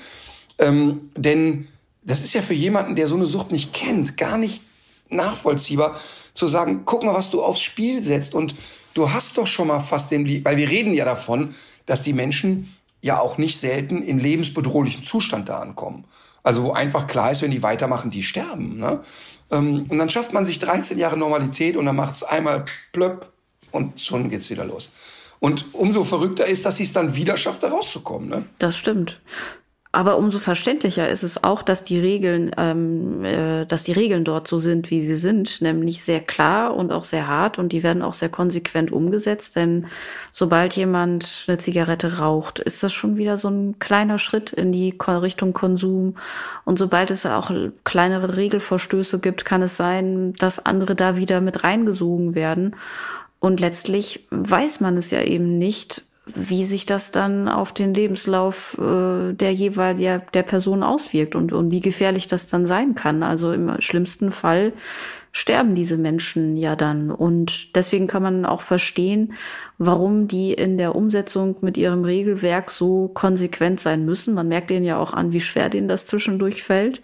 Ähm, 0.58 1.10
denn 1.16 1.68
das 2.02 2.22
ist 2.22 2.34
ja 2.34 2.42
für 2.42 2.54
jemanden, 2.54 2.96
der 2.96 3.06
so 3.06 3.16
eine 3.16 3.26
Sucht 3.26 3.52
nicht 3.52 3.72
kennt, 3.72 4.16
gar 4.16 4.38
nicht 4.38 4.62
nachvollziehbar, 5.10 5.96
zu 6.34 6.46
sagen, 6.46 6.82
guck 6.84 7.04
mal, 7.04 7.14
was 7.14 7.30
du 7.30 7.42
aufs 7.42 7.60
Spiel 7.60 8.02
setzt. 8.02 8.34
Und 8.34 8.54
du 8.94 9.10
hast 9.10 9.36
doch 9.38 9.46
schon 9.46 9.68
mal 9.68 9.80
fast 9.80 10.10
den, 10.10 10.44
weil 10.44 10.56
wir 10.56 10.68
reden 10.68 10.94
ja 10.94 11.04
davon, 11.04 11.54
dass 11.86 12.02
die 12.02 12.12
Menschen 12.12 12.74
ja 13.00 13.20
auch 13.20 13.38
nicht 13.38 13.58
selten 13.58 14.02
in 14.02 14.18
lebensbedrohlichem 14.18 15.04
Zustand 15.04 15.48
da 15.48 15.60
ankommen. 15.60 16.04
Also 16.42 16.64
wo 16.64 16.72
einfach 16.72 17.06
klar 17.06 17.30
ist, 17.30 17.42
wenn 17.42 17.50
die 17.50 17.62
weitermachen, 17.62 18.10
die 18.10 18.22
sterben. 18.22 18.78
Ne? 18.78 19.00
Ähm, 19.50 19.86
und 19.88 19.98
dann 19.98 20.10
schafft 20.10 20.32
man 20.32 20.46
sich 20.46 20.58
13 20.58 20.98
Jahre 20.98 21.16
Normalität 21.16 21.76
und 21.76 21.86
dann 21.86 21.96
macht 21.96 22.14
es 22.14 22.22
einmal 22.22 22.64
plöpp 22.92 23.32
und 23.70 24.00
schon 24.00 24.30
geht's 24.30 24.50
wieder 24.50 24.64
los. 24.64 24.90
Und 25.40 25.66
umso 25.74 26.04
verrückter 26.04 26.46
ist, 26.46 26.64
dass 26.64 26.78
sie 26.78 26.84
es 26.84 26.92
dann 26.92 27.14
wieder 27.14 27.36
schafft, 27.36 27.62
da 27.62 27.68
rauszukommen. 27.68 28.28
Ne? 28.28 28.44
Das 28.58 28.76
stimmt. 28.76 29.20
Aber 29.90 30.18
umso 30.18 30.38
verständlicher 30.38 31.08
ist 31.08 31.22
es 31.22 31.42
auch, 31.42 31.62
dass 31.62 31.82
die 31.82 31.98
Regeln, 31.98 32.50
ähm, 32.58 33.24
äh, 33.24 33.64
dass 33.64 33.84
die 33.84 33.92
Regeln 33.92 34.22
dort 34.22 34.46
so 34.46 34.58
sind, 34.58 34.90
wie 34.90 35.00
sie 35.00 35.16
sind, 35.16 35.62
nämlich 35.62 36.02
sehr 36.02 36.20
klar 36.20 36.76
und 36.76 36.92
auch 36.92 37.04
sehr 37.04 37.26
hart 37.26 37.58
und 37.58 37.72
die 37.72 37.82
werden 37.82 38.02
auch 38.02 38.12
sehr 38.12 38.28
konsequent 38.28 38.92
umgesetzt. 38.92 39.56
Denn 39.56 39.86
sobald 40.30 40.76
jemand 40.76 41.44
eine 41.48 41.56
Zigarette 41.56 42.18
raucht, 42.18 42.58
ist 42.58 42.82
das 42.82 42.92
schon 42.92 43.16
wieder 43.16 43.38
so 43.38 43.48
ein 43.48 43.78
kleiner 43.78 44.18
Schritt 44.18 44.52
in 44.52 44.72
die 44.72 44.94
Richtung 45.08 45.54
Konsum. 45.54 46.16
Und 46.66 46.78
sobald 46.78 47.10
es 47.10 47.24
auch 47.24 47.50
kleinere 47.84 48.36
Regelverstöße 48.36 49.20
gibt, 49.20 49.46
kann 49.46 49.62
es 49.62 49.78
sein, 49.78 50.34
dass 50.34 50.64
andere 50.64 50.96
da 50.96 51.16
wieder 51.16 51.40
mit 51.40 51.64
reingesogen 51.64 52.34
werden. 52.34 52.76
Und 53.40 53.60
letztlich 53.60 54.26
weiß 54.30 54.80
man 54.80 54.98
es 54.98 55.10
ja 55.10 55.22
eben 55.22 55.56
nicht, 55.58 56.04
wie 56.34 56.64
sich 56.64 56.86
das 56.86 57.10
dann 57.10 57.48
auf 57.48 57.72
den 57.72 57.94
Lebenslauf 57.94 58.78
äh, 58.78 59.32
der 59.32 59.52
jeweiligen 59.52 60.22
der 60.34 60.42
Person 60.42 60.82
auswirkt 60.82 61.34
und, 61.34 61.52
und 61.52 61.70
wie 61.70 61.80
gefährlich 61.80 62.26
das 62.26 62.46
dann 62.46 62.66
sein 62.66 62.94
kann. 62.94 63.22
Also 63.22 63.52
im 63.52 63.80
schlimmsten 63.80 64.30
Fall 64.30 64.72
sterben 65.32 65.74
diese 65.74 65.96
Menschen 65.96 66.56
ja 66.56 66.74
dann. 66.74 67.10
Und 67.10 67.76
deswegen 67.76 68.06
kann 68.06 68.22
man 68.22 68.44
auch 68.44 68.62
verstehen, 68.62 69.34
warum 69.78 70.26
die 70.26 70.52
in 70.52 70.78
der 70.78 70.96
Umsetzung 70.96 71.56
mit 71.60 71.76
ihrem 71.76 72.04
Regelwerk 72.04 72.70
so 72.70 73.08
konsequent 73.08 73.80
sein 73.80 74.04
müssen. 74.04 74.34
Man 74.34 74.48
merkt 74.48 74.70
denen 74.70 74.84
ja 74.84 74.98
auch 74.98 75.12
an, 75.12 75.32
wie 75.32 75.40
schwer 75.40 75.68
denen 75.68 75.88
das 75.88 76.06
zwischendurch 76.06 76.62
fällt. 76.62 77.02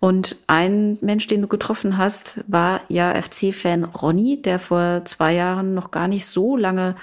Und 0.00 0.36
ein 0.46 0.98
Mensch, 1.00 1.26
den 1.28 1.42
du 1.42 1.48
getroffen 1.48 1.96
hast, 1.96 2.44
war 2.46 2.82
ja 2.88 3.14
FC-Fan 3.20 3.84
Ronny, 3.84 4.42
der 4.42 4.58
vor 4.58 5.02
zwei 5.04 5.32
Jahren 5.32 5.74
noch 5.74 5.90
gar 5.90 6.08
nicht 6.08 6.26
so 6.26 6.56
lange 6.56 6.96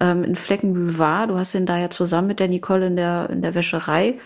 ähm, 0.00 0.24
in 0.24 0.34
Fleckenbühl 0.34 0.98
war. 0.98 1.26
Du 1.28 1.36
hast 1.36 1.54
ihn 1.54 1.66
da 1.66 1.78
ja 1.78 1.90
zusammen 1.90 2.28
mit 2.28 2.40
der 2.40 2.48
Nicole 2.48 2.86
in 2.86 2.96
der, 2.96 3.30
in 3.30 3.42
der 3.42 3.54
Wäscherei 3.54 4.18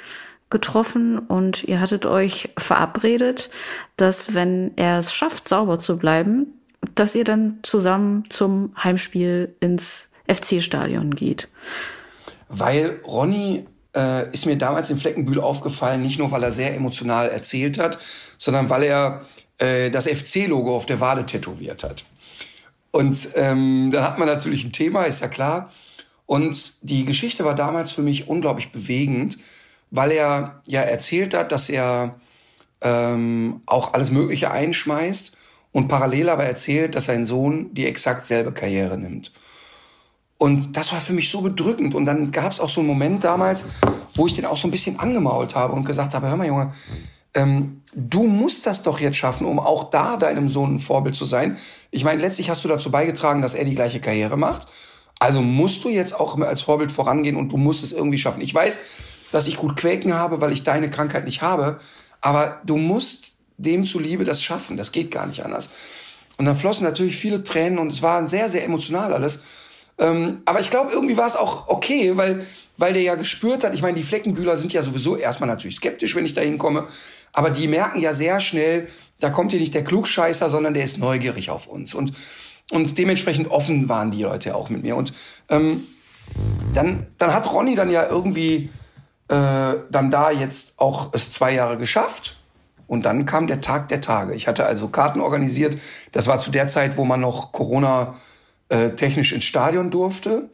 getroffen 0.53 1.19
und 1.19 1.65
ihr 1.65 1.81
hattet 1.81 2.07
euch 2.07 2.51
verabredet, 2.59 3.51
dass 3.97 4.35
wenn 4.35 4.73
er 4.77 4.99
es 4.99 5.13
schafft, 5.13 5.49
sauber 5.49 5.79
zu 5.79 5.97
bleiben, 5.97 6.47
dass 6.95 7.15
ihr 7.15 7.25
dann 7.25 7.59
zusammen 7.63 8.25
zum 8.29 8.73
Heimspiel 8.83 9.55
ins 9.61 10.11
FC-Stadion 10.29 11.15
geht. 11.17 11.49
Weil 12.49 13.01
Ronny 13.05 13.67
äh, 13.95 14.31
ist 14.33 14.47
mir 14.47 14.57
damals 14.57 14.91
in 14.91 14.99
Fleckenbühl 14.99 15.41
aufgefallen, 15.41 16.03
nicht 16.03 16.19
nur 16.19 16.31
weil 16.31 16.43
er 16.43 16.53
sehr 16.53 16.75
emotional 16.75 17.29
erzählt 17.29 17.79
hat, 17.79 17.99
sondern 18.39 18.71
weil 18.71 18.85
er 18.85 19.23
äh, 19.59 19.91
das 19.91 20.07
FC-Logo 20.07 20.75
auf 20.75 20.87
der 20.87 21.01
Wade 21.01 21.27
tätowiert 21.27 21.85
hat. 21.85 22.05
Und 22.91 23.31
ähm, 23.37 23.91
dann 23.93 24.05
hat 24.05 24.19
man 24.19 24.29
natürlich 24.29 24.65
ein 24.65 24.73
Thema, 24.73 25.05
ist 25.05 25.21
ja 25.21 25.29
klar. 25.29 25.71
Und 26.27 26.75
die 26.83 27.05
Geschichte 27.05 27.45
war 27.45 27.55
damals 27.55 27.93
für 27.93 28.03
mich 28.03 28.29
unglaublich 28.29 28.73
bewegend, 28.73 29.39
weil 29.91 30.13
er 30.13 30.63
ja 30.67 30.83
erzählt 30.83 31.35
hat, 31.35 31.53
dass 31.53 31.69
er 31.69 32.17
ähm, 32.81 33.63
auch 33.67 33.95
alles 33.95 34.11
Mögliche 34.11 34.51
einschmeißt 34.51 35.37
und 35.73 35.89
parallel 35.89 36.29
aber 36.29 36.45
erzählt, 36.45 36.95
dass 36.95 37.07
sein 37.07 37.25
Sohn 37.25 37.73
die 37.75 37.87
exakt 37.87 38.27
selbe 38.27 38.53
Karriere 38.53 38.99
nimmt. 38.99 39.33
Und 40.43 40.77
das 40.77 40.93
war 40.93 41.01
für 41.01 41.13
mich 41.13 41.31
so 41.31 41.41
bedrückend. 41.41 41.95
Und 41.95 42.05
dann 42.05 42.33
gab 42.33 42.51
es 42.51 42.59
auch 42.59 42.69
so 42.69 42.81
einen 42.81 42.89
Moment 42.89 43.23
damals, 43.23 43.65
wo 44.17 44.27
ich 44.27 44.35
den 44.35 44.45
auch 44.45 44.57
so 44.57 44.67
ein 44.67 44.73
bisschen 44.73 44.99
angemault 44.99 45.55
habe 45.55 45.73
und 45.73 45.85
gesagt 45.85 46.15
habe, 46.15 46.27
hör 46.27 46.37
mal 46.37 46.49
Junge, 46.49 46.73
ähm, 47.33 47.83
du 47.95 48.25
musst 48.25 48.67
das 48.67 48.83
doch 48.83 48.99
jetzt 48.99 49.17
schaffen, 49.19 49.47
um 49.47 49.61
auch 49.61 49.91
da 49.91 50.17
deinem 50.17 50.49
Sohn 50.49 50.75
ein 50.75 50.79
Vorbild 50.81 51.15
zu 51.15 51.27
sein. 51.27 51.57
Ich 51.93 52.03
meine, 52.03 52.21
letztlich 52.21 52.51
hast 52.51 52.65
du 52.65 52.69
dazu 52.69 52.91
beigetragen, 52.91 53.41
dass 53.41 53.55
er 53.55 53.65
die 53.65 53.77
gleiche 53.77 54.01
Karriere 54.01 54.37
macht. 54.37 54.67
Also 55.21 55.43
musst 55.43 55.85
du 55.85 55.91
jetzt 55.91 56.19
auch 56.19 56.37
als 56.41 56.63
Vorbild 56.63 56.91
vorangehen 56.91 57.37
und 57.37 57.51
du 57.51 57.57
musst 57.57 57.85
es 57.85 57.93
irgendwie 57.93 58.19
schaffen. 58.19 58.41
Ich 58.41 58.53
weiß, 58.53 58.81
dass 59.31 59.47
ich 59.47 59.57
gut 59.57 59.77
quäken 59.77 60.13
habe, 60.13 60.41
weil 60.41 60.51
ich 60.51 60.65
deine 60.65 60.91
Krankheit 60.91 61.25
nicht 61.25 61.43
habe, 61.43 61.79
aber 62.21 62.61
du 62.67 62.79
musst 62.79 63.37
dem 63.59 63.85
zuliebe 63.85 64.25
das 64.25 64.43
schaffen. 64.43 64.77
Das 64.77 64.91
geht 64.91 65.13
gar 65.13 65.27
nicht 65.27 65.45
anders. 65.45 65.71
Und 66.37 66.47
dann 66.47 66.57
flossen 66.57 66.83
natürlich 66.83 67.15
viele 67.15 67.45
Tränen 67.45 67.79
und 67.79 67.93
es 67.93 68.03
war 68.03 68.27
sehr, 68.27 68.49
sehr 68.49 68.65
emotional 68.65 69.13
alles. 69.13 69.45
Ähm, 69.99 70.43
aber 70.45 70.61
ich 70.61 70.71
glaube, 70.71 70.91
irgendwie 70.93 71.17
war 71.17 71.27
es 71.27 71.37
auch 71.37 71.69
okay, 71.69 72.17
weil, 72.17 72.45
weil 72.77 72.93
der 72.93 73.03
ja 73.03 73.15
gespürt 73.15 73.63
hat, 73.65 73.75
ich 73.75 73.83
meine, 73.83 73.97
die 73.97 74.03
Fleckenbühler 74.03 74.57
sind 74.57 74.73
ja 74.73 74.83
sowieso 74.83 75.17
erstmal 75.17 75.49
natürlich 75.49 75.77
skeptisch, 75.77 76.17
wenn 76.17 76.25
ich 76.25 76.35
da 76.35 76.41
hinkomme, 76.41 76.87
aber 77.33 77.51
die 77.51 77.69
merken 77.69 78.01
ja 78.01 78.13
sehr 78.13 78.41
schnell, 78.41 78.89
da 79.21 79.31
kommt 79.31 79.53
hier 79.53 79.61
nicht 79.61 79.75
der 79.75 79.85
Klugscheißer, 79.85 80.49
sondern 80.49 80.75
der 80.75 80.85
ist 80.85 80.99
neugierig 80.99 81.51
auf 81.51 81.67
uns. 81.67 81.95
Und, 81.95 82.13
und 82.71 82.99
dementsprechend 82.99 83.51
offen 83.51 83.89
waren 83.89 84.11
die 84.11 84.23
Leute 84.23 84.57
auch 84.57 84.69
mit 84.69 84.83
mir. 84.83 84.97
Und 84.97 85.13
ähm, 85.49 85.81
dann, 86.75 87.07
dann 87.19 87.33
hat 87.33 87.53
Ronny 87.53 87.77
dann 87.77 87.91
ja 87.91 88.09
irgendwie 88.09 88.71
äh, 89.29 89.75
dann 89.91 90.11
da 90.11 90.31
jetzt 90.31 90.79
auch 90.79 91.11
es 91.13 91.31
zwei 91.31 91.55
Jahre 91.55 91.79
geschafft. 91.79 92.39
Und 92.87 93.07
dann 93.07 93.25
kam 93.25 93.47
der 93.47 93.61
Tag 93.61 93.89
der 93.89 94.01
Tage. 94.01 94.35
Ich 94.35 94.49
hatte 94.49 94.67
also 94.67 94.89
Karten 94.89 95.21
organisiert. 95.21 95.79
Das 96.13 96.27
war 96.27 96.41
zu 96.41 96.51
der 96.51 96.67
Zeit, 96.67 96.97
wo 96.97 97.05
man 97.05 97.21
noch 97.21 97.53
Corona 97.53 98.15
äh, 98.73 98.95
technisch 98.95 99.33
ins 99.33 99.45
Stadion 99.45 99.91
durfte. 99.91 100.49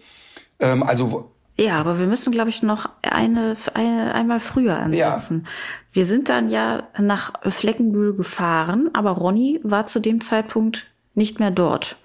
Ähm, 0.59 0.83
also 0.83 1.31
ja, 1.61 1.75
aber 1.81 1.99
wir 1.99 2.07
müssen, 2.07 2.33
glaube 2.33 2.51
ich, 2.51 2.63
noch 2.63 2.89
eine, 3.03 3.57
eine 3.75 4.15
einmal 4.15 4.39
früher 4.39 4.79
ansetzen. 4.79 5.43
Ja. 5.45 5.51
Wir 5.93 6.05
sind 6.05 6.29
dann 6.29 6.49
ja 6.49 6.85
nach 6.99 7.33
Fleckenbühl 7.43 8.15
gefahren, 8.15 8.91
aber 8.93 9.11
Ronny 9.11 9.59
war 9.65 9.87
zu 9.87 9.99
dem 9.99 10.21
Zeitpunkt 10.21 10.87
nicht 11.17 11.41
mehr 11.41 11.51
dort. 11.51 11.97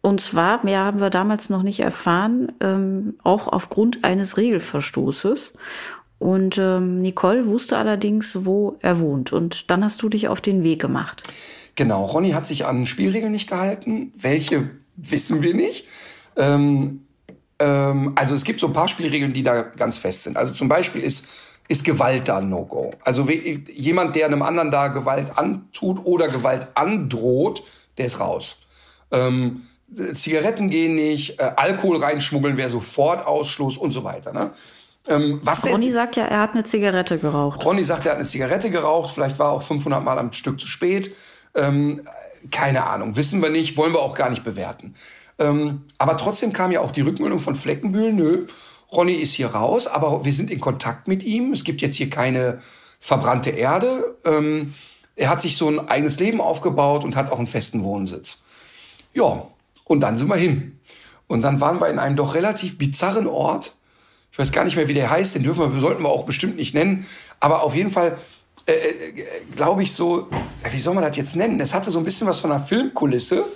Und 0.00 0.22
zwar, 0.22 0.64
mehr 0.64 0.84
haben 0.84 1.00
wir 1.00 1.10
damals 1.10 1.50
noch 1.50 1.62
nicht 1.62 1.80
erfahren, 1.80 2.52
ähm, 2.60 3.18
auch 3.22 3.46
aufgrund 3.48 4.04
eines 4.04 4.38
Regelverstoßes. 4.38 5.54
Und 6.18 6.56
ähm, 6.56 7.02
Nicole 7.02 7.46
wusste 7.46 7.76
allerdings, 7.76 8.46
wo 8.46 8.78
er 8.80 9.00
wohnt. 9.00 9.34
Und 9.34 9.70
dann 9.70 9.84
hast 9.84 10.00
du 10.00 10.08
dich 10.08 10.28
auf 10.28 10.40
den 10.40 10.62
Weg 10.62 10.80
gemacht. 10.80 11.22
Genau, 11.74 12.06
Ronny 12.06 12.30
hat 12.30 12.46
sich 12.46 12.64
an 12.64 12.86
Spielregeln 12.86 13.32
nicht 13.32 13.50
gehalten. 13.50 14.12
Welche 14.18 14.70
wissen 14.98 15.42
wir 15.42 15.54
nicht. 15.54 15.86
Ähm, 16.36 17.06
ähm, 17.58 18.12
also 18.14 18.34
es 18.34 18.44
gibt 18.44 18.60
so 18.60 18.66
ein 18.66 18.72
paar 18.72 18.88
Spielregeln, 18.88 19.32
die 19.32 19.42
da 19.42 19.62
ganz 19.62 19.98
fest 19.98 20.24
sind. 20.24 20.36
Also 20.36 20.52
zum 20.52 20.68
Beispiel 20.68 21.02
ist, 21.02 21.28
ist 21.68 21.84
Gewalt 21.84 22.28
da 22.28 22.38
ein 22.38 22.48
No-Go. 22.48 22.92
Also 23.04 23.28
jemand, 23.28 24.16
der 24.16 24.26
einem 24.26 24.42
anderen 24.42 24.70
da 24.70 24.88
Gewalt 24.88 25.36
antut 25.36 26.04
oder 26.04 26.28
Gewalt 26.28 26.68
androht, 26.74 27.62
der 27.96 28.06
ist 28.06 28.20
raus. 28.20 28.58
Ähm, 29.10 29.62
Zigaretten 30.14 30.68
gehen 30.68 30.94
nicht, 30.94 31.40
äh, 31.40 31.52
Alkohol 31.56 31.96
reinschmuggeln 31.96 32.56
wäre 32.56 32.68
sofort 32.68 33.26
Ausschluss 33.26 33.78
und 33.78 33.90
so 33.90 34.04
weiter. 34.04 34.32
Ne? 34.32 34.52
Ähm, 35.06 35.40
was 35.42 35.64
Ronny 35.64 35.90
sagt 35.90 36.16
ja, 36.16 36.24
er 36.26 36.40
hat 36.40 36.52
eine 36.52 36.64
Zigarette 36.64 37.18
geraucht. 37.18 37.64
Ronny 37.64 37.82
sagt, 37.84 38.04
er 38.04 38.12
hat 38.12 38.18
eine 38.18 38.28
Zigarette 38.28 38.70
geraucht, 38.70 39.14
vielleicht 39.14 39.38
war 39.38 39.48
er 39.48 39.52
auch 39.52 39.62
500 39.62 40.04
Mal 40.04 40.18
am 40.18 40.32
Stück 40.32 40.60
zu 40.60 40.66
spät. 40.66 41.14
Ähm, 41.54 42.02
keine 42.50 42.86
Ahnung, 42.86 43.16
wissen 43.16 43.42
wir 43.42 43.50
nicht, 43.50 43.76
wollen 43.76 43.92
wir 43.92 44.00
auch 44.00 44.14
gar 44.14 44.30
nicht 44.30 44.44
bewerten. 44.44 44.94
Ähm, 45.38 45.84
aber 45.98 46.16
trotzdem 46.16 46.52
kam 46.52 46.72
ja 46.72 46.80
auch 46.80 46.90
die 46.90 47.00
Rückmeldung 47.00 47.38
von 47.38 47.54
Fleckenbühl, 47.54 48.12
nö. 48.12 48.46
Ronny 48.90 49.14
ist 49.14 49.34
hier 49.34 49.48
raus, 49.48 49.86
aber 49.86 50.24
wir 50.24 50.32
sind 50.32 50.50
in 50.50 50.60
Kontakt 50.60 51.08
mit 51.08 51.22
ihm. 51.22 51.52
Es 51.52 51.64
gibt 51.64 51.82
jetzt 51.82 51.96
hier 51.96 52.10
keine 52.10 52.58
verbrannte 53.00 53.50
Erde. 53.50 54.16
Ähm, 54.24 54.74
er 55.14 55.28
hat 55.28 55.42
sich 55.42 55.56
so 55.56 55.68
ein 55.68 55.88
eigenes 55.88 56.18
Leben 56.18 56.40
aufgebaut 56.40 57.04
und 57.04 57.16
hat 57.16 57.30
auch 57.30 57.38
einen 57.38 57.46
festen 57.46 57.82
Wohnsitz. 57.84 58.40
Ja, 59.12 59.46
und 59.84 60.00
dann 60.00 60.16
sind 60.16 60.28
wir 60.28 60.36
hin. 60.36 60.78
Und 61.26 61.42
dann 61.42 61.60
waren 61.60 61.80
wir 61.80 61.88
in 61.88 61.98
einem 61.98 62.16
doch 62.16 62.34
relativ 62.34 62.78
bizarren 62.78 63.26
Ort. 63.26 63.74
Ich 64.32 64.38
weiß 64.38 64.52
gar 64.52 64.64
nicht 64.64 64.76
mehr, 64.76 64.88
wie 64.88 64.94
der 64.94 65.10
heißt, 65.10 65.34
den 65.34 65.42
dürfen 65.42 65.74
wir, 65.74 65.80
sollten 65.80 66.02
wir 66.02 66.08
auch 66.08 66.24
bestimmt 66.24 66.56
nicht 66.56 66.74
nennen. 66.74 67.04
Aber 67.40 67.62
auf 67.62 67.74
jeden 67.74 67.90
Fall, 67.90 68.16
äh, 68.68 68.72
äh, 68.72 69.24
glaube 69.56 69.82
ich, 69.82 69.94
so, 69.94 70.28
wie 70.70 70.78
soll 70.78 70.94
man 70.94 71.02
das 71.02 71.16
jetzt 71.16 71.36
nennen? 71.36 71.58
Es 71.60 71.72
hatte 71.72 71.90
so 71.90 71.98
ein 71.98 72.04
bisschen 72.04 72.26
was 72.26 72.40
von 72.40 72.52
einer 72.52 72.60
Filmkulisse. 72.60 73.46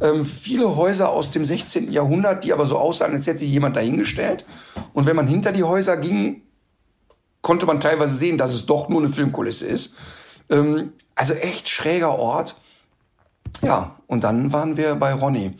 Ähm, 0.00 0.24
viele 0.26 0.74
Häuser 0.74 1.10
aus 1.10 1.30
dem 1.30 1.44
16. 1.44 1.92
Jahrhundert, 1.92 2.42
die 2.42 2.52
aber 2.52 2.66
so 2.66 2.76
aussahen, 2.76 3.12
als 3.14 3.28
hätte 3.28 3.44
jemand 3.44 3.76
dahingestellt. 3.76 4.44
Und 4.92 5.06
wenn 5.06 5.14
man 5.14 5.28
hinter 5.28 5.52
die 5.52 5.62
Häuser 5.62 5.96
ging, 5.96 6.42
konnte 7.40 7.66
man 7.66 7.78
teilweise 7.78 8.16
sehen, 8.16 8.36
dass 8.36 8.52
es 8.52 8.66
doch 8.66 8.88
nur 8.88 9.00
eine 9.00 9.08
Filmkulisse 9.08 9.66
ist. 9.66 9.92
Ähm, 10.50 10.92
also 11.14 11.34
echt 11.34 11.68
schräger 11.68 12.18
Ort. 12.18 12.56
Ja, 13.62 13.94
und 14.08 14.24
dann 14.24 14.52
waren 14.52 14.76
wir 14.76 14.96
bei 14.96 15.12
Ronny. 15.12 15.54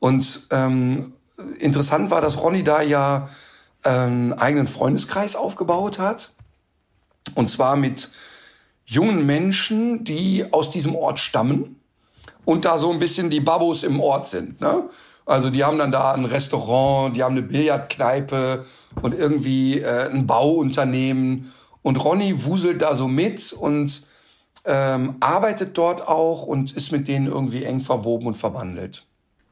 Und 0.00 0.48
ähm, 0.50 1.14
interessant 1.58 2.10
war, 2.10 2.20
dass 2.20 2.42
Ronny 2.42 2.62
da 2.62 2.82
ja 2.82 3.26
einen 3.82 4.34
eigenen 4.34 4.66
Freundeskreis 4.66 5.34
aufgebaut 5.34 5.98
hat. 5.98 6.34
Und 7.34 7.48
zwar 7.48 7.76
mit 7.76 8.10
jungen 8.84 9.26
Menschen, 9.26 10.04
die 10.04 10.52
aus 10.52 10.70
diesem 10.70 10.94
Ort 10.94 11.18
stammen 11.18 11.80
und 12.44 12.64
da 12.64 12.78
so 12.78 12.90
ein 12.90 12.98
bisschen 12.98 13.30
die 13.30 13.40
Babos 13.40 13.82
im 13.82 14.00
Ort 14.00 14.26
sind. 14.26 14.60
Ne? 14.60 14.84
Also 15.26 15.50
die 15.50 15.64
haben 15.64 15.78
dann 15.78 15.90
da 15.90 16.12
ein 16.12 16.26
Restaurant, 16.26 17.16
die 17.16 17.22
haben 17.22 17.36
eine 17.36 17.42
Billardkneipe 17.42 18.64
und 19.00 19.14
irgendwie 19.14 19.80
äh, 19.80 20.10
ein 20.10 20.26
Bauunternehmen. 20.26 21.52
Und 21.82 21.96
Ronny 21.96 22.44
wuselt 22.44 22.82
da 22.82 22.94
so 22.94 23.08
mit 23.08 23.52
und 23.52 24.02
ähm, 24.66 25.16
arbeitet 25.20 25.76
dort 25.76 26.06
auch 26.06 26.44
und 26.44 26.72
ist 26.72 26.92
mit 26.92 27.08
denen 27.08 27.26
irgendwie 27.26 27.64
eng 27.64 27.80
verwoben 27.80 28.26
und 28.26 28.36
verwandelt. 28.36 29.06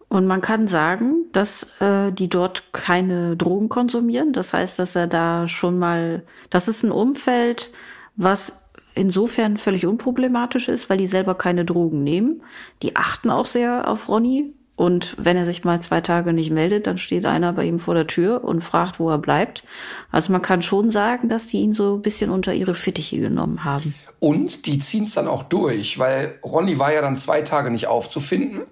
Und 0.09 0.27
man 0.27 0.43
kann 0.43 0.69
sagen, 0.69 1.25
dass 1.33 1.69
äh, 1.81 2.13
die 2.13 2.29
dort 2.29 2.75
keine 2.75 3.35
Drogen 3.35 3.71
konsumieren. 3.71 4.35
Das 4.35 4.53
heißt, 4.53 4.79
dass 4.79 4.95
er 4.95 5.07
da 5.07 5.49
schon 5.49 5.79
mal, 5.79 6.23
das 6.51 6.69
ist 6.69 6.83
ein 6.83 6.93
Umfeld, 6.93 7.71
was 8.15 8.62
insofern 8.95 9.57
völlig 9.57 9.87
unproblematisch 9.87 10.69
ist, 10.69 10.91
weil 10.91 10.99
die 10.99 11.07
selber 11.07 11.35
keine 11.35 11.65
Drogen 11.65 12.03
nehmen. 12.03 12.43
Die 12.83 12.97
achten 12.97 13.31
auch 13.31 13.47
sehr 13.47 13.89
auf 13.89 14.09
Ronny. 14.09 14.53
Und 14.75 15.15
wenn 15.19 15.37
er 15.37 15.45
sich 15.45 15.65
mal 15.65 15.81
zwei 15.81 16.01
Tage 16.01 16.33
nicht 16.33 16.51
meldet, 16.51 16.87
dann 16.87 16.99
steht 16.99 17.27
einer 17.27 17.53
bei 17.53 17.65
ihm 17.65 17.79
vor 17.79 17.95
der 17.95 18.07
Tür 18.07 18.43
und 18.43 18.63
fragt, 18.63 18.99
wo 18.99 19.11
er 19.11 19.19
bleibt. 19.19 19.65
Also 20.11 20.33
man 20.33 20.43
kann 20.43 20.63
schon 20.63 20.91
sagen, 20.91 21.29
dass 21.29 21.47
die 21.47 21.59
ihn 21.59 21.75
so 21.75 21.97
ein 21.97 22.03
bisschen 22.03 22.31
unter 22.31 22.55
ihre 22.55 22.75
Fittiche 22.75 23.21
genommen 23.21 23.65
haben. 23.65 23.95
Und 24.19 24.67
die 24.67 24.79
ziehen 24.79 25.05
es 25.05 25.15
dann 25.15 25.29
auch 25.29 25.43
durch, 25.43 25.99
weil 25.99 26.39
Ronny 26.43 26.79
war 26.79 26.93
ja 26.93 27.03
dann 27.03 27.17
zwei 27.17 27.43
Tage 27.43 27.71
nicht 27.71 27.87
aufzufinden. 27.87 28.63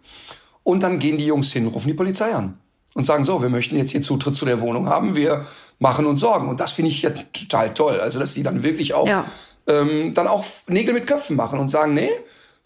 Und 0.63 0.83
dann 0.83 0.99
gehen 0.99 1.19
die 1.19 1.27
Jungs 1.27 1.53
hin, 1.53 1.67
rufen 1.67 1.89
die 1.89 1.95
Polizei 1.95 2.35
an 2.35 2.59
und 2.95 3.05
sagen 3.05 3.25
so, 3.25 3.43
wir 3.43 3.51
möchten 3.51 3.77
jetzt 3.77 3.91
hier 3.93 4.03
Zutritt 4.03 4.37
zu 4.37 4.47
der 4.47 4.61
Wohnung 4.61 4.89
haben, 4.89 5.15
wir 5.15 5.45
machen 5.79 6.07
uns 6.07 6.21
Sorgen. 6.21 6.49
Und 6.49 6.61
das 6.61 6.73
finde 6.73 6.91
ich 6.91 7.03
ja 7.03 7.11
total 7.11 7.73
toll. 7.73 8.01
Also, 8.01 8.19
dass 8.19 8.35
die 8.35 8.43
dann 8.43 8.63
wirklich 8.63 8.95
auch 8.95 9.07
ja 9.07 9.25
ähm, 9.71 10.15
dann 10.15 10.27
auch 10.27 10.45
Nägel 10.69 10.95
mit 10.95 11.07
Köpfen 11.07 11.37
machen 11.37 11.59
und 11.59 11.69
sagen, 11.69 11.95
nee, 11.95 12.11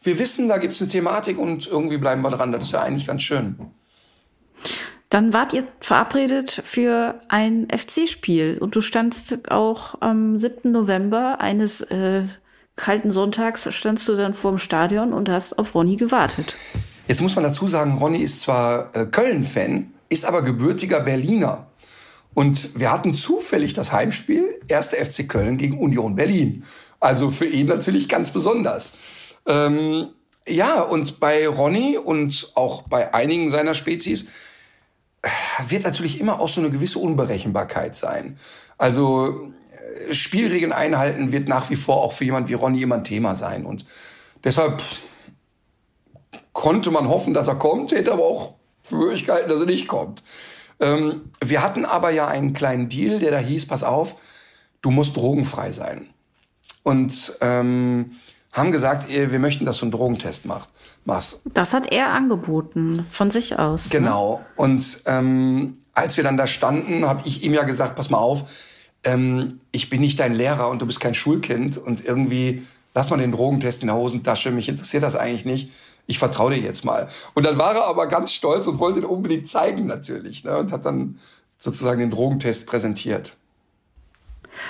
wir 0.03 0.19
wissen, 0.19 0.49
da 0.49 0.59
gibt 0.59 0.75
es 0.75 0.81
eine 0.83 0.91
Thematik 0.91 1.39
und 1.39 1.67
irgendwie 1.67 1.99
bleiben 1.99 2.23
wir 2.23 2.31
dran. 2.31 2.53
Das 2.53 2.65
ist 2.65 2.73
ja 2.73 2.83
eigentlich 2.83 3.07
ganz 3.07 3.23
schön. 3.23 3.57
Dann 5.09 5.33
wart 5.33 5.53
ihr 5.53 5.65
verabredet 5.81 6.61
für 6.65 7.21
ein 7.29 7.69
FC-Spiel 7.71 8.59
und 8.61 8.75
du 8.75 8.81
standst 8.81 9.51
auch 9.51 9.95
am 10.01 10.39
7. 10.39 10.73
November 10.73 11.41
eines 11.41 11.83
äh, 11.83 12.25
kalten 12.77 13.13
Sonntags, 13.13 13.73
standst 13.73 14.09
du 14.09 14.17
dann 14.17 14.35
vor 14.35 14.51
dem 14.51 14.59
Stadion 14.59 15.13
und 15.13 15.29
hast 15.29 15.59
auf 15.59 15.75
Ronny 15.75 15.97
gewartet. 15.97 16.57
Jetzt 17.07 17.21
muss 17.21 17.37
man 17.37 17.45
dazu 17.45 17.67
sagen, 17.69 17.99
Ronny 17.99 18.19
ist 18.19 18.41
zwar 18.41 18.91
äh, 18.97 19.07
Köln-Fan, 19.07 19.93
ist 20.09 20.25
aber 20.25 20.43
gebürtiger 20.43 21.01
Berliner. 21.01 21.67
Und 22.35 22.79
wir 22.79 22.91
hatten 22.91 23.15
zufällig 23.15 23.73
das 23.73 23.93
Heimspiel 23.93 24.61
1. 24.71 24.89
FC 24.89 25.29
Köln 25.29 25.57
gegen 25.57 25.79
Union 25.79 26.17
Berlin. 26.17 26.65
Also 27.01 27.31
für 27.31 27.47
ihn 27.47 27.67
natürlich 27.67 28.09
ganz 28.09 28.31
besonders. 28.31 28.93
Ähm, 29.47 30.09
ja, 30.47 30.83
und 30.83 31.21
bei 31.21 31.47
Ronny 31.47 31.97
und 31.97 32.53
auch 32.55 32.83
bei 32.83 33.15
einigen 33.15 33.51
seiner 33.51 33.75
Spezies 33.75 34.27
äh, 35.23 35.29
wird 35.69 35.85
natürlich 35.85 36.21
immer 36.21 36.41
auch 36.41 36.49
so 36.49 36.61
eine 36.61 36.71
gewisse 36.71 36.99
Unberechenbarkeit 36.99 37.97
sein. 37.97 38.37
Also 38.79 39.53
äh, 40.09 40.15
Spielregeln 40.15 40.73
einhalten 40.73 41.33
wird 41.33 41.49
nach 41.49 41.71
wie 41.71 41.77
vor 41.77 42.03
auch 42.03 42.13
für 42.13 42.25
jemand 42.25 42.49
wie 42.49 42.55
Ronny 42.55 42.83
immer 42.83 42.97
ein 42.97 43.05
Thema 43.05 43.35
sein. 43.35 43.65
Und 43.65 43.87
deshalb 44.43 44.83
konnte 46.53 46.91
man 46.91 47.09
hoffen, 47.09 47.35
dass 47.35 47.49
er 47.49 47.57
kommt, 47.57 47.93
hätte 47.93 48.13
aber 48.13 48.25
auch 48.25 48.55
für 48.83 48.97
möglich 48.97 49.25
gehalten, 49.25 49.49
dass 49.49 49.61
er 49.61 49.67
nicht 49.67 49.89
kommt. 49.89 50.23
Ähm, 50.81 51.31
wir 51.43 51.63
hatten 51.63 51.85
aber 51.85 52.11
ja 52.11 52.27
einen 52.27 52.53
kleinen 52.53 52.89
Deal, 52.89 53.19
der 53.19 53.31
da 53.31 53.39
hieß, 53.39 53.67
pass 53.67 53.85
auf, 53.85 54.17
du 54.83 54.91
musst 54.91 55.17
drogenfrei 55.17 55.73
sein 55.73 56.09
und 56.83 57.33
ähm, 57.41 58.13
haben 58.53 58.71
gesagt, 58.71 59.09
wir 59.09 59.39
möchten, 59.41 59.65
dass 59.65 59.79
du 59.79 59.87
einen 59.87 59.93
Drogentest 59.93 60.47
mach, 60.47 60.69
machst. 61.05 61.43
Das 61.55 61.75
hat 61.75 61.91
er 61.91 62.11
angeboten, 62.11 63.05
von 63.11 63.31
sich 63.33 63.59
aus. 63.59 63.87
Ne? 63.87 63.99
Genau. 63.99 64.39
Ne? 64.39 64.47
Und 64.57 64.99
ähm, 65.07 65.79
als 65.93 66.17
wir 66.17 66.25
dann 66.25 66.37
da 66.37 66.47
standen, 66.47 67.07
habe 67.07 67.23
ich 67.25 67.43
ihm 67.43 67.53
ja 67.53 67.65
gesagt, 67.65 67.97
pass 67.97 68.11
mal 68.11 68.19
auf, 68.19 68.45
ähm, 69.03 69.61
ich 69.73 69.91
bin 69.91 70.01
nicht 70.01 70.21
dein 70.21 70.35
Lehrer 70.35 70.71
und 70.71 70.83
du 70.83 70.87
bist 70.87 71.01
kein 71.01 71.15
Schulkind 71.15 71.79
und 71.79 72.05
irgendwie 72.05 72.63
lass 72.95 73.11
mal 73.11 73.17
den 73.17 73.33
Drogentest 73.33 73.83
in 73.83 73.89
der 73.89 73.97
Hosentasche, 73.97 74.51
mich 74.53 74.69
interessiert 74.69 75.03
das 75.03 75.17
eigentlich 75.17 75.45
nicht. 75.45 75.71
Ich 76.07 76.19
vertraue 76.19 76.55
dir 76.55 76.61
jetzt 76.61 76.85
mal. 76.85 77.09
Und 77.35 77.47
dann 77.47 77.59
war 77.59 77.75
er 77.75 77.87
aber 77.87 78.07
ganz 78.07 78.33
stolz 78.33 78.67
und 78.67 78.79
wollte 78.79 79.01
ihn 79.01 79.05
unbedingt 79.05 79.49
zeigen 79.49 79.87
natürlich 79.87 80.45
ne? 80.45 80.59
und 80.59 80.73
hat 80.73 80.85
dann 80.85 81.19
sozusagen 81.59 82.01
den 82.01 82.11
Drogentest 82.11 82.67
präsentiert. 82.67 83.37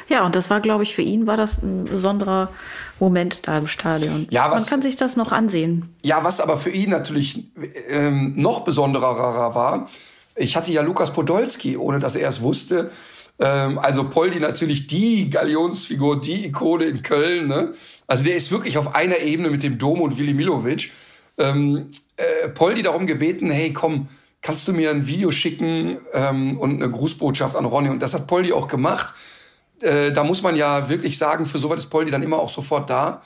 Ja, 0.09 0.24
und 0.24 0.35
das 0.35 0.49
war, 0.49 0.61
glaube 0.61 0.82
ich, 0.82 0.95
für 0.95 1.03
ihn 1.03 1.26
war 1.26 1.37
das 1.37 1.62
ein 1.62 1.85
besonderer 1.85 2.49
Moment 3.01 3.47
da 3.47 3.59
im 3.59 3.66
Stadion. 3.66 4.26
Ja, 4.30 4.51
was, 4.51 4.62
Man 4.62 4.70
kann 4.70 4.82
sich 4.82 4.97
das 4.97 5.16
noch 5.16 5.32
ansehen. 5.32 5.95
Ja, 6.03 6.24
was 6.24 6.41
aber 6.41 6.57
für 6.57 6.70
ihn 6.70 6.91
natürlich 6.91 7.45
ähm, 7.89 8.35
noch 8.37 8.61
besonderer 8.61 9.55
war, 9.55 9.89
ich 10.37 10.57
hatte 10.57 10.72
ja 10.72 10.82
Lukas 10.82 11.12
Podolski, 11.12 11.76
ohne 11.76 11.99
dass 11.99 12.16
er 12.16 12.28
es 12.28 12.41
wusste. 12.41 12.91
Ähm, 13.39 13.78
also 13.78 14.09
Poldi 14.09 14.41
natürlich 14.41 14.87
die 14.87 15.30
Galionsfigur, 15.30 16.20
die 16.20 16.47
Ikone 16.47 16.85
in 16.85 17.03
Köln. 17.03 17.49
Ne? 17.49 17.72
Also 18.07 18.24
der 18.24 18.37
ist 18.37 18.51
wirklich 18.51 18.78
auf 18.78 18.95
einer 18.95 19.18
Ebene 19.18 19.51
mit 19.51 19.62
dem 19.62 19.78
Dom 19.78 20.01
und 20.01 20.18
Willi 20.18 20.35
Milovic. 20.35 20.91
Ähm, 21.39 21.91
äh, 22.16 22.49
Poldi 22.49 22.82
darum 22.82 23.07
gebeten, 23.07 23.51
hey 23.51 23.72
komm, 23.72 24.09
kannst 24.41 24.68
du 24.68 24.72
mir 24.72 24.91
ein 24.91 25.07
Video 25.07 25.30
schicken 25.30 25.99
ähm, 26.12 26.59
und 26.59 26.74
eine 26.74 26.91
Grußbotschaft 26.91 27.57
an 27.57 27.64
Ronny? 27.64 27.89
Und 27.89 28.01
das 28.01 28.14
hat 28.14 28.26
Poldi 28.26 28.53
auch 28.53 28.68
gemacht. 28.68 29.14
Äh, 29.80 30.12
da 30.12 30.22
muss 30.24 30.43
man 30.43 30.57
ja 30.57 30.89
wirklich 30.89 31.18
sagen, 31.18 31.47
für 31.47 31.59
sowas 31.59 31.80
ist 31.80 31.91
Poldi 31.91 32.11
dann 32.11 32.22
immer 32.22 32.39
auch 32.39 32.51
sofort 32.51 32.89
da 32.91 33.20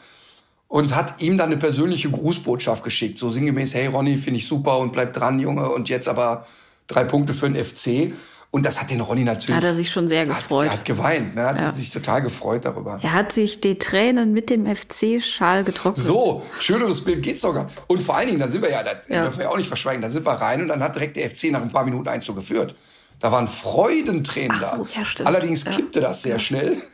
und 0.69 0.95
hat 0.95 1.21
ihm 1.21 1.37
dann 1.37 1.51
eine 1.51 1.57
persönliche 1.57 2.11
Grußbotschaft 2.11 2.85
geschickt, 2.85 3.19
so 3.19 3.31
sinngemäß, 3.31 3.75
hey 3.75 3.87
Ronny, 3.87 4.17
finde 4.17 4.39
ich 4.39 4.47
super 4.47 4.79
und 4.79 4.93
bleib 4.93 5.15
dran, 5.15 5.41
Junge, 5.41 5.71
und 5.71 5.89
jetzt 5.89 6.09
aber 6.09 6.47
drei 6.87 7.05
Punkte 7.05 7.35
für 7.35 7.51
den 7.51 7.63
FC. 7.63 8.13
Und 8.51 8.65
das 8.65 8.81
hat 8.81 8.91
den 8.91 9.03
Ronny 9.03 9.25
natürlich. 9.25 9.57
Hat 9.57 9.65
er 9.65 9.75
sich 9.75 9.91
schon 9.91 10.09
sehr 10.09 10.25
gefreut. 10.25 10.69
Hat, 10.69 10.75
er 10.75 10.79
hat 10.79 10.85
geweint, 10.87 11.35
ne? 11.35 11.45
hat 11.45 11.61
ja. 11.61 11.75
sich 11.75 11.91
total 11.91 12.23
gefreut 12.23 12.65
darüber. 12.65 12.99
Er 13.03 13.13
hat 13.13 13.33
sich 13.33 13.61
die 13.61 13.79
Tränen 13.79 14.33
mit 14.33 14.49
dem 14.49 14.65
FC-Schal 14.65 15.65
getrocknet. 15.65 16.07
So, 16.07 16.43
schöneres 16.59 17.05
Bild 17.05 17.23
geht's 17.23 17.43
sogar. 17.43 17.69
Und 17.89 18.01
vor 18.01 18.17
allen 18.17 18.29
Dingen, 18.29 18.41
dann 18.41 18.51
sind 18.51 18.63
wir 18.63 18.71
ja, 18.71 18.83
das 18.83 19.07
ja. 19.09 19.23
dürfen 19.23 19.39
wir 19.39 19.45
ja 19.45 19.51
auch 19.51 19.59
nicht 19.59 19.69
verschweigen, 19.69 20.01
dann 20.01 20.13
sind 20.13 20.25
wir 20.25 20.33
rein 20.33 20.63
und 20.63 20.69
dann 20.69 20.83
hat 20.83 20.95
direkt 20.95 21.17
der 21.19 21.29
FC 21.29 21.51
nach 21.51 21.61
ein 21.61 21.71
paar 21.71 21.85
Minuten 21.85 22.09
eins 22.09 22.25
so 22.25 22.33
geführt. 22.33 22.75
Da 23.21 23.31
waren 23.33 23.49
Freudentränen 23.49 24.59
so, 24.59 24.65
da. 24.65 24.99
Ja, 24.99 25.05
stimmt. 25.05 25.27
Allerdings 25.27 25.65
kippte 25.67 26.01
das 26.01 26.23
sehr 26.23 26.39
schnell. 26.39 26.77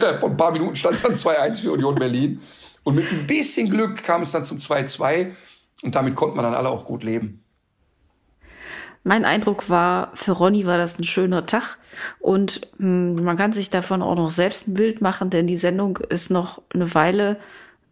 Ja, 0.00 0.18
vor 0.18 0.30
ein 0.30 0.36
paar 0.36 0.50
Minuten 0.50 0.74
stand 0.74 0.96
es 0.96 1.02
dann 1.02 1.14
2-1 1.14 1.60
für 1.62 1.70
Union 1.70 1.94
Berlin. 1.94 2.40
Und 2.82 2.96
mit 2.96 3.08
ein 3.12 3.24
bisschen 3.28 3.70
Glück 3.70 4.02
kam 4.02 4.22
es 4.22 4.32
dann 4.32 4.44
zum 4.44 4.58
2-2. 4.58 5.32
Und 5.82 5.94
damit 5.94 6.16
konnte 6.16 6.34
man 6.34 6.44
dann 6.44 6.54
alle 6.54 6.68
auch 6.68 6.84
gut 6.84 7.04
leben. 7.04 7.39
Mein 9.02 9.24
Eindruck 9.24 9.70
war, 9.70 10.10
für 10.14 10.32
Ronny 10.32 10.66
war 10.66 10.76
das 10.76 10.98
ein 10.98 11.04
schöner 11.04 11.46
Tag. 11.46 11.78
Und 12.18 12.60
mh, 12.78 13.16
hm, 13.18 13.24
man 13.24 13.36
kann 13.36 13.52
sich 13.52 13.70
davon 13.70 14.02
auch 14.02 14.16
noch 14.16 14.30
selbst 14.30 14.68
ein 14.68 14.74
Bild 14.74 15.00
machen, 15.00 15.30
denn 15.30 15.46
die 15.46 15.56
Sendung 15.56 15.98
ist 16.08 16.30
noch 16.30 16.62
eine 16.74 16.94
Weile 16.94 17.38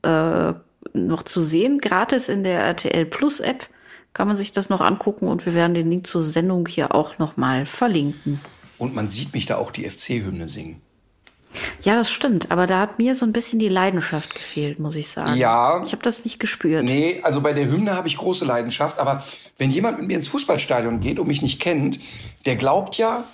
äh, 0.03 0.53
noch 0.93 1.23
zu 1.23 1.43
sehen, 1.43 1.81
gratis 1.81 2.29
in 2.29 2.45
der 2.45 2.61
RTL 2.61 3.05
Plus 3.07 3.41
App 3.41 3.69
kann 4.15 4.27
man 4.27 4.37
sich 4.37 4.53
das 4.53 4.69
noch 4.69 4.81
angucken 4.81 5.29
und 5.29 5.47
wir 5.47 5.55
werden 5.55 5.75
den 5.75 5.91
Link 5.91 6.07
zur 6.07 6.23
Sendung 6.23 6.67
hier 6.67 6.95
auch 6.95 7.19
noch 7.19 7.37
mal 7.37 7.67
verlinken. 7.67 8.41
Und 8.79 8.95
man 8.95 9.09
sieht 9.09 9.33
mich 9.33 9.47
da 9.47 9.59
auch 9.59 9.71
die 9.71 9.89
FC-Hymne 9.89 10.49
singen. 10.49 10.81
Ja, 11.83 11.97
das 11.97 12.11
stimmt, 12.11 12.51
aber 12.51 12.67
da 12.67 12.81
hat 12.81 12.99
mir 12.99 13.15
so 13.15 13.25
ein 13.25 13.33
bisschen 13.33 13.59
die 13.59 13.69
Leidenschaft 13.69 14.35
gefehlt, 14.35 14.79
muss 14.79 14.97
ich 14.97 15.09
sagen. 15.09 15.37
Ja. 15.37 15.83
Ich 15.85 15.93
habe 15.93 16.03
das 16.03 16.25
nicht 16.25 16.39
gespürt. 16.39 16.85
Nee, 16.85 17.21
also 17.23 17.41
bei 17.41 17.53
der 17.53 17.67
Hymne 17.67 17.95
habe 17.95 18.09
ich 18.09 18.17
große 18.17 18.45
Leidenschaft, 18.45 18.99
aber 18.99 19.25
wenn 19.57 19.71
jemand 19.71 19.99
mit 19.99 20.09
mir 20.09 20.17
ins 20.17 20.29
Fußballstadion 20.29 21.01
geht 21.01 21.19
und 21.19 21.27
mich 21.27 21.43
nicht 21.43 21.61
kennt, 21.61 21.99
der 22.47 22.57
glaubt 22.57 22.97
ja, 22.97 23.25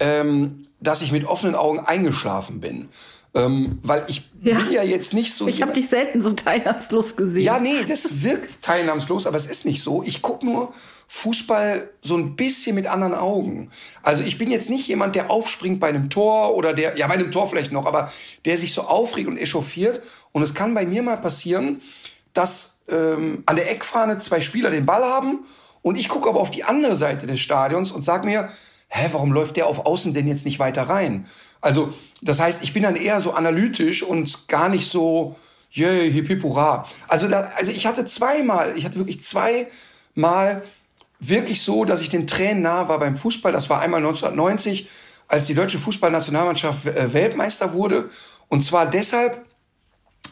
ähm, 0.00 0.66
dass 0.80 1.02
ich 1.02 1.12
mit 1.12 1.24
offenen 1.24 1.54
Augen 1.54 1.80
eingeschlafen 1.80 2.60
bin. 2.60 2.88
Ähm, 3.34 3.78
weil 3.82 4.04
ich 4.08 4.30
ja. 4.42 4.58
bin 4.58 4.72
ja 4.72 4.82
jetzt 4.82 5.14
nicht 5.14 5.32
so. 5.32 5.48
Ich 5.48 5.62
habe 5.62 5.72
dich 5.72 5.88
selten 5.88 6.20
so 6.20 6.32
teilnahmslos 6.32 7.16
gesehen. 7.16 7.42
Ja, 7.42 7.58
nee, 7.58 7.82
das 7.88 8.22
wirkt 8.22 8.60
teilnahmslos, 8.60 9.26
aber 9.26 9.38
es 9.38 9.46
ist 9.46 9.64
nicht 9.64 9.82
so. 9.82 10.02
Ich 10.02 10.20
guck 10.20 10.42
nur 10.42 10.70
Fußball 11.08 11.88
so 12.02 12.14
ein 12.14 12.36
bisschen 12.36 12.74
mit 12.74 12.86
anderen 12.86 13.14
Augen. 13.14 13.70
Also 14.02 14.22
ich 14.22 14.36
bin 14.36 14.50
jetzt 14.50 14.68
nicht 14.68 14.86
jemand, 14.86 15.14
der 15.14 15.30
aufspringt 15.30 15.80
bei 15.80 15.88
einem 15.88 16.10
Tor 16.10 16.54
oder 16.54 16.74
der, 16.74 16.98
ja, 16.98 17.06
bei 17.06 17.14
einem 17.14 17.32
Tor 17.32 17.46
vielleicht 17.46 17.72
noch, 17.72 17.86
aber 17.86 18.12
der 18.44 18.58
sich 18.58 18.74
so 18.74 18.82
aufregt 18.82 19.28
und 19.28 19.38
echauffiert. 19.38 20.02
Und 20.32 20.42
es 20.42 20.52
kann 20.52 20.74
bei 20.74 20.84
mir 20.84 21.02
mal 21.02 21.16
passieren, 21.16 21.80
dass 22.34 22.82
ähm, 22.88 23.44
an 23.46 23.56
der 23.56 23.70
Eckfahne 23.70 24.18
zwei 24.18 24.40
Spieler 24.40 24.68
den 24.68 24.84
Ball 24.84 25.04
haben 25.04 25.38
und 25.80 25.96
ich 25.96 26.08
gucke 26.08 26.28
aber 26.28 26.40
auf 26.40 26.50
die 26.50 26.64
andere 26.64 26.96
Seite 26.96 27.26
des 27.26 27.40
Stadions 27.40 27.92
und 27.92 28.04
sag 28.04 28.24
mir, 28.24 28.48
hä, 28.94 29.08
warum 29.12 29.32
läuft 29.32 29.56
der 29.56 29.66
auf 29.66 29.86
Außen 29.86 30.12
denn 30.12 30.28
jetzt 30.28 30.44
nicht 30.44 30.58
weiter 30.58 30.82
rein? 30.82 31.26
Also, 31.62 31.94
das 32.20 32.40
heißt, 32.40 32.62
ich 32.62 32.74
bin 32.74 32.82
dann 32.82 32.94
eher 32.94 33.20
so 33.20 33.32
analytisch 33.32 34.02
und 34.02 34.48
gar 34.48 34.68
nicht 34.68 34.90
so, 34.90 35.34
yeah, 35.74 35.90
hip, 35.90 36.28
hip, 36.28 36.42
hurra. 36.42 36.86
Also, 37.08 37.26
da, 37.26 37.52
also 37.56 37.72
ich 37.72 37.86
hatte 37.86 38.04
zweimal, 38.04 38.76
ich 38.76 38.84
hatte 38.84 38.98
wirklich 38.98 39.22
zweimal 39.22 40.62
wirklich 41.20 41.62
so, 41.62 41.86
dass 41.86 42.02
ich 42.02 42.10
den 42.10 42.26
Tränen 42.26 42.62
nah 42.62 42.88
war 42.88 42.98
beim 42.98 43.16
Fußball. 43.16 43.50
Das 43.50 43.70
war 43.70 43.80
einmal 43.80 44.00
1990, 44.00 44.90
als 45.26 45.46
die 45.46 45.54
deutsche 45.54 45.78
Fußballnationalmannschaft 45.78 46.86
äh, 46.86 47.14
Weltmeister 47.14 47.72
wurde. 47.72 48.10
Und 48.48 48.62
zwar 48.62 48.84
deshalb, 48.84 49.46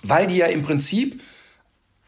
weil 0.03 0.27
die 0.27 0.37
ja 0.37 0.47
im 0.47 0.63
Prinzip 0.63 1.23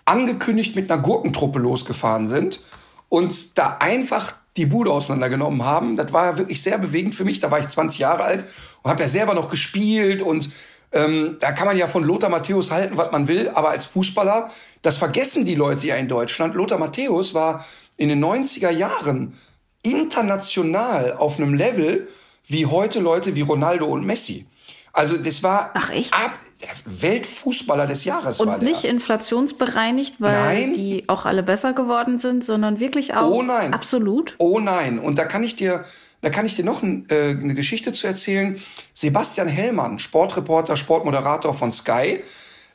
angekündigt 0.04 0.76
mit 0.76 0.90
einer 0.90 1.00
Gurkentruppe 1.00 1.58
losgefahren 1.58 2.28
sind 2.28 2.60
und 3.08 3.56
da 3.56 3.78
einfach 3.78 4.34
die 4.56 4.66
Bude 4.66 4.90
auseinandergenommen 4.90 5.64
haben. 5.64 5.96
Das 5.96 6.12
war 6.12 6.36
wirklich 6.36 6.62
sehr 6.62 6.78
bewegend 6.78 7.14
für 7.14 7.24
mich. 7.24 7.40
Da 7.40 7.50
war 7.50 7.58
ich 7.58 7.68
20 7.68 7.98
Jahre 7.98 8.24
alt 8.24 8.44
und 8.82 8.90
habe 8.90 9.02
ja 9.02 9.08
selber 9.08 9.34
noch 9.34 9.48
gespielt 9.48 10.22
und 10.22 10.50
ähm, 10.92 11.36
da 11.40 11.52
kann 11.52 11.66
man 11.66 11.78
ja 11.78 11.86
von 11.86 12.04
Lothar 12.04 12.28
Matthäus 12.28 12.70
halten, 12.70 12.98
was 12.98 13.10
man 13.12 13.26
will, 13.26 13.48
aber 13.48 13.70
als 13.70 13.86
Fußballer, 13.86 14.50
das 14.82 14.98
vergessen 14.98 15.46
die 15.46 15.54
Leute 15.54 15.86
ja 15.86 15.96
in 15.96 16.06
Deutschland. 16.06 16.54
Lothar 16.54 16.78
Matthäus 16.78 17.32
war 17.32 17.64
in 17.96 18.10
den 18.10 18.22
90er 18.22 18.70
Jahren 18.70 19.34
international 19.82 21.14
auf 21.14 21.38
einem 21.38 21.54
Level 21.54 22.08
wie 22.46 22.66
heute 22.66 23.00
Leute 23.00 23.34
wie 23.34 23.40
Ronaldo 23.40 23.86
und 23.86 24.04
Messi. 24.04 24.46
Also 24.92 25.16
das 25.16 25.42
war 25.42 25.70
Ach, 25.74 25.90
echt? 25.90 26.12
Ab, 26.12 26.34
der 26.60 26.70
Weltfußballer 26.84 27.86
des 27.86 28.04
Jahres. 28.04 28.40
Und 28.40 28.48
war 28.48 28.58
der. 28.58 28.68
nicht 28.68 28.84
inflationsbereinigt, 28.84 30.20
weil 30.20 30.32
nein. 30.32 30.72
die 30.74 31.08
auch 31.08 31.24
alle 31.24 31.42
besser 31.42 31.72
geworden 31.72 32.18
sind, 32.18 32.44
sondern 32.44 32.78
wirklich 32.78 33.14
auch 33.14 33.30
oh 33.30 33.42
nein. 33.42 33.74
absolut. 33.74 34.34
Oh 34.38 34.60
nein. 34.60 34.98
Und 34.98 35.18
da 35.18 35.24
kann 35.24 35.42
ich 35.42 35.56
dir, 35.56 35.84
da 36.20 36.30
kann 36.30 36.46
ich 36.46 36.56
dir 36.56 36.64
noch 36.64 36.82
ein, 36.82 37.06
äh, 37.08 37.30
eine 37.30 37.54
Geschichte 37.54 37.92
zu 37.92 38.06
erzählen. 38.06 38.60
Sebastian 38.92 39.48
Hellmann, 39.48 39.98
Sportreporter, 39.98 40.76
Sportmoderator 40.76 41.54
von 41.54 41.72
Sky, 41.72 42.22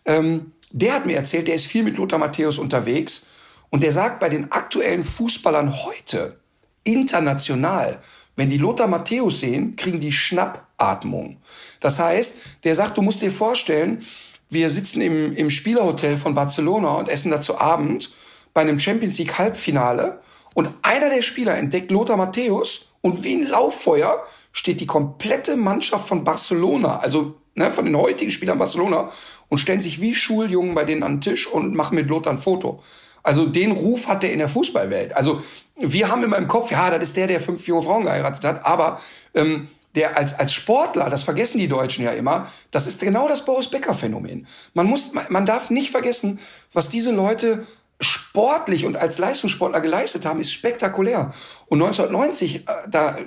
ähm, 0.05 0.53
der 0.71 0.93
hat 0.93 1.05
mir 1.05 1.15
erzählt, 1.15 1.47
der 1.47 1.55
ist 1.55 1.67
viel 1.67 1.83
mit 1.83 1.97
Lothar 1.97 2.19
Matthäus 2.19 2.57
unterwegs 2.57 3.25
und 3.69 3.83
der 3.83 3.91
sagt, 3.91 4.19
bei 4.19 4.29
den 4.29 4.51
aktuellen 4.51 5.03
Fußballern 5.03 5.85
heute, 5.85 6.39
international, 6.83 7.99
wenn 8.37 8.49
die 8.49 8.57
Lothar 8.57 8.87
Matthäus 8.87 9.41
sehen, 9.41 9.75
kriegen 9.75 9.99
die 9.99 10.13
Schnappatmung. 10.13 11.37
Das 11.81 11.99
heißt, 11.99 12.63
der 12.63 12.75
sagt, 12.75 12.97
du 12.97 13.01
musst 13.01 13.21
dir 13.21 13.31
vorstellen, 13.31 14.05
wir 14.49 14.69
sitzen 14.69 15.01
im, 15.01 15.35
im 15.35 15.49
Spielerhotel 15.49 16.15
von 16.15 16.33
Barcelona 16.33 16.91
und 16.91 17.09
essen 17.09 17.31
dazu 17.31 17.59
Abend 17.59 18.11
bei 18.53 18.61
einem 18.61 18.79
Champions 18.79 19.17
League 19.17 19.37
Halbfinale 19.37 20.21
und 20.53 20.69
einer 20.81 21.09
der 21.09 21.21
Spieler 21.21 21.57
entdeckt 21.57 21.91
Lothar 21.91 22.15
Matthäus 22.15 22.93
und 23.01 23.23
wie 23.23 23.35
ein 23.35 23.47
Lauffeuer 23.47 24.23
steht 24.53 24.79
die 24.79 24.87
komplette 24.87 25.57
Mannschaft 25.57 26.07
von 26.07 26.23
Barcelona, 26.23 26.97
also 26.99 27.35
ne, 27.57 27.71
von 27.71 27.85
den 27.85 27.97
heutigen 27.97 28.31
Spielern 28.31 28.57
Barcelona 28.57 29.09
und 29.49 29.57
stellen 29.57 29.81
sich 29.81 29.99
wie 29.99 30.15
Schuljungen 30.15 30.75
bei 30.75 30.83
denen 30.83 31.03
an 31.03 31.15
den 31.15 31.21
Tisch 31.21 31.47
und 31.47 31.75
machen 31.75 31.95
mit 31.95 32.07
Lothar 32.07 32.33
ein 32.33 32.39
Foto. 32.39 32.81
Also 33.23 33.45
den 33.45 33.71
Ruf 33.71 34.07
hat 34.07 34.23
er 34.23 34.31
in 34.31 34.39
der 34.39 34.47
Fußballwelt. 34.47 35.13
Also 35.13 35.41
wir 35.75 36.09
haben 36.09 36.23
immer 36.23 36.37
im 36.37 36.47
Kopf, 36.47 36.71
ja, 36.71 36.89
das 36.89 37.09
ist 37.09 37.17
der, 37.17 37.27
der 37.27 37.41
fünf 37.41 37.67
junge 37.67 37.83
Frauen 37.83 38.05
geheiratet 38.05 38.43
hat, 38.45 38.65
aber 38.65 38.99
ähm, 39.33 39.67
der 39.95 40.15
als, 40.15 40.37
als 40.37 40.53
Sportler, 40.53 41.09
das 41.09 41.23
vergessen 41.23 41.57
die 41.57 41.67
Deutschen 41.67 42.05
ja 42.05 42.11
immer, 42.11 42.47
das 42.71 42.87
ist 42.87 43.01
genau 43.01 43.27
das 43.27 43.43
Boris 43.43 43.67
Becker-Phänomen. 43.69 44.47
Man 44.73 44.85
muss, 44.85 45.11
man 45.29 45.45
darf 45.45 45.69
nicht 45.69 45.89
vergessen, 45.89 46.39
was 46.71 46.89
diese 46.89 47.11
Leute 47.11 47.65
sportlich 47.99 48.85
und 48.85 48.95
als 48.95 49.17
Leistungssportler 49.17 49.81
geleistet 49.81 50.25
haben, 50.25 50.39
ist 50.39 50.53
spektakulär. 50.53 51.33
Und 51.65 51.81
1990, 51.81 52.55
äh, 52.55 52.61
da, 52.87 53.17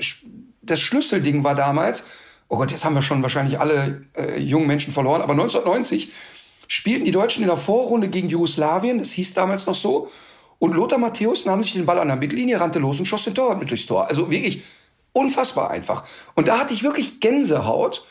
das 0.63 0.81
Schlüsselding 0.81 1.43
war 1.43 1.57
damals, 1.57 2.05
oh 2.51 2.59
Gott, 2.59 2.73
jetzt 2.73 2.85
haben 2.85 2.95
wir 2.95 3.03
schon 3.03 3.23
wahrscheinlich 3.23 3.59
alle 3.59 4.05
äh, 4.15 4.39
jungen 4.39 4.67
Menschen 4.67 4.93
verloren, 4.93 5.23
aber 5.23 5.33
1990 5.33 6.13
spielten 6.69 7.07
die 7.07 7.13
Deutschen 7.13 7.43
in 7.43 7.49
der 7.49 7.57
Vorrunde 7.57 8.09
gegen 8.09 8.29
Jugoslawien, 8.29 8.99
das 8.99 9.13
hieß 9.13 9.33
damals 9.33 9.65
noch 9.67 9.75
so, 9.75 10.09
und 10.59 10.75
Lothar 10.75 10.99
Matthäus 10.99 11.47
nahm 11.47 11.63
sich 11.63 11.73
den 11.73 11.87
Ball 11.87 11.99
an 11.99 12.09
der 12.09 12.17
Mittellinie, 12.17 12.61
rannte 12.61 12.81
los 12.81 13.01
und 13.01 13.07
schoss 13.07 13.25
den 13.25 13.35
Torwart 13.35 13.59
mit 13.59 13.71
durchs 13.71 13.87
Tor. 13.87 14.09
Also 14.09 14.31
wirklich 14.31 14.63
unfassbar 15.13 15.71
einfach. 15.71 16.05
Und 16.35 16.49
da 16.49 16.59
hatte 16.59 16.75
ich 16.75 16.83
wirklich 16.83 17.19
Gänsehaut, 17.21 18.05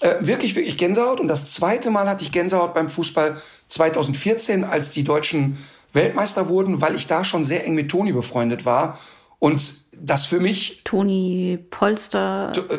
äh, 0.00 0.16
wirklich, 0.20 0.56
wirklich 0.56 0.76
Gänsehaut. 0.76 1.20
Und 1.20 1.28
das 1.28 1.52
zweite 1.52 1.90
Mal 1.90 2.08
hatte 2.08 2.24
ich 2.24 2.32
Gänsehaut 2.32 2.74
beim 2.74 2.88
Fußball 2.88 3.36
2014, 3.68 4.64
als 4.64 4.90
die 4.90 5.04
Deutschen 5.04 5.56
Weltmeister 5.92 6.48
wurden, 6.48 6.80
weil 6.80 6.96
ich 6.96 7.06
da 7.06 7.22
schon 7.22 7.44
sehr 7.44 7.64
eng 7.64 7.74
mit 7.74 7.88
Toni 7.88 8.12
befreundet 8.12 8.66
war. 8.66 8.98
Und 9.38 9.62
das 9.96 10.26
für 10.26 10.40
mich. 10.40 10.80
Toni 10.82 11.58
Polster. 11.70 12.50
Äh, 12.68 12.78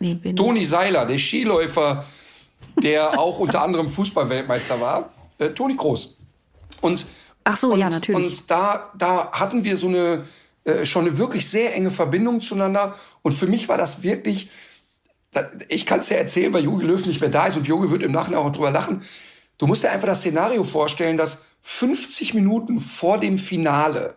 nee, 0.00 0.32
Toni 0.34 0.64
Seiler, 0.64 1.06
der 1.06 1.18
Skiläufer, 1.18 2.04
der 2.82 3.18
auch 3.18 3.38
unter 3.38 3.62
anderem 3.62 3.88
Fußballweltmeister 3.88 4.80
war, 4.80 5.10
äh, 5.38 5.50
Toni 5.50 5.76
Groß. 5.76 6.16
Und, 6.80 7.06
Ach 7.44 7.56
so, 7.56 7.72
und, 7.72 7.78
ja, 7.78 7.88
natürlich. 7.88 8.40
Und 8.40 8.50
da, 8.50 8.90
da 8.96 9.30
hatten 9.32 9.64
wir 9.64 9.76
so 9.76 9.88
eine, 9.88 10.24
äh, 10.64 10.84
schon 10.84 11.06
eine 11.06 11.18
wirklich 11.18 11.48
sehr 11.48 11.74
enge 11.74 11.90
Verbindung 11.90 12.40
zueinander. 12.40 12.94
Und 13.22 13.32
für 13.32 13.46
mich 13.46 13.68
war 13.68 13.78
das 13.78 14.02
wirklich, 14.02 14.50
ich 15.68 15.86
kann 15.86 16.00
es 16.00 16.08
ja 16.08 16.16
erzählen, 16.16 16.52
weil 16.52 16.64
Jogi 16.64 16.84
Löw 16.84 17.04
nicht 17.06 17.20
mehr 17.20 17.30
da 17.30 17.46
ist 17.46 17.56
und 17.56 17.66
Jogi 17.66 17.90
wird 17.90 18.02
im 18.02 18.12
Nachhinein 18.12 18.40
auch 18.40 18.52
drüber 18.52 18.70
lachen. 18.70 19.02
Du 19.58 19.66
musst 19.66 19.84
dir 19.84 19.90
einfach 19.90 20.08
das 20.08 20.20
Szenario 20.20 20.64
vorstellen, 20.64 21.18
dass 21.18 21.44
50 21.60 22.34
Minuten 22.34 22.80
vor 22.80 23.18
dem 23.18 23.38
Finale 23.38 24.14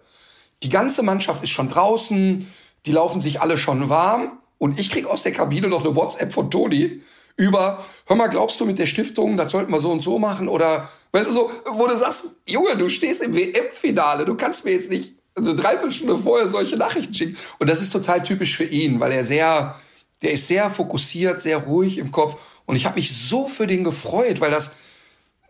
die 0.64 0.70
ganze 0.70 1.04
Mannschaft 1.04 1.44
ist 1.44 1.50
schon 1.50 1.70
draußen, 1.70 2.48
die 2.86 2.92
laufen 2.92 3.20
sich 3.20 3.42
alle 3.42 3.58
schon 3.58 3.90
warm 3.90 4.40
und 4.64 4.80
ich 4.80 4.90
krieg 4.90 5.08
aus 5.08 5.24
der 5.24 5.34
Kabine 5.34 5.68
noch 5.68 5.84
eine 5.84 5.94
WhatsApp 5.94 6.32
von 6.32 6.50
Toni 6.50 7.02
über, 7.36 7.84
hör 8.06 8.16
mal, 8.16 8.28
glaubst 8.28 8.62
du 8.62 8.66
mit 8.66 8.80
der 8.80 8.86
Stiftung, 8.86 9.36
das 9.36 9.52
sollten 9.52 9.74
wir 9.74 9.82
so 9.82 9.92
und 9.92 10.02
so 10.02 10.20
machen? 10.20 10.48
Oder, 10.48 10.88
weißt 11.12 11.32
du 11.32 11.34
so, 11.34 11.52
wo 11.74 11.86
du 11.86 11.98
sagst, 11.98 12.28
Junge, 12.48 12.78
du 12.78 12.88
stehst 12.88 13.22
im 13.24 13.36
WM-Finale, 13.36 14.24
du 14.24 14.36
kannst 14.36 14.64
mir 14.64 14.72
jetzt 14.72 14.90
nicht 14.90 15.16
eine 15.36 15.54
Dreiviertelstunde 15.54 16.18
vorher 16.18 16.48
solche 16.48 16.78
Nachrichten 16.78 17.14
schicken. 17.14 17.38
Und 17.60 17.70
das 17.70 17.82
ist 17.82 17.90
total 17.90 18.24
typisch 18.24 18.56
für 18.56 18.64
ihn, 18.64 19.02
weil 19.02 19.12
er 19.12 19.26
sehr, 19.26 19.76
der 20.22 20.32
ist 20.32 20.48
sehr 20.48 20.70
fokussiert, 20.70 21.42
sehr 21.42 21.58
ruhig 21.58 21.98
im 21.98 22.14
Kopf. 22.14 22.38
Und 22.66 22.78
ich 22.78 22.86
habe 22.86 22.96
mich 22.96 23.14
so 23.14 23.50
für 23.50 23.68
den 23.68 23.84
gefreut, 23.84 24.40
weil 24.40 24.52
das 24.52 24.78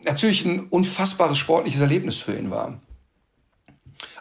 natürlich 0.02 0.44
ein 0.44 0.70
unfassbares 0.72 1.38
sportliches 1.38 1.82
Erlebnis 1.82 2.18
für 2.18 2.36
ihn 2.36 2.50
war. 2.50 2.80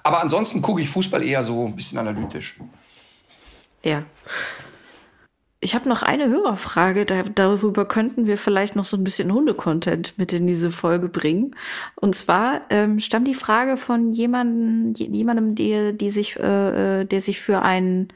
Aber 0.02 0.20
ansonsten 0.20 0.60
gucke 0.60 0.82
ich 0.82 0.90
Fußball 0.90 1.22
eher 1.22 1.42
so 1.42 1.64
ein 1.64 1.74
bisschen 1.74 1.96
analytisch. 1.96 2.58
Ja. 3.82 4.04
Ich 5.64 5.76
habe 5.76 5.88
noch 5.88 6.02
eine 6.02 6.28
Hörerfrage, 6.28 7.06
da, 7.06 7.22
darüber 7.22 7.84
könnten 7.84 8.26
wir 8.26 8.36
vielleicht 8.36 8.74
noch 8.74 8.84
so 8.84 8.96
ein 8.96 9.04
bisschen 9.04 9.32
Hundecontent 9.32 10.18
mit 10.18 10.32
in 10.32 10.48
diese 10.48 10.72
Folge 10.72 11.08
bringen. 11.08 11.54
Und 11.94 12.16
zwar 12.16 12.62
ähm, 12.68 12.98
stammt 12.98 13.28
die 13.28 13.34
Frage 13.34 13.76
von 13.76 14.12
jemandem, 14.12 14.92
jemandem, 14.94 15.54
der, 15.54 15.92
die 15.92 16.10
sich, 16.10 16.36
äh, 16.36 17.02
äh, 17.02 17.04
der 17.04 17.20
sich 17.20 17.40
für 17.40 17.62
einen 17.62 18.08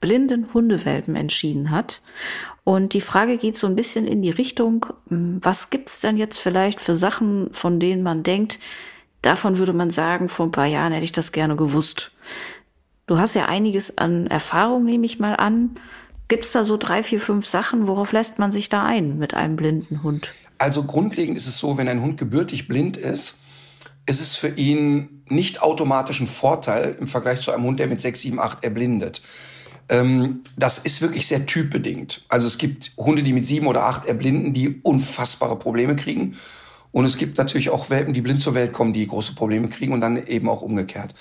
blinden 0.00 0.54
Hundewelpen 0.54 1.14
entschieden 1.14 1.70
hat. 1.70 2.00
Und 2.64 2.94
die 2.94 3.02
Frage 3.02 3.36
geht 3.36 3.58
so 3.58 3.66
ein 3.66 3.76
bisschen 3.76 4.06
in 4.06 4.22
die 4.22 4.30
Richtung, 4.30 4.86
hm, 5.08 5.40
was 5.42 5.68
gibt's 5.68 6.00
denn 6.00 6.16
jetzt 6.16 6.38
vielleicht 6.38 6.80
für 6.80 6.96
Sachen, 6.96 7.52
von 7.52 7.80
denen 7.80 8.02
man 8.02 8.22
denkt, 8.22 8.60
davon 9.20 9.58
würde 9.58 9.74
man 9.74 9.90
sagen, 9.90 10.30
vor 10.30 10.46
ein 10.46 10.52
paar 10.52 10.64
Jahren 10.64 10.92
hätte 10.92 11.04
ich 11.04 11.12
das 11.12 11.32
gerne 11.32 11.54
gewusst. 11.54 12.12
Du 13.06 13.18
hast 13.18 13.34
ja 13.34 13.44
einiges 13.44 13.98
an 13.98 14.26
Erfahrung, 14.26 14.84
nehme 14.84 15.04
ich 15.04 15.18
mal 15.18 15.34
an. 15.34 15.76
Gibt's 16.28 16.52
da 16.52 16.62
so 16.62 16.76
drei, 16.76 17.02
vier, 17.02 17.20
fünf 17.20 17.46
Sachen? 17.46 17.86
Worauf 17.86 18.12
lässt 18.12 18.38
man 18.38 18.52
sich 18.52 18.68
da 18.68 18.84
ein 18.84 19.18
mit 19.18 19.34
einem 19.34 19.56
blinden 19.56 20.02
Hund? 20.02 20.32
Also 20.58 20.82
grundlegend 20.82 21.38
ist 21.38 21.46
es 21.46 21.58
so, 21.58 21.78
wenn 21.78 21.88
ein 21.88 22.02
Hund 22.02 22.18
gebürtig 22.18 22.68
blind 22.68 22.96
ist, 22.96 23.38
ist 24.06 24.20
es 24.20 24.36
für 24.36 24.48
ihn 24.48 25.22
nicht 25.28 25.62
automatisch 25.62 26.20
ein 26.20 26.26
Vorteil 26.26 26.96
im 26.98 27.06
Vergleich 27.06 27.40
zu 27.40 27.52
einem 27.52 27.64
Hund, 27.64 27.78
der 27.78 27.86
mit 27.86 28.00
sechs, 28.00 28.20
sieben, 28.20 28.40
acht 28.40 28.64
erblindet. 28.64 29.22
Ähm, 29.88 30.42
das 30.56 30.78
ist 30.78 31.00
wirklich 31.00 31.26
sehr 31.26 31.46
typbedingt. 31.46 32.24
Also 32.28 32.46
es 32.46 32.58
gibt 32.58 32.92
Hunde, 32.96 33.22
die 33.22 33.32
mit 33.32 33.46
sieben 33.46 33.66
oder 33.66 33.84
acht 33.84 34.06
erblinden, 34.06 34.52
die 34.52 34.80
unfassbare 34.82 35.58
Probleme 35.58 35.96
kriegen. 35.96 36.36
Und 36.90 37.04
es 37.04 37.16
gibt 37.16 37.38
natürlich 37.38 37.70
auch 37.70 37.90
Welpen, 37.90 38.14
die 38.14 38.22
blind 38.22 38.40
zur 38.40 38.54
Welt 38.54 38.72
kommen, 38.72 38.92
die 38.92 39.06
große 39.06 39.34
Probleme 39.34 39.68
kriegen 39.68 39.92
und 39.92 40.00
dann 40.00 40.26
eben 40.26 40.48
auch 40.48 40.62
umgekehrt. 40.62 41.14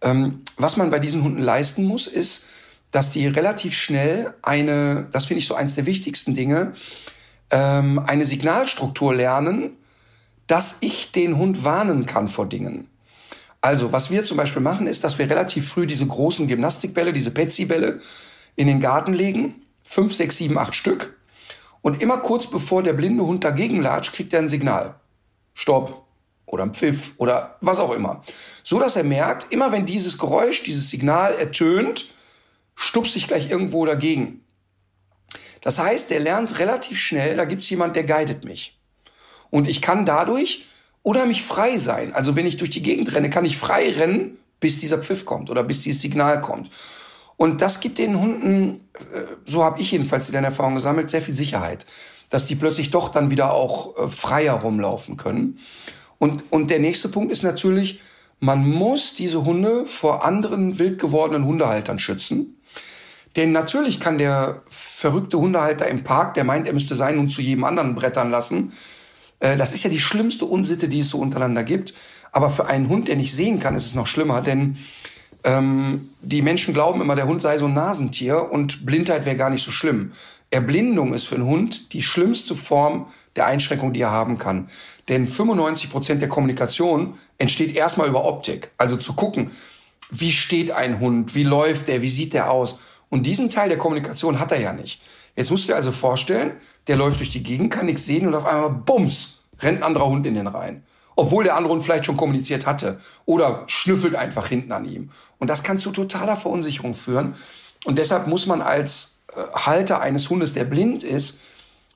Ähm, 0.00 0.42
was 0.56 0.76
man 0.76 0.90
bei 0.90 0.98
diesen 0.98 1.22
Hunden 1.22 1.40
leisten 1.40 1.84
muss, 1.84 2.06
ist, 2.06 2.44
dass 2.90 3.10
die 3.10 3.26
relativ 3.26 3.74
schnell 3.74 4.34
eine, 4.42 5.08
das 5.12 5.26
finde 5.26 5.40
ich 5.40 5.46
so 5.46 5.54
eins 5.54 5.74
der 5.74 5.86
wichtigsten 5.86 6.34
Dinge, 6.34 6.72
ähm, 7.50 7.98
eine 7.98 8.24
Signalstruktur 8.24 9.14
lernen, 9.14 9.76
dass 10.46 10.78
ich 10.80 11.12
den 11.12 11.36
Hund 11.36 11.64
warnen 11.64 12.06
kann 12.06 12.28
vor 12.28 12.46
Dingen. 12.46 12.88
Also, 13.60 13.92
was 13.92 14.10
wir 14.10 14.24
zum 14.24 14.36
Beispiel 14.36 14.62
machen, 14.62 14.86
ist, 14.86 15.04
dass 15.04 15.18
wir 15.18 15.28
relativ 15.28 15.68
früh 15.68 15.86
diese 15.86 16.06
großen 16.06 16.46
Gymnastikbälle, 16.46 17.12
diese 17.12 17.32
Petsy-Bälle 17.32 17.98
in 18.56 18.66
den 18.66 18.80
Garten 18.80 19.12
legen. 19.12 19.62
Fünf, 19.82 20.14
sechs, 20.14 20.36
sieben, 20.36 20.58
acht 20.58 20.74
Stück. 20.74 21.18
Und 21.82 22.00
immer 22.02 22.18
kurz 22.18 22.48
bevor 22.48 22.82
der 22.82 22.92
blinde 22.92 23.24
Hund 23.24 23.44
dagegen 23.44 23.82
latscht, 23.82 24.14
kriegt 24.14 24.32
er 24.32 24.40
ein 24.40 24.48
Signal. 24.48 24.94
Stopp. 25.54 26.04
Oder 26.46 26.62
ein 26.62 26.72
Pfiff 26.72 27.12
oder 27.18 27.56
was 27.60 27.78
auch 27.78 27.90
immer. 27.90 28.22
So 28.62 28.80
dass 28.80 28.96
er 28.96 29.04
merkt, 29.04 29.52
immer 29.52 29.70
wenn 29.70 29.84
dieses 29.84 30.16
Geräusch, 30.16 30.62
dieses 30.62 30.88
Signal 30.88 31.34
ertönt, 31.34 32.08
stupse 32.78 33.18
ich 33.18 33.26
gleich 33.26 33.50
irgendwo 33.50 33.84
dagegen. 33.84 34.44
Das 35.60 35.78
heißt, 35.78 36.10
der 36.10 36.20
lernt 36.20 36.58
relativ 36.60 36.98
schnell, 36.98 37.36
da 37.36 37.44
gibt's 37.44 37.68
jemand, 37.68 37.96
der 37.96 38.04
guidet 38.04 38.44
mich. 38.44 38.78
Und 39.50 39.68
ich 39.68 39.82
kann 39.82 40.06
dadurch 40.06 40.64
unheimlich 41.02 41.42
frei 41.42 41.78
sein. 41.78 42.14
Also 42.14 42.36
wenn 42.36 42.46
ich 42.46 42.56
durch 42.56 42.70
die 42.70 42.82
Gegend 42.82 43.12
renne, 43.12 43.30
kann 43.30 43.44
ich 43.44 43.58
frei 43.58 43.90
rennen, 43.90 44.38
bis 44.60 44.78
dieser 44.78 44.98
Pfiff 44.98 45.24
kommt 45.24 45.50
oder 45.50 45.64
bis 45.64 45.80
dieses 45.80 46.00
Signal 46.00 46.40
kommt. 46.40 46.70
Und 47.36 47.60
das 47.60 47.80
gibt 47.80 47.98
den 47.98 48.20
Hunden, 48.20 48.88
äh, 48.94 49.22
so 49.44 49.64
habe 49.64 49.80
ich 49.80 49.92
jedenfalls 49.92 50.28
in 50.28 50.32
der 50.32 50.42
Erfahrung 50.42 50.76
gesammelt, 50.76 51.10
sehr 51.10 51.22
viel 51.22 51.34
Sicherheit, 51.34 51.86
dass 52.30 52.46
die 52.46 52.56
plötzlich 52.56 52.90
doch 52.90 53.08
dann 53.08 53.30
wieder 53.30 53.52
auch 53.52 53.96
äh, 53.96 54.08
freier 54.08 54.54
rumlaufen 54.54 55.16
können. 55.16 55.58
Und, 56.18 56.44
und 56.50 56.70
der 56.70 56.80
nächste 56.80 57.08
Punkt 57.08 57.32
ist 57.32 57.42
natürlich, 57.42 58.00
man 58.40 58.68
muss 58.68 59.14
diese 59.14 59.44
Hunde 59.44 59.86
vor 59.86 60.24
anderen 60.24 60.78
wild 60.78 61.00
gewordenen 61.00 61.44
Hundehaltern 61.44 61.98
schützen. 61.98 62.57
Denn 63.38 63.52
natürlich 63.52 64.00
kann 64.00 64.18
der 64.18 64.62
verrückte 64.66 65.38
Hundehalter 65.38 65.86
im 65.86 66.02
Park, 66.02 66.34
der 66.34 66.42
meint, 66.42 66.66
er 66.66 66.72
müsste 66.72 66.96
seinen 66.96 67.20
Hund 67.20 67.30
zu 67.30 67.40
jedem 67.40 67.62
anderen 67.62 67.94
brettern 67.94 68.32
lassen. 68.32 68.72
Äh, 69.38 69.56
das 69.56 69.72
ist 69.72 69.84
ja 69.84 69.90
die 69.90 70.00
schlimmste 70.00 70.44
Unsitte, 70.44 70.88
die 70.88 71.00
es 71.00 71.10
so 71.10 71.18
untereinander 71.18 71.62
gibt. 71.62 71.94
Aber 72.32 72.50
für 72.50 72.66
einen 72.66 72.88
Hund, 72.88 73.06
der 73.06 73.14
nicht 73.14 73.32
sehen 73.32 73.60
kann, 73.60 73.76
ist 73.76 73.86
es 73.86 73.94
noch 73.94 74.08
schlimmer, 74.08 74.40
denn 74.40 74.76
ähm, 75.44 76.00
die 76.22 76.42
Menschen 76.42 76.74
glauben 76.74 77.00
immer, 77.00 77.14
der 77.14 77.28
Hund 77.28 77.40
sei 77.40 77.58
so 77.58 77.66
ein 77.66 77.74
Nasentier 77.74 78.50
und 78.50 78.84
Blindheit 78.84 79.24
wäre 79.24 79.36
gar 79.36 79.50
nicht 79.50 79.64
so 79.64 79.70
schlimm. 79.70 80.10
Erblindung 80.50 81.14
ist 81.14 81.28
für 81.28 81.36
einen 81.36 81.46
Hund 81.46 81.92
die 81.92 82.02
schlimmste 82.02 82.56
Form 82.56 83.06
der 83.36 83.46
Einschränkung, 83.46 83.92
die 83.92 84.00
er 84.00 84.10
haben 84.10 84.38
kann. 84.38 84.68
Denn 85.08 85.28
95 85.28 85.90
Prozent 85.90 86.22
der 86.22 86.28
Kommunikation 86.28 87.14
entsteht 87.38 87.76
erstmal 87.76 88.08
über 88.08 88.24
Optik. 88.24 88.72
Also 88.78 88.96
zu 88.96 89.12
gucken, 89.12 89.52
wie 90.10 90.32
steht 90.32 90.72
ein 90.72 90.98
Hund, 90.98 91.36
wie 91.36 91.44
läuft 91.44 91.86
der, 91.86 92.02
wie 92.02 92.10
sieht 92.10 92.32
der 92.32 92.50
aus. 92.50 92.78
Und 93.10 93.24
diesen 93.24 93.50
Teil 93.50 93.68
der 93.68 93.78
Kommunikation 93.78 94.38
hat 94.38 94.52
er 94.52 94.60
ja 94.60 94.72
nicht. 94.72 95.00
Jetzt 95.34 95.50
musst 95.50 95.64
du 95.64 95.72
dir 95.72 95.76
also 95.76 95.92
vorstellen, 95.92 96.52
der 96.86 96.96
läuft 96.96 97.20
durch 97.20 97.30
die 97.30 97.42
Gegend, 97.42 97.72
kann 97.72 97.86
nichts 97.86 98.04
sehen 98.04 98.26
und 98.26 98.34
auf 98.34 98.44
einmal, 98.44 98.70
bums, 98.70 99.44
rennt 99.60 99.78
ein 99.78 99.82
anderer 99.84 100.06
Hund 100.06 100.26
in 100.26 100.34
den 100.34 100.46
Rhein. 100.46 100.84
Obwohl 101.16 101.44
der 101.44 101.56
andere 101.56 101.72
Hund 101.72 101.82
vielleicht 101.82 102.06
schon 102.06 102.16
kommuniziert 102.16 102.66
hatte. 102.66 103.00
Oder 103.24 103.64
schnüffelt 103.66 104.14
einfach 104.14 104.48
hinten 104.48 104.72
an 104.72 104.84
ihm. 104.84 105.10
Und 105.38 105.48
das 105.50 105.62
kann 105.62 105.78
zu 105.78 105.90
totaler 105.90 106.36
Verunsicherung 106.36 106.94
führen. 106.94 107.34
Und 107.84 107.98
deshalb 107.98 108.26
muss 108.26 108.46
man 108.46 108.62
als 108.62 109.20
äh, 109.34 109.40
Halter 109.54 110.00
eines 110.00 110.30
Hundes, 110.30 110.52
der 110.52 110.64
blind 110.64 111.02
ist, 111.02 111.38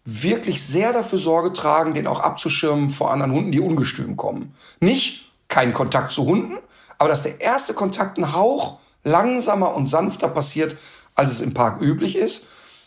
wirklich 0.04 0.62
sehr 0.62 0.92
dafür 0.92 1.18
Sorge 1.18 1.52
tragen, 1.52 1.94
den 1.94 2.06
auch 2.06 2.20
abzuschirmen 2.20 2.90
vor 2.90 3.12
anderen 3.12 3.32
Hunden, 3.32 3.52
die 3.52 3.60
ungestüm 3.60 4.16
kommen. 4.16 4.54
Nicht 4.80 5.32
kein 5.48 5.72
Kontakt 5.72 6.12
zu 6.12 6.24
Hunden, 6.24 6.58
aber 6.98 7.08
dass 7.08 7.22
der 7.22 7.40
erste 7.40 7.74
Kontakt 7.74 8.18
ein 8.18 8.32
Hauch 8.32 8.78
langsamer 9.04 9.74
und 9.74 9.88
sanfter 9.88 10.28
passiert, 10.28 10.76
als 11.14 11.32
es 11.32 11.40
im 11.40 11.54
Park 11.54 11.80
üblich 11.80 12.16
ist. 12.16 12.46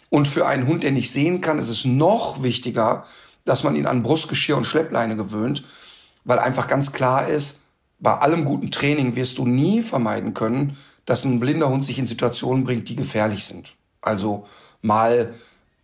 Und 0.09 0.28
für 0.28 0.45
einen 0.47 0.67
Hund, 0.67 0.84
der 0.84 0.91
nicht 0.91 1.11
sehen 1.11 1.41
kann, 1.41 1.59
ist 1.59 1.69
es 1.69 1.86
noch 1.86 2.43
wichtiger, 2.43 3.05
dass 3.43 3.63
man 3.63 3.76
ihn 3.76 3.86
an 3.86 4.03
Brustgeschirr 4.03 4.57
und 4.57 4.65
Schleppleine 4.65 5.15
gewöhnt, 5.15 5.63
weil 6.23 6.39
einfach 6.39 6.67
ganz 6.67 6.91
klar 6.91 7.28
ist, 7.28 7.61
bei 7.99 8.13
allem 8.13 8.45
guten 8.45 8.71
Training 8.71 9.15
wirst 9.15 9.38
du 9.38 9.45
nie 9.45 9.82
vermeiden 9.82 10.34
können, 10.34 10.78
dass 11.05 11.23
ein 11.23 11.39
blinder 11.39 11.69
Hund 11.69 11.86
sich 11.86 11.99
in 11.99 12.07
Situationen 12.07 12.63
bringt, 12.63 12.89
die 12.89 12.95
gefährlich 12.95 13.45
sind. 13.45 13.76
Also 14.01 14.45
mal 14.82 15.34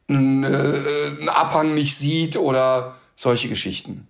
einen, 0.08 0.44
äh, 0.44 1.18
einen 1.20 1.30
Abhang 1.30 1.74
nicht 1.74 1.96
sieht 1.96 2.38
oder 2.38 2.96
solche 3.16 3.50
Geschichten. 3.50 4.08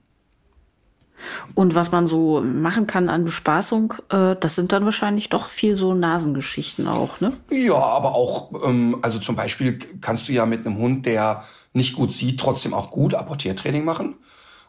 Und 1.55 1.75
was 1.75 1.91
man 1.91 2.07
so 2.07 2.41
machen 2.41 2.87
kann 2.87 3.09
an 3.09 3.23
Bespaßung, 3.23 3.93
äh, 4.09 4.35
das 4.39 4.55
sind 4.55 4.71
dann 4.71 4.85
wahrscheinlich 4.85 5.29
doch 5.29 5.49
viel 5.49 5.75
so 5.75 5.93
Nasengeschichten 5.93 6.87
auch, 6.87 7.19
ne? 7.19 7.33
Ja, 7.49 7.75
aber 7.75 8.15
auch, 8.15 8.51
ähm, 8.65 8.97
also 9.01 9.19
zum 9.19 9.35
Beispiel 9.35 9.79
kannst 10.01 10.27
du 10.27 10.33
ja 10.33 10.45
mit 10.45 10.65
einem 10.65 10.77
Hund, 10.77 11.05
der 11.05 11.43
nicht 11.73 11.95
gut 11.95 12.11
sieht, 12.11 12.39
trotzdem 12.39 12.73
auch 12.73 12.91
gut 12.91 13.13
Apportiertraining 13.13 13.85
machen. 13.85 14.15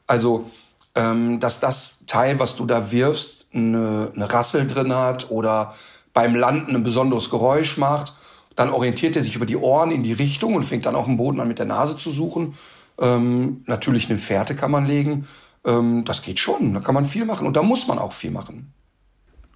Also, 0.06 0.50
ähm, 0.94 1.40
dass 1.40 1.60
das 1.60 2.04
Teil, 2.06 2.38
was 2.38 2.56
du 2.56 2.66
da 2.66 2.92
wirfst, 2.92 3.46
eine, 3.54 4.12
eine 4.14 4.32
Rassel 4.32 4.66
drin 4.66 4.94
hat 4.94 5.30
oder 5.30 5.72
beim 6.12 6.34
Landen 6.34 6.74
ein 6.74 6.84
besonderes 6.84 7.30
Geräusch 7.30 7.78
macht, 7.78 8.14
dann 8.56 8.70
orientiert 8.70 9.16
er 9.16 9.22
sich 9.22 9.36
über 9.36 9.46
die 9.46 9.56
Ohren 9.56 9.90
in 9.90 10.02
die 10.02 10.12
Richtung 10.12 10.54
und 10.54 10.64
fängt 10.64 10.84
dann 10.86 10.94
auf 10.96 11.06
dem 11.06 11.16
Boden 11.16 11.40
an 11.40 11.48
mit 11.48 11.58
der 11.58 11.66
Nase 11.66 11.96
zu 11.96 12.10
suchen. 12.10 12.54
Ähm, 13.00 13.62
natürlich 13.66 14.10
eine 14.10 14.18
Fährte 14.18 14.54
kann 14.54 14.70
man 14.70 14.86
legen 14.86 15.26
ähm, 15.64 16.04
das 16.04 16.22
geht 16.22 16.38
schon. 16.38 16.74
Da 16.74 16.80
kann 16.80 16.94
man 16.94 17.06
viel 17.06 17.24
machen 17.24 17.46
und 17.46 17.56
da 17.56 17.62
muss 17.62 17.86
man 17.86 17.98
auch 17.98 18.12
viel 18.12 18.30
machen. 18.30 18.72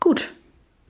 Gut, 0.00 0.32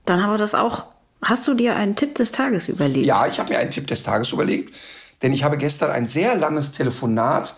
dann 0.04 0.22
haben 0.22 0.32
wir 0.32 0.38
das 0.38 0.54
auch. 0.54 0.84
Hast 1.22 1.48
du 1.48 1.54
dir 1.54 1.76
einen 1.76 1.96
Tipp 1.96 2.14
des 2.14 2.32
Tages 2.32 2.68
überlegt? 2.68 3.06
Ja, 3.06 3.26
ich 3.26 3.38
habe 3.38 3.52
mir 3.52 3.58
einen 3.58 3.70
Tipp 3.70 3.86
des 3.86 4.02
Tages 4.02 4.32
überlegt, 4.32 4.74
denn 5.22 5.32
ich 5.32 5.44
habe 5.44 5.56
gestern 5.56 5.90
ein 5.90 6.06
sehr 6.06 6.36
langes 6.36 6.72
Telefonat 6.72 7.56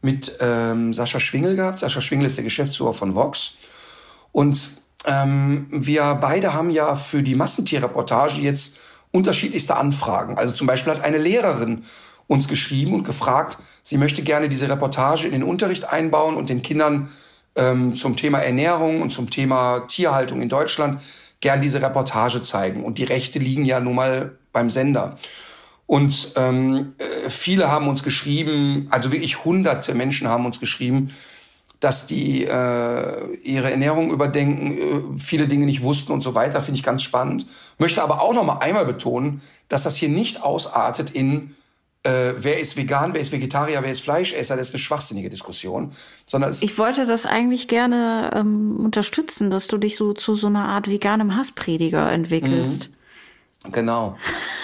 mit 0.00 0.36
ähm, 0.40 0.92
Sascha 0.92 1.20
Schwingel 1.20 1.56
gehabt. 1.56 1.80
Sascha 1.80 2.00
Schwingel 2.00 2.26
ist 2.26 2.36
der 2.36 2.44
Geschäftsführer 2.44 2.92
von 2.92 3.14
Vox. 3.14 3.54
Und 4.32 4.70
ähm, 5.06 5.66
wir 5.70 6.14
beide 6.14 6.54
haben 6.54 6.70
ja 6.70 6.96
für 6.96 7.22
die 7.22 7.34
Massentierreportage 7.34 8.40
jetzt 8.40 8.78
unterschiedlichste 9.12 9.76
Anfragen. 9.76 10.36
Also 10.36 10.52
zum 10.52 10.66
Beispiel 10.66 10.92
hat 10.92 11.04
eine 11.04 11.18
Lehrerin 11.18 11.84
uns 12.26 12.48
geschrieben 12.48 12.94
und 12.94 13.04
gefragt, 13.04 13.58
sie 13.82 13.98
möchte 13.98 14.22
gerne 14.22 14.48
diese 14.48 14.68
Reportage 14.68 15.26
in 15.26 15.32
den 15.32 15.42
Unterricht 15.42 15.84
einbauen 15.84 16.36
und 16.36 16.48
den 16.48 16.62
Kindern 16.62 17.08
ähm, 17.56 17.96
zum 17.96 18.16
Thema 18.16 18.38
Ernährung 18.38 19.02
und 19.02 19.10
zum 19.10 19.30
Thema 19.30 19.80
Tierhaltung 19.80 20.40
in 20.40 20.48
Deutschland 20.48 21.00
gern 21.40 21.60
diese 21.60 21.82
Reportage 21.82 22.42
zeigen. 22.42 22.84
Und 22.84 22.98
die 22.98 23.04
Rechte 23.04 23.38
liegen 23.38 23.64
ja 23.64 23.80
nun 23.80 23.94
mal 23.94 24.38
beim 24.52 24.70
Sender. 24.70 25.18
Und 25.86 26.32
ähm, 26.36 26.94
äh, 26.98 27.28
viele 27.28 27.70
haben 27.70 27.88
uns 27.88 28.02
geschrieben, 28.02 28.88
also 28.90 29.12
wirklich 29.12 29.44
hunderte 29.44 29.94
Menschen 29.94 30.28
haben 30.28 30.46
uns 30.46 30.58
geschrieben, 30.58 31.10
dass 31.80 32.06
die 32.06 32.44
äh, 32.44 33.34
ihre 33.42 33.70
Ernährung 33.70 34.10
überdenken, 34.10 34.72
äh, 34.72 35.18
viele 35.18 35.46
Dinge 35.46 35.66
nicht 35.66 35.82
wussten 35.82 36.12
und 36.12 36.22
so 36.22 36.34
weiter, 36.34 36.62
finde 36.62 36.78
ich 36.78 36.82
ganz 36.82 37.02
spannend. 37.02 37.46
Möchte 37.76 38.02
aber 38.02 38.22
auch 38.22 38.32
noch 38.32 38.44
mal 38.44 38.58
einmal 38.58 38.86
betonen, 38.86 39.42
dass 39.68 39.82
das 39.82 39.96
hier 39.96 40.08
nicht 40.08 40.42
ausartet 40.42 41.10
in 41.10 41.54
äh, 42.04 42.34
wer 42.36 42.60
ist 42.60 42.76
vegan, 42.76 43.14
wer 43.14 43.20
ist 43.20 43.32
Vegetarier, 43.32 43.82
wer 43.82 43.90
ist 43.90 44.02
Fleischesser, 44.02 44.56
das 44.56 44.68
ist 44.68 44.74
eine 44.74 44.80
schwachsinnige 44.80 45.30
Diskussion. 45.30 45.92
Sondern 46.26 46.54
ich 46.60 46.78
wollte 46.78 47.06
das 47.06 47.26
eigentlich 47.26 47.66
gerne 47.66 48.30
ähm, 48.34 48.76
unterstützen, 48.76 49.50
dass 49.50 49.66
du 49.66 49.78
dich 49.78 49.96
so 49.96 50.12
zu 50.12 50.34
so 50.34 50.46
einer 50.46 50.66
Art 50.68 50.88
veganem 50.88 51.34
Hassprediger 51.34 52.10
entwickelst. 52.12 52.90
Mhm. 52.90 53.72
Genau. 53.72 54.18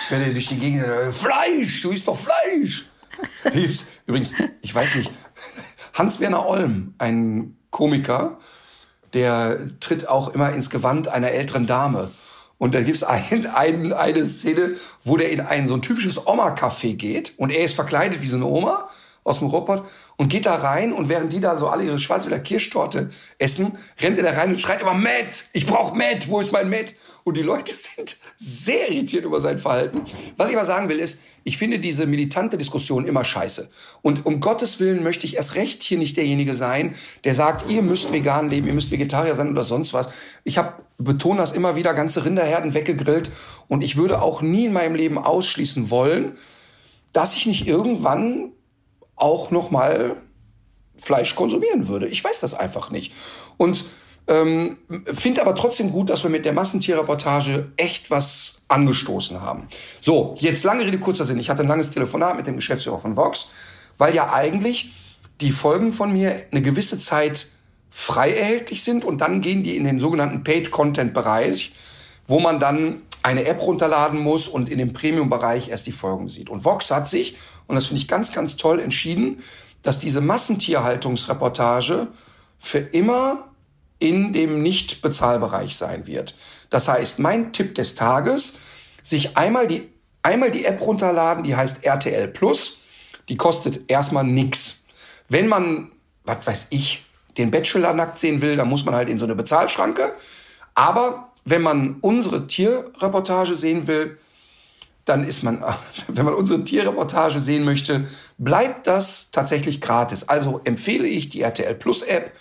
Ich 0.05 0.11
werde 0.11 0.32
durch 0.32 0.49
die 0.49 0.59
Gegend, 0.59 0.84
Fleisch, 1.12 1.80
du 1.82 1.91
isst 1.91 2.07
doch 2.07 2.16
Fleisch. 2.16 2.84
Übrigens, 4.07 4.34
ich 4.61 4.74
weiß 4.74 4.97
nicht, 4.97 5.11
Hans-Werner 5.95 6.47
Olm, 6.47 6.95
ein 6.99 7.57
Komiker, 7.70 8.38
der 9.14 9.78
tritt 9.80 10.09
auch 10.09 10.34
immer 10.34 10.53
ins 10.53 10.70
Gewand 10.70 11.09
einer 11.09 11.30
älteren 11.30 11.66
Dame. 11.66 12.11
Und 12.61 12.75
da 12.75 12.83
gibt's 12.83 13.03
ein, 13.03 13.47
ein, 13.47 13.93
eine 13.95 14.27
Szene, 14.27 14.77
wo 15.03 15.17
der 15.17 15.31
in 15.31 15.41
ein 15.41 15.67
so 15.67 15.73
ein 15.75 15.81
typisches 15.81 16.27
Oma-Café 16.27 16.95
geht 16.95 17.33
und 17.39 17.49
er 17.49 17.65
ist 17.65 17.75
verkleidet 17.75 18.21
wie 18.21 18.29
so 18.29 18.37
eine 18.37 18.45
Oma 18.45 18.87
aus 19.25 19.41
dem 19.41 19.49
Robot 19.49 19.85
und 20.16 20.29
geht 20.29 20.47
da 20.47 20.55
rein 20.55 20.93
und 20.93 21.09
während 21.09 21.33
die 21.33 21.41
da 21.41 21.57
so 21.57 21.68
alle 21.68 21.85
ihre 21.85 21.99
Schwarzwälder 21.99 22.41
Kirschtorte 22.41 23.11
essen, 23.39 23.77
rennt 24.01 24.18
er 24.18 24.25
da 24.25 24.33
rein 24.33 24.51
und 24.51 24.61
schreit 24.61 24.81
immer 24.81 24.95
Matt, 24.95 25.45
ich 25.53 25.66
brauch 25.66 25.95
Matt, 25.95 26.29
wo 26.29 26.41
ist 26.41 26.53
mein 26.53 26.71
Matt? 26.71 26.95
Und 27.25 27.37
die 27.37 27.43
Leute 27.43 27.75
sind 27.75 28.16
sehr 28.39 28.91
irritiert 28.91 29.25
über 29.25 29.41
sein 29.41 29.59
Verhalten. 29.59 30.03
Was 30.37 30.49
ich 30.51 30.57
aber 30.57 30.64
sagen 30.64 30.89
will 30.89 30.99
ist, 30.99 31.21
ich 31.45 31.59
finde 31.59 31.79
diese 31.79 32.07
militante 32.07 32.57
Diskussion 32.57 33.07
immer 33.07 33.25
scheiße. 33.25 33.71
Und 34.03 34.25
um 34.25 34.41
Gottes 34.41 34.81
Willen 34.81 35.03
möchte 35.03 35.27
ich 35.27 35.37
erst 35.37 35.55
recht 35.55 35.83
hier 35.83 35.99
nicht 35.99 36.16
derjenige 36.16 36.55
sein, 36.55 36.95
der 37.25 37.35
sagt, 37.35 37.71
ihr 37.71 37.83
müsst 37.83 38.12
vegan 38.12 38.49
leben, 38.49 38.66
ihr 38.66 38.75
müsst 38.75 38.91
Vegetarier 38.91 39.35
sein 39.35 39.51
oder 39.51 39.64
sonst 39.64 39.93
was. 39.93 40.11
Ich 40.45 40.59
habe 40.59 40.75
betone 40.99 41.41
das 41.41 41.53
immer 41.53 41.77
wieder, 41.77 41.95
ganze 41.95 42.25
Rinderherden 42.25 42.75
weggegrillt 42.75 43.31
und 43.68 43.83
ich 43.83 43.97
würde 43.97 44.23
auch 44.23 44.43
nie 44.43 44.66
in 44.66 44.73
meinem 44.73 44.95
Leben 44.95 45.18
ausschließen 45.18 45.91
wollen, 45.91 46.33
dass 47.12 47.35
ich 47.35 47.47
nicht 47.47 47.66
irgendwann 47.66 48.53
auch 49.21 49.51
noch 49.51 49.71
mal 49.71 50.16
Fleisch 50.97 51.35
konsumieren 51.35 51.89
würde. 51.89 52.07
Ich 52.09 52.23
weiß 52.23 52.41
das 52.41 52.55
einfach 52.55 52.91
nicht. 52.91 53.12
Und 53.57 53.85
Ähm, 54.29 54.77
Finde 55.12 55.41
aber 55.41 55.57
trotzdem 55.57 55.91
gut, 55.91 56.09
dass 56.09 56.23
wir 56.23 56.31
mit 56.31 56.45
der 56.45 56.53
Massentierreportage 56.53 57.73
echt 57.77 58.12
was 58.12 58.62
angestoßen 58.68 59.41
haben. 59.41 59.66
So, 60.01 60.37
jetzt 60.39 60.62
lange 60.62 60.85
Rede, 60.85 61.01
kurzer 61.01 61.25
Sinn. 61.25 61.41
Ich 61.41 61.51
hatte 61.51 61.62
ein 61.62 61.68
langes 61.68 61.91
Telefonat 61.91 62.37
mit 62.37 62.47
dem 62.47 62.55
Geschäftsführer 62.55 63.01
von 63.01 63.16
Vox, 63.16 63.49
weil 63.99 64.14
ja 64.14 64.33
eigentlich 64.33 64.93
die 65.41 65.51
Folgen 65.51 65.91
von 65.91 66.12
mir 66.12 66.43
eine 66.53 66.62
gewisse 66.62 66.99
Zeit 66.99 67.49
frei 67.89 68.33
erhältlich 68.33 68.85
sind 68.85 69.05
und 69.05 69.18
dann 69.18 69.41
gehen 69.41 69.64
die 69.64 69.77
in 69.77 69.85
den 69.85 69.99
sogenannten 69.99 70.45
Paid-Content-Bereich, 70.45 71.73
wo 72.29 72.39
man 72.39 72.61
dann 72.61 73.03
eine 73.23 73.45
App 73.45 73.61
runterladen 73.61 74.18
muss 74.18 74.49
und 74.49 74.68
in 74.68 74.79
dem 74.79 74.93
Premium-Bereich 74.93 75.68
erst 75.68 75.87
die 75.87 75.93
Folgen 75.93 76.29
sieht. 76.29 76.49
Und 76.49 76.64
Vox 76.64 76.91
hat 76.91 77.09
sich, 77.09 77.37
und 77.66 77.75
das 77.75 77.87
finde 77.87 78.01
ich 78.03 78.09
ganz, 78.09 78.33
ganz 78.33 78.57
toll, 78.57 78.81
entschieden, 78.81 79.43
dass 79.83 79.99
diese 79.99 80.21
Massentierhaltungsreportage 80.21 82.09
für 82.59 82.79
immer 82.79 83.51
in 83.99 84.33
dem 84.33 84.62
Nicht-Bezahlbereich 84.62 85.77
sein 85.77 86.07
wird. 86.07 86.35
Das 86.71 86.89
heißt, 86.89 87.18
mein 87.18 87.53
Tipp 87.53 87.75
des 87.75 87.95
Tages, 87.95 88.59
sich 89.03 89.37
einmal 89.37 89.66
die, 89.66 89.89
einmal 90.23 90.51
die 90.51 90.64
App 90.64 90.81
runterladen, 90.81 91.45
die 91.45 91.57
heißt 91.57 91.85
RTL 91.85 92.29
Plus. 92.29 92.81
Die 93.29 93.37
kostet 93.37 93.91
erstmal 93.91 94.25
nix. 94.25 94.85
Wenn 95.29 95.49
man, 95.49 95.93
was 96.25 96.47
weiß 96.47 96.66
ich, 96.71 97.05
den 97.39 97.51
Bachelor 97.51 97.93
nackt 97.93 98.18
sehen 98.18 98.41
will, 98.43 98.57
dann 98.57 98.68
muss 98.68 98.85
man 98.85 98.95
halt 98.95 99.09
in 99.09 99.18
so 99.18 99.25
eine 99.25 99.35
Bezahlschranke. 99.35 100.14
Aber 100.75 101.30
wenn 101.45 101.62
man 101.62 101.97
unsere 102.01 102.47
Tierreportage 102.47 103.55
sehen 103.55 103.86
will, 103.86 104.18
dann 105.05 105.24
ist 105.24 105.43
man, 105.43 105.64
wenn 106.09 106.24
man 106.24 106.34
unsere 106.34 106.64
Tierreportage 106.64 107.41
sehen 107.41 107.64
möchte, 107.64 108.07
bleibt 108.38 108.86
das 108.86 109.30
tatsächlich 109.30 109.80
gratis. 109.80 110.28
Also 110.28 110.61
empfehle 110.64 111.09
ich 111.09 111.28
die 111.28 111.43
RTL 111.43 111.74
Plus 111.74 112.03
App 112.03 112.32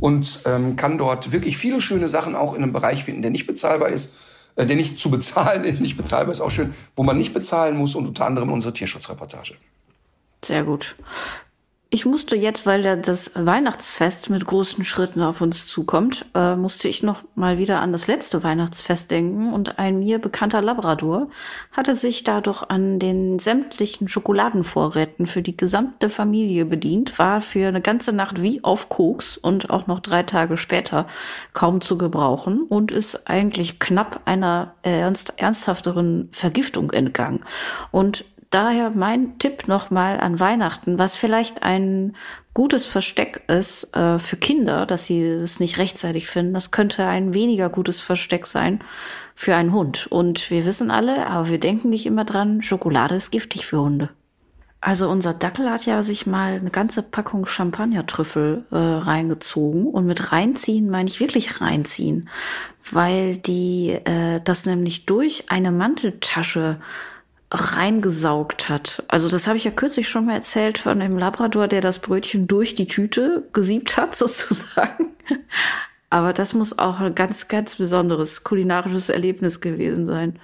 und 0.00 0.40
ähm, 0.46 0.76
kann 0.76 0.98
dort 0.98 1.32
wirklich 1.32 1.56
viele 1.56 1.80
schöne 1.80 2.08
Sachen 2.08 2.34
auch 2.34 2.54
in 2.54 2.62
einem 2.62 2.72
Bereich 2.72 3.04
finden, 3.04 3.22
der 3.22 3.30
nicht 3.30 3.46
bezahlbar 3.46 3.88
ist, 3.88 4.14
äh, 4.56 4.66
der 4.66 4.76
nicht 4.76 4.98
zu 4.98 5.10
bezahlen 5.10 5.64
ist, 5.66 5.80
nicht 5.80 5.96
bezahlbar 5.96 6.32
ist 6.32 6.40
auch 6.40 6.50
schön, 6.50 6.72
wo 6.96 7.02
man 7.02 7.18
nicht 7.18 7.34
bezahlen 7.34 7.76
muss 7.76 7.94
und 7.94 8.06
unter 8.06 8.26
anderem 8.26 8.52
unsere 8.52 8.72
Tierschutzreportage. 8.72 9.54
Sehr 10.44 10.64
gut. 10.64 10.96
Ich 11.94 12.06
musste 12.06 12.36
jetzt, 12.36 12.64
weil 12.64 12.86
ja 12.86 12.96
das 12.96 13.32
Weihnachtsfest 13.34 14.30
mit 14.30 14.46
großen 14.46 14.82
Schritten 14.82 15.20
auf 15.20 15.42
uns 15.42 15.66
zukommt, 15.66 16.24
äh, 16.34 16.56
musste 16.56 16.88
ich 16.88 17.02
noch 17.02 17.20
mal 17.34 17.58
wieder 17.58 17.82
an 17.82 17.92
das 17.92 18.06
letzte 18.06 18.42
Weihnachtsfest 18.42 19.10
denken 19.10 19.52
und 19.52 19.78
ein 19.78 19.98
mir 19.98 20.18
bekannter 20.18 20.62
Labrador 20.62 21.28
hatte 21.70 21.94
sich 21.94 22.24
dadurch 22.24 22.62
an 22.62 22.98
den 22.98 23.38
sämtlichen 23.38 24.08
Schokoladenvorräten 24.08 25.26
für 25.26 25.42
die 25.42 25.54
gesamte 25.54 26.08
Familie 26.08 26.64
bedient, 26.64 27.18
war 27.18 27.42
für 27.42 27.68
eine 27.68 27.82
ganze 27.82 28.14
Nacht 28.14 28.40
wie 28.40 28.64
auf 28.64 28.88
Koks 28.88 29.36
und 29.36 29.68
auch 29.68 29.86
noch 29.86 30.00
drei 30.00 30.22
Tage 30.22 30.56
später 30.56 31.06
kaum 31.52 31.82
zu 31.82 31.98
gebrauchen 31.98 32.62
und 32.62 32.90
ist 32.90 33.28
eigentlich 33.28 33.80
knapp 33.80 34.22
einer 34.24 34.72
ernst, 34.80 35.34
ernsthafteren 35.36 36.30
Vergiftung 36.32 36.90
entgangen. 36.90 37.44
Und 37.90 38.24
daher 38.54 38.90
mein 38.94 39.38
Tipp 39.38 39.66
nochmal 39.66 40.20
an 40.20 40.38
Weihnachten, 40.38 40.98
was 40.98 41.16
vielleicht 41.16 41.62
ein 41.62 42.14
gutes 42.54 42.86
Versteck 42.86 43.42
ist 43.48 43.94
äh, 43.96 44.18
für 44.18 44.36
Kinder, 44.36 44.86
dass 44.86 45.06
sie 45.06 45.22
es 45.22 45.58
nicht 45.58 45.78
rechtzeitig 45.78 46.26
finden. 46.26 46.54
Das 46.54 46.70
könnte 46.70 47.06
ein 47.06 47.34
weniger 47.34 47.68
gutes 47.68 48.00
Versteck 48.00 48.46
sein 48.46 48.80
für 49.34 49.54
einen 49.54 49.72
Hund. 49.72 50.06
Und 50.08 50.50
wir 50.50 50.64
wissen 50.64 50.90
alle, 50.90 51.26
aber 51.26 51.48
wir 51.48 51.58
denken 51.58 51.90
nicht 51.90 52.06
immer 52.06 52.24
dran, 52.24 52.62
Schokolade 52.62 53.14
ist 53.14 53.30
giftig 53.30 53.66
für 53.66 53.80
Hunde. 53.80 54.10
Also 54.84 55.08
unser 55.08 55.32
Dackel 55.32 55.70
hat 55.70 55.86
ja 55.86 56.02
sich 56.02 56.26
mal 56.26 56.54
eine 56.54 56.70
ganze 56.70 57.02
Packung 57.02 57.46
Champagnertrüffel 57.46 58.64
äh, 58.72 58.76
reingezogen 58.76 59.86
und 59.86 60.06
mit 60.06 60.32
reinziehen 60.32 60.90
meine 60.90 61.08
ich 61.08 61.20
wirklich 61.20 61.60
reinziehen, 61.60 62.28
weil 62.90 63.36
die 63.36 63.90
äh, 63.90 64.40
das 64.42 64.66
nämlich 64.66 65.06
durch 65.06 65.50
eine 65.52 65.70
Manteltasche 65.70 66.78
reingesaugt 67.52 68.70
hat. 68.70 69.02
Also 69.08 69.28
das 69.28 69.46
habe 69.46 69.58
ich 69.58 69.64
ja 69.64 69.70
kürzlich 69.70 70.08
schon 70.08 70.24
mal 70.26 70.34
erzählt 70.34 70.78
von 70.78 70.98
dem 70.98 71.18
Labrador, 71.18 71.68
der 71.68 71.82
das 71.82 71.98
Brötchen 71.98 72.48
durch 72.48 72.74
die 72.74 72.86
Tüte 72.86 73.46
gesiebt 73.52 73.96
hat, 73.96 74.16
sozusagen. 74.16 75.10
Aber 76.08 76.32
das 76.32 76.54
muss 76.54 76.78
auch 76.78 77.00
ein 77.00 77.14
ganz, 77.14 77.48
ganz 77.48 77.76
besonderes 77.76 78.44
kulinarisches 78.44 79.10
Erlebnis 79.10 79.60
gewesen 79.60 80.06
sein. 80.06 80.38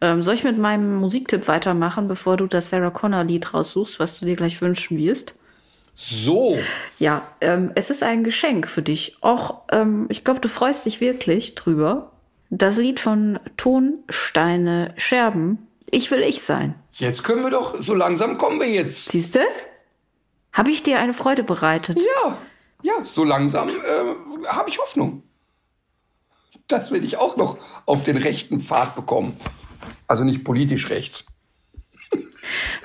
Ähm, 0.00 0.22
soll 0.22 0.34
ich 0.34 0.44
mit 0.44 0.58
meinem 0.58 0.96
Musiktipp 0.96 1.48
weitermachen, 1.48 2.08
bevor 2.08 2.36
du 2.36 2.46
das 2.46 2.70
Sarah 2.70 2.90
Connor 2.90 3.24
Lied 3.24 3.54
raussuchst, 3.54 3.98
was 3.98 4.20
du 4.20 4.26
dir 4.26 4.36
gleich 4.36 4.60
wünschen 4.60 4.98
wirst? 4.98 5.38
So. 5.94 6.58
Ja, 6.98 7.22
ähm, 7.40 7.70
es 7.74 7.90
ist 7.90 8.02
ein 8.02 8.24
Geschenk 8.24 8.68
für 8.68 8.82
dich. 8.82 9.16
Och, 9.22 9.62
ähm, 9.70 10.06
ich 10.08 10.24
glaube, 10.24 10.40
du 10.40 10.48
freust 10.48 10.86
dich 10.86 11.00
wirklich 11.00 11.54
drüber. 11.54 12.12
Das 12.50 12.78
Lied 12.78 12.98
von 12.98 13.38
Tonsteine 13.56 14.94
Scherben 14.96 15.68
ich 15.92 16.10
will 16.10 16.22
ich 16.22 16.42
sein. 16.42 16.74
Jetzt 16.92 17.22
können 17.22 17.44
wir 17.44 17.50
doch, 17.50 17.80
so 17.80 17.94
langsam 17.94 18.38
kommen 18.38 18.58
wir 18.58 18.68
jetzt. 18.68 19.12
Siehste? 19.12 19.42
Habe 20.52 20.70
ich 20.70 20.82
dir 20.82 20.98
eine 20.98 21.12
Freude 21.12 21.44
bereitet? 21.44 21.98
Ja, 21.98 22.38
ja, 22.82 23.04
so 23.04 23.22
langsam 23.22 23.68
äh, 23.68 24.46
habe 24.48 24.70
ich 24.70 24.78
Hoffnung. 24.78 25.22
Das 26.66 26.90
will 26.90 27.04
ich 27.04 27.18
auch 27.18 27.36
noch 27.36 27.58
auf 27.84 28.02
den 28.02 28.16
rechten 28.16 28.60
Pfad 28.60 28.96
bekommen. 28.96 29.36
Also 30.06 30.24
nicht 30.24 30.44
politisch 30.44 30.88
rechts. 30.88 31.26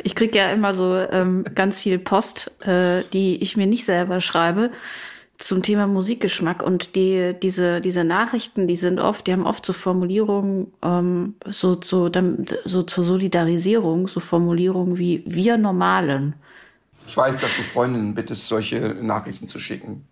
Ich 0.03 0.13
krieg 0.13 0.35
ja 0.35 0.49
immer 0.49 0.73
so 0.73 0.95
ähm, 0.95 1.45
ganz 1.55 1.79
viel 1.79 1.99
Post, 1.99 2.51
äh, 2.61 3.03
die 3.13 3.37
ich 3.37 3.57
mir 3.57 3.67
nicht 3.67 3.85
selber 3.85 4.21
schreibe 4.21 4.71
zum 5.37 5.61
Thema 5.61 5.85
Musikgeschmack 5.87 6.63
und 6.63 6.95
die 6.95 7.35
diese 7.41 7.79
diese 7.81 8.03
Nachrichten, 8.03 8.67
die 8.67 8.75
sind 8.75 8.99
oft, 8.99 9.27
die 9.27 9.33
haben 9.33 9.45
oft 9.45 9.65
so 9.65 9.73
Formulierungen 9.73 10.73
ähm, 10.81 11.35
so 11.45 11.79
so 11.81 12.09
so 12.65 12.83
zur 12.83 13.03
Solidarisierung, 13.03 14.07
so 14.07 14.19
Formulierungen 14.19 14.97
wie 14.97 15.23
wir 15.25 15.57
Normalen. 15.57 16.35
Ich 17.05 17.15
weiß, 17.15 17.37
dass 17.37 17.55
du 17.55 17.61
Freundinnen 17.63 18.15
bittest, 18.15 18.47
solche 18.47 18.95
Nachrichten 19.01 19.47
zu 19.47 19.59
schicken. 19.59 20.05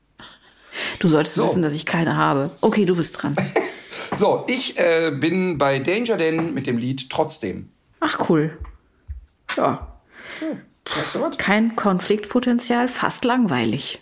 Du 0.99 1.07
solltest 1.07 1.36
so. 1.36 1.43
wissen, 1.43 1.61
dass 1.61 1.73
ich 1.73 1.86
keine 1.86 2.15
habe. 2.15 2.51
Okay, 2.61 2.86
du 2.86 2.95
bist 2.95 3.21
dran. 3.21 3.36
so, 4.15 4.45
ich 4.47 4.78
äh, 4.78 5.11
bin 5.11 5.57
bei 5.57 5.80
Danger 5.80 6.17
Dan 6.17 6.53
mit 6.53 6.67
dem 6.67 6.78
Lied 6.78 7.09
Trotzdem. 7.09 7.69
Ach 7.99 8.30
cool. 8.30 8.57
Ja. 9.57 9.95
So, 11.07 11.30
Kein 11.38 11.76
Konfliktpotenzial, 11.76 12.88
fast 12.88 13.26
langweilig. 13.26 14.01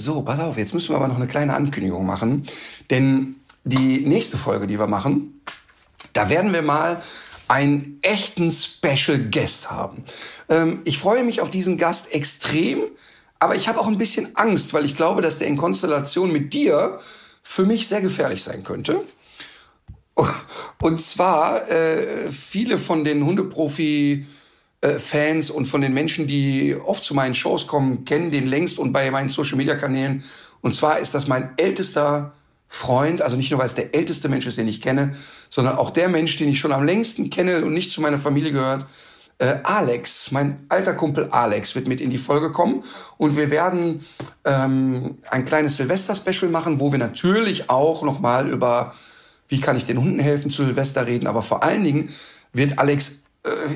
So, 0.00 0.22
pass 0.22 0.38
auf, 0.38 0.56
jetzt 0.56 0.74
müssen 0.74 0.90
wir 0.90 0.96
aber 0.96 1.08
noch 1.08 1.16
eine 1.16 1.26
kleine 1.26 1.54
Ankündigung 1.54 2.06
machen. 2.06 2.44
Denn 2.88 3.34
die 3.64 3.98
nächste 4.06 4.36
Folge, 4.36 4.68
die 4.68 4.78
wir 4.78 4.86
machen, 4.86 5.40
da 6.12 6.30
werden 6.30 6.52
wir 6.52 6.62
mal 6.62 7.02
einen 7.48 7.98
echten 8.02 8.52
Special 8.52 9.18
Guest 9.18 9.72
haben. 9.72 10.04
Ähm, 10.48 10.82
ich 10.84 10.98
freue 10.98 11.24
mich 11.24 11.40
auf 11.40 11.50
diesen 11.50 11.78
Gast 11.78 12.14
extrem, 12.14 12.82
aber 13.40 13.56
ich 13.56 13.66
habe 13.66 13.80
auch 13.80 13.88
ein 13.88 13.98
bisschen 13.98 14.36
Angst, 14.36 14.72
weil 14.72 14.84
ich 14.84 14.94
glaube, 14.94 15.20
dass 15.20 15.38
der 15.38 15.48
in 15.48 15.56
Konstellation 15.56 16.30
mit 16.30 16.54
dir 16.54 17.00
für 17.42 17.66
mich 17.66 17.88
sehr 17.88 18.00
gefährlich 18.00 18.44
sein 18.44 18.62
könnte. 18.62 19.00
Und 20.80 21.00
zwar 21.00 21.68
äh, 21.72 22.30
viele 22.30 22.78
von 22.78 23.04
den 23.04 23.26
Hundeprofi 23.26 24.24
Fans 24.98 25.50
und 25.50 25.66
von 25.66 25.80
den 25.80 25.92
Menschen, 25.92 26.26
die 26.26 26.76
oft 26.76 27.02
zu 27.02 27.14
meinen 27.14 27.34
Shows 27.34 27.66
kommen, 27.66 28.04
kennen 28.04 28.30
den 28.30 28.46
längst 28.46 28.78
und 28.78 28.92
bei 28.92 29.10
meinen 29.10 29.28
Social 29.28 29.56
Media 29.56 29.74
Kanälen. 29.74 30.22
Und 30.60 30.74
zwar 30.74 30.98
ist 30.98 31.14
das 31.14 31.26
mein 31.26 31.50
ältester 31.56 32.32
Freund, 32.68 33.22
also 33.22 33.36
nicht 33.36 33.50
nur 33.50 33.58
weil 33.58 33.66
es 33.66 33.74
der 33.74 33.94
älteste 33.94 34.28
Mensch 34.28 34.46
ist, 34.46 34.58
den 34.58 34.68
ich 34.68 34.80
kenne, 34.80 35.12
sondern 35.48 35.76
auch 35.76 35.90
der 35.90 36.08
Mensch, 36.08 36.36
den 36.36 36.50
ich 36.50 36.60
schon 36.60 36.72
am 36.72 36.84
längsten 36.84 37.30
kenne 37.30 37.64
und 37.64 37.72
nicht 37.72 37.90
zu 37.90 38.00
meiner 38.00 38.18
Familie 38.18 38.52
gehört. 38.52 38.86
Äh, 39.38 39.56
Alex, 39.62 40.32
mein 40.32 40.66
alter 40.68 40.94
Kumpel 40.94 41.28
Alex, 41.30 41.74
wird 41.74 41.88
mit 41.88 42.00
in 42.00 42.10
die 42.10 42.18
Folge 42.18 42.52
kommen 42.52 42.82
und 43.16 43.36
wir 43.36 43.50
werden 43.50 44.04
ähm, 44.44 45.18
ein 45.30 45.44
kleines 45.44 45.76
Silvester-Special 45.76 46.50
machen, 46.50 46.78
wo 46.80 46.92
wir 46.92 46.98
natürlich 46.98 47.70
auch 47.70 48.02
nochmal 48.02 48.48
über, 48.48 48.92
wie 49.48 49.60
kann 49.60 49.76
ich 49.76 49.86
den 49.86 49.98
Hunden 49.98 50.18
helfen 50.18 50.50
zu 50.50 50.64
Silvester 50.64 51.06
reden, 51.06 51.26
aber 51.26 51.42
vor 51.42 51.62
allen 51.62 51.84
Dingen 51.84 52.10
wird 52.52 52.78
Alex 52.78 53.08
äh, 53.08 53.27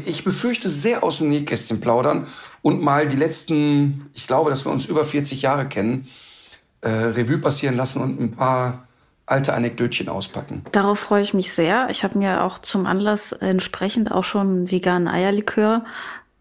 ich 0.05 0.25
befürchte, 0.25 0.69
sehr 0.69 1.03
aus 1.03 1.19
dem 1.19 1.29
Nähkästchen 1.29 1.81
plaudern 1.81 2.27
und 2.63 2.83
mal 2.83 3.09
die 3.09 3.17
letzten, 3.17 4.11
ich 4.15 4.27
glaube, 4.27 4.51
dass 4.51 4.65
wir 4.65 4.73
uns 4.73 4.87
über 4.87 5.05
40 5.05 5.43
Jahre 5.43 5.67
kennen, 5.67 6.09
äh, 6.81 6.89
Revue 6.89 7.39
passieren 7.39 7.77
lassen 7.77 8.03
und 8.03 8.21
ein 8.21 8.33
paar 8.33 8.87
alte 9.27 9.55
Anekdötchen 9.55 10.09
auspacken. 10.09 10.65
Darauf 10.73 10.99
freue 10.99 11.23
ich 11.23 11.33
mich 11.33 11.53
sehr. 11.53 11.89
Ich 11.91 12.05
habe 12.05 12.19
mir 12.19 12.43
auch 12.43 12.59
zum 12.59 12.87
Anlass 12.87 13.33
entsprechend 13.33 14.11
auch 14.11 14.25
schon 14.25 14.71
veganen 14.71 15.09
Eierlikör 15.09 15.85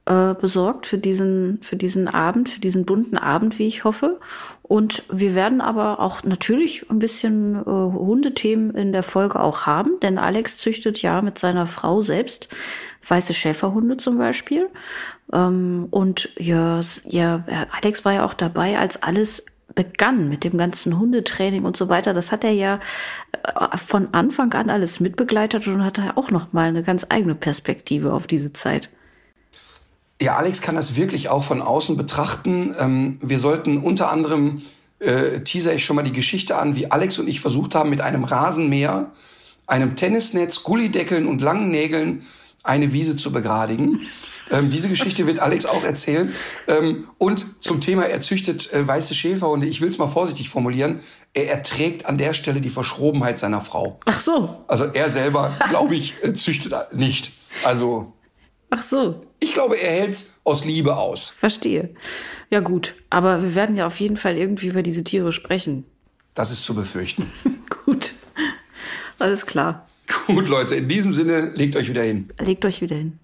äh, 0.06 0.34
besorgt 0.34 0.88
für 0.88 0.98
diesen, 0.98 1.60
für 1.62 1.76
diesen 1.76 2.08
Abend, 2.08 2.50
für 2.50 2.60
diesen 2.60 2.86
bunten 2.86 3.18
Abend, 3.18 3.60
wie 3.60 3.68
ich 3.68 3.84
hoffe. 3.84 4.20
Und 4.64 5.04
wir 5.12 5.36
werden 5.36 5.62
aber 5.62 6.00
auch 6.00 6.24
natürlich 6.24 6.90
ein 6.90 6.98
bisschen 6.98 7.56
äh, 7.56 7.64
Hundethemen 7.66 8.74
in 8.74 8.94
der 8.94 9.04
Folge 9.04 9.40
auch 9.40 9.68
haben, 9.68 10.00
denn 10.02 10.18
Alex 10.18 10.58
züchtet 10.58 11.02
ja 11.04 11.22
mit 11.22 11.38
seiner 11.38 11.68
Frau 11.68 12.02
selbst 12.02 12.50
weiße 13.08 13.34
Schäferhunde 13.34 13.98
zum 13.98 14.18
Beispiel. 14.18 14.70
Ähm, 15.34 15.88
und 15.92 16.30
ja, 16.38 16.80
ja, 17.08 17.44
Alex 17.72 18.06
war 18.06 18.14
ja 18.14 18.26
auch 18.26 18.34
dabei, 18.34 18.78
als 18.78 19.02
alles 19.02 19.46
begann 19.74 20.30
mit 20.30 20.44
dem 20.44 20.58
ganzen 20.58 21.00
Hundetraining 21.00 21.64
und 21.64 21.78
so 21.78 21.90
weiter, 21.90 22.14
das 22.14 22.32
hat 22.32 22.44
er 22.44 22.52
ja 22.52 22.80
äh, 23.44 23.78
von 23.78 24.14
Anfang 24.14 24.54
an 24.54 24.70
alles 24.70 25.00
mitbegleitet 25.00 25.68
und 25.68 25.84
hat 25.84 26.00
auch 26.16 26.32
noch 26.32 26.54
mal 26.54 26.68
eine 26.68 26.84
ganz 26.84 27.06
eigene 27.10 27.36
Perspektive 27.36 28.14
auf 28.14 28.28
diese 28.28 28.54
Zeit. 28.54 28.90
Ja, 30.22 30.36
Alex 30.36 30.62
kann 30.62 30.76
das 30.76 30.96
wirklich 30.96 31.30
auch 31.30 31.44
von 31.44 31.62
außen 31.62 31.98
betrachten. 31.98 32.76
Ähm, 32.78 33.18
wir 33.22 33.40
sollten 33.40 33.78
unter 33.78 34.12
anderem 34.12 34.62
äh, 35.00 35.40
teaser 35.42 35.74
ich 35.74 35.84
schon 35.84 35.96
mal 35.96 36.04
die 36.04 36.12
Geschichte 36.12 36.58
an, 36.58 36.76
wie 36.76 36.92
Alex 36.92 37.18
und 37.18 37.28
ich 37.28 37.42
versucht 37.42 37.74
haben, 37.74 37.90
mit 37.90 38.02
einem 38.02 38.24
Rasenmäher, 38.24 39.12
einem 39.66 39.96
Tennisnetz, 39.96 40.64
Gullideckeln 40.64 41.28
und 41.28 41.42
langen 41.42 41.72
Nägeln 41.72 42.22
eine 42.64 42.94
Wiese 42.94 43.16
zu 43.16 43.32
begradigen. 43.32 44.08
Ähm, 44.52 44.70
diese 44.70 44.90
Geschichte 44.90 45.26
wird 45.26 45.40
Alex 45.40 45.66
auch 45.66 45.84
erzählen. 45.84 46.34
Ähm, 46.68 47.08
und 47.18 47.64
zum 47.64 47.82
Thema, 47.82 48.04
er 48.04 48.22
züchtet 48.22 48.72
äh, 48.72 48.88
weiße 48.88 49.14
Schäferhunde. 49.14 49.68
Ich 49.68 49.82
will 49.82 49.90
es 49.90 49.98
mal 49.98 50.08
vorsichtig 50.08 50.50
formulieren. 50.50 51.00
Er 51.34 51.50
erträgt 51.50 52.06
an 52.06 52.18
der 52.18 52.34
Stelle 52.34 52.62
die 52.62 52.70
Verschrobenheit 52.70 53.40
seiner 53.40 53.62
Frau. 53.62 54.00
Ach 54.06 54.20
so. 54.20 54.64
Also 54.68 54.86
er 54.86 55.10
selber, 55.10 55.58
glaube 55.70 55.96
ich, 55.96 56.16
äh, 56.24 56.34
züchtet 56.34 56.74
nicht. 56.94 57.32
Also. 57.64 58.14
Ach 58.70 58.84
so. 58.84 59.22
Ich 59.40 59.54
glaube, 59.54 59.76
er 59.76 59.92
hält's 60.02 60.40
aus 60.44 60.66
Liebe 60.66 60.98
aus. 60.98 61.32
Verstehe. 61.32 61.96
Ja 62.50 62.60
gut, 62.60 62.96
aber 63.10 63.42
wir 63.42 63.56
werden 63.56 63.76
ja 63.76 63.88
auf 63.88 64.00
jeden 64.00 64.18
Fall 64.18 64.38
irgendwie 64.38 64.68
über 64.68 64.84
diese 64.84 65.04
Tiere 65.04 65.32
sprechen. 65.32 65.86
Das 66.34 66.52
ist 66.52 66.64
zu 66.64 66.76
befürchten. 66.76 67.32
gut. 67.86 68.14
Alles 69.20 69.46
klar. 69.46 69.88
Gut, 70.28 70.48
Leute, 70.50 70.76
in 70.76 70.88
diesem 70.88 71.14
Sinne, 71.14 71.52
legt 71.56 71.76
euch 71.76 71.90
wieder 71.90 72.04
hin. 72.04 72.30
Legt 72.40 72.66
euch 72.66 72.82
wieder 72.82 72.96
hin. 72.96 73.20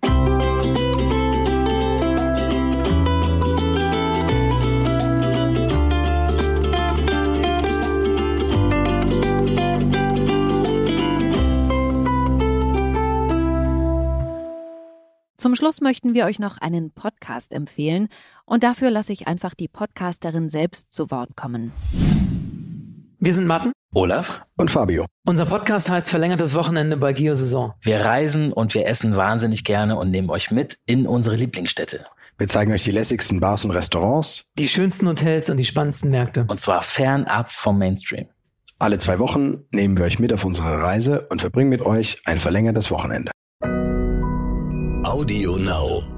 Zum 15.38 15.56
Schluss 15.56 15.82
möchten 15.82 16.14
wir 16.14 16.26
euch 16.26 16.40
noch 16.40 16.58
einen 16.58 16.92
Podcast 16.92 17.54
empfehlen 17.54 18.10
und 18.46 18.64
dafür 18.64 18.90
lasse 18.90 19.14
ich 19.14 19.28
einfach 19.28 19.54
die 19.54 19.68
Podcasterin 19.68 20.50
selbst 20.50 20.92
zu 20.92 21.10
Wort 21.12 21.38
kommen. 21.38 21.72
Wir 23.20 23.34
sind 23.34 23.48
Matten, 23.48 23.72
Olaf 23.94 24.46
und 24.58 24.70
Fabio. 24.70 25.06
Unser 25.26 25.46
Podcast 25.46 25.90
heißt 25.90 26.10
Verlängertes 26.10 26.54
Wochenende 26.56 26.98
bei 26.98 27.14
Geosaison. 27.14 27.74
Wir 27.82 28.02
reisen 28.02 28.52
und 28.52 28.74
wir 28.74 28.86
essen 28.86 29.16
wahnsinnig 29.16 29.64
gerne 29.64 29.98
und 29.98 30.12
nehmen 30.12 30.30
euch 30.30 30.52
mit 30.52 30.78
in 30.86 31.08
unsere 31.08 31.36
Lieblingsstädte. 31.36 32.06
Wir 32.38 32.48
zeigen 32.48 32.72
euch 32.74 32.84
die 32.84 32.92
lässigsten 32.92 33.40
Bars 33.40 33.66
und 33.66 33.72
Restaurants, 33.72 34.46
die 34.60 34.68
schönsten 34.68 35.08
Hotels 35.08 35.50
und 35.50 35.58
die 35.58 35.66
spannendsten 35.66 36.12
Märkte. 36.12 36.46
Und 36.48 36.60
zwar 36.60 36.82
fernab 36.82 37.50
vom 37.50 37.80
Mainstream. 37.80 38.28
Alle 38.78 39.00
zwei 39.00 39.18
Wochen 39.18 39.64
nehmen 39.72 39.98
wir 39.98 40.06
euch 40.06 40.20
mit 40.20 40.32
auf 40.34 40.46
unsere 40.46 40.80
Reise 40.82 41.26
und 41.30 41.42
verbringen 41.42 41.70
mit 41.70 41.82
euch 41.82 42.20
ein 42.26 42.38
verlängertes 42.38 42.92
Wochenende. 42.92 43.32
Audio 45.04 45.58
Now. 45.58 46.16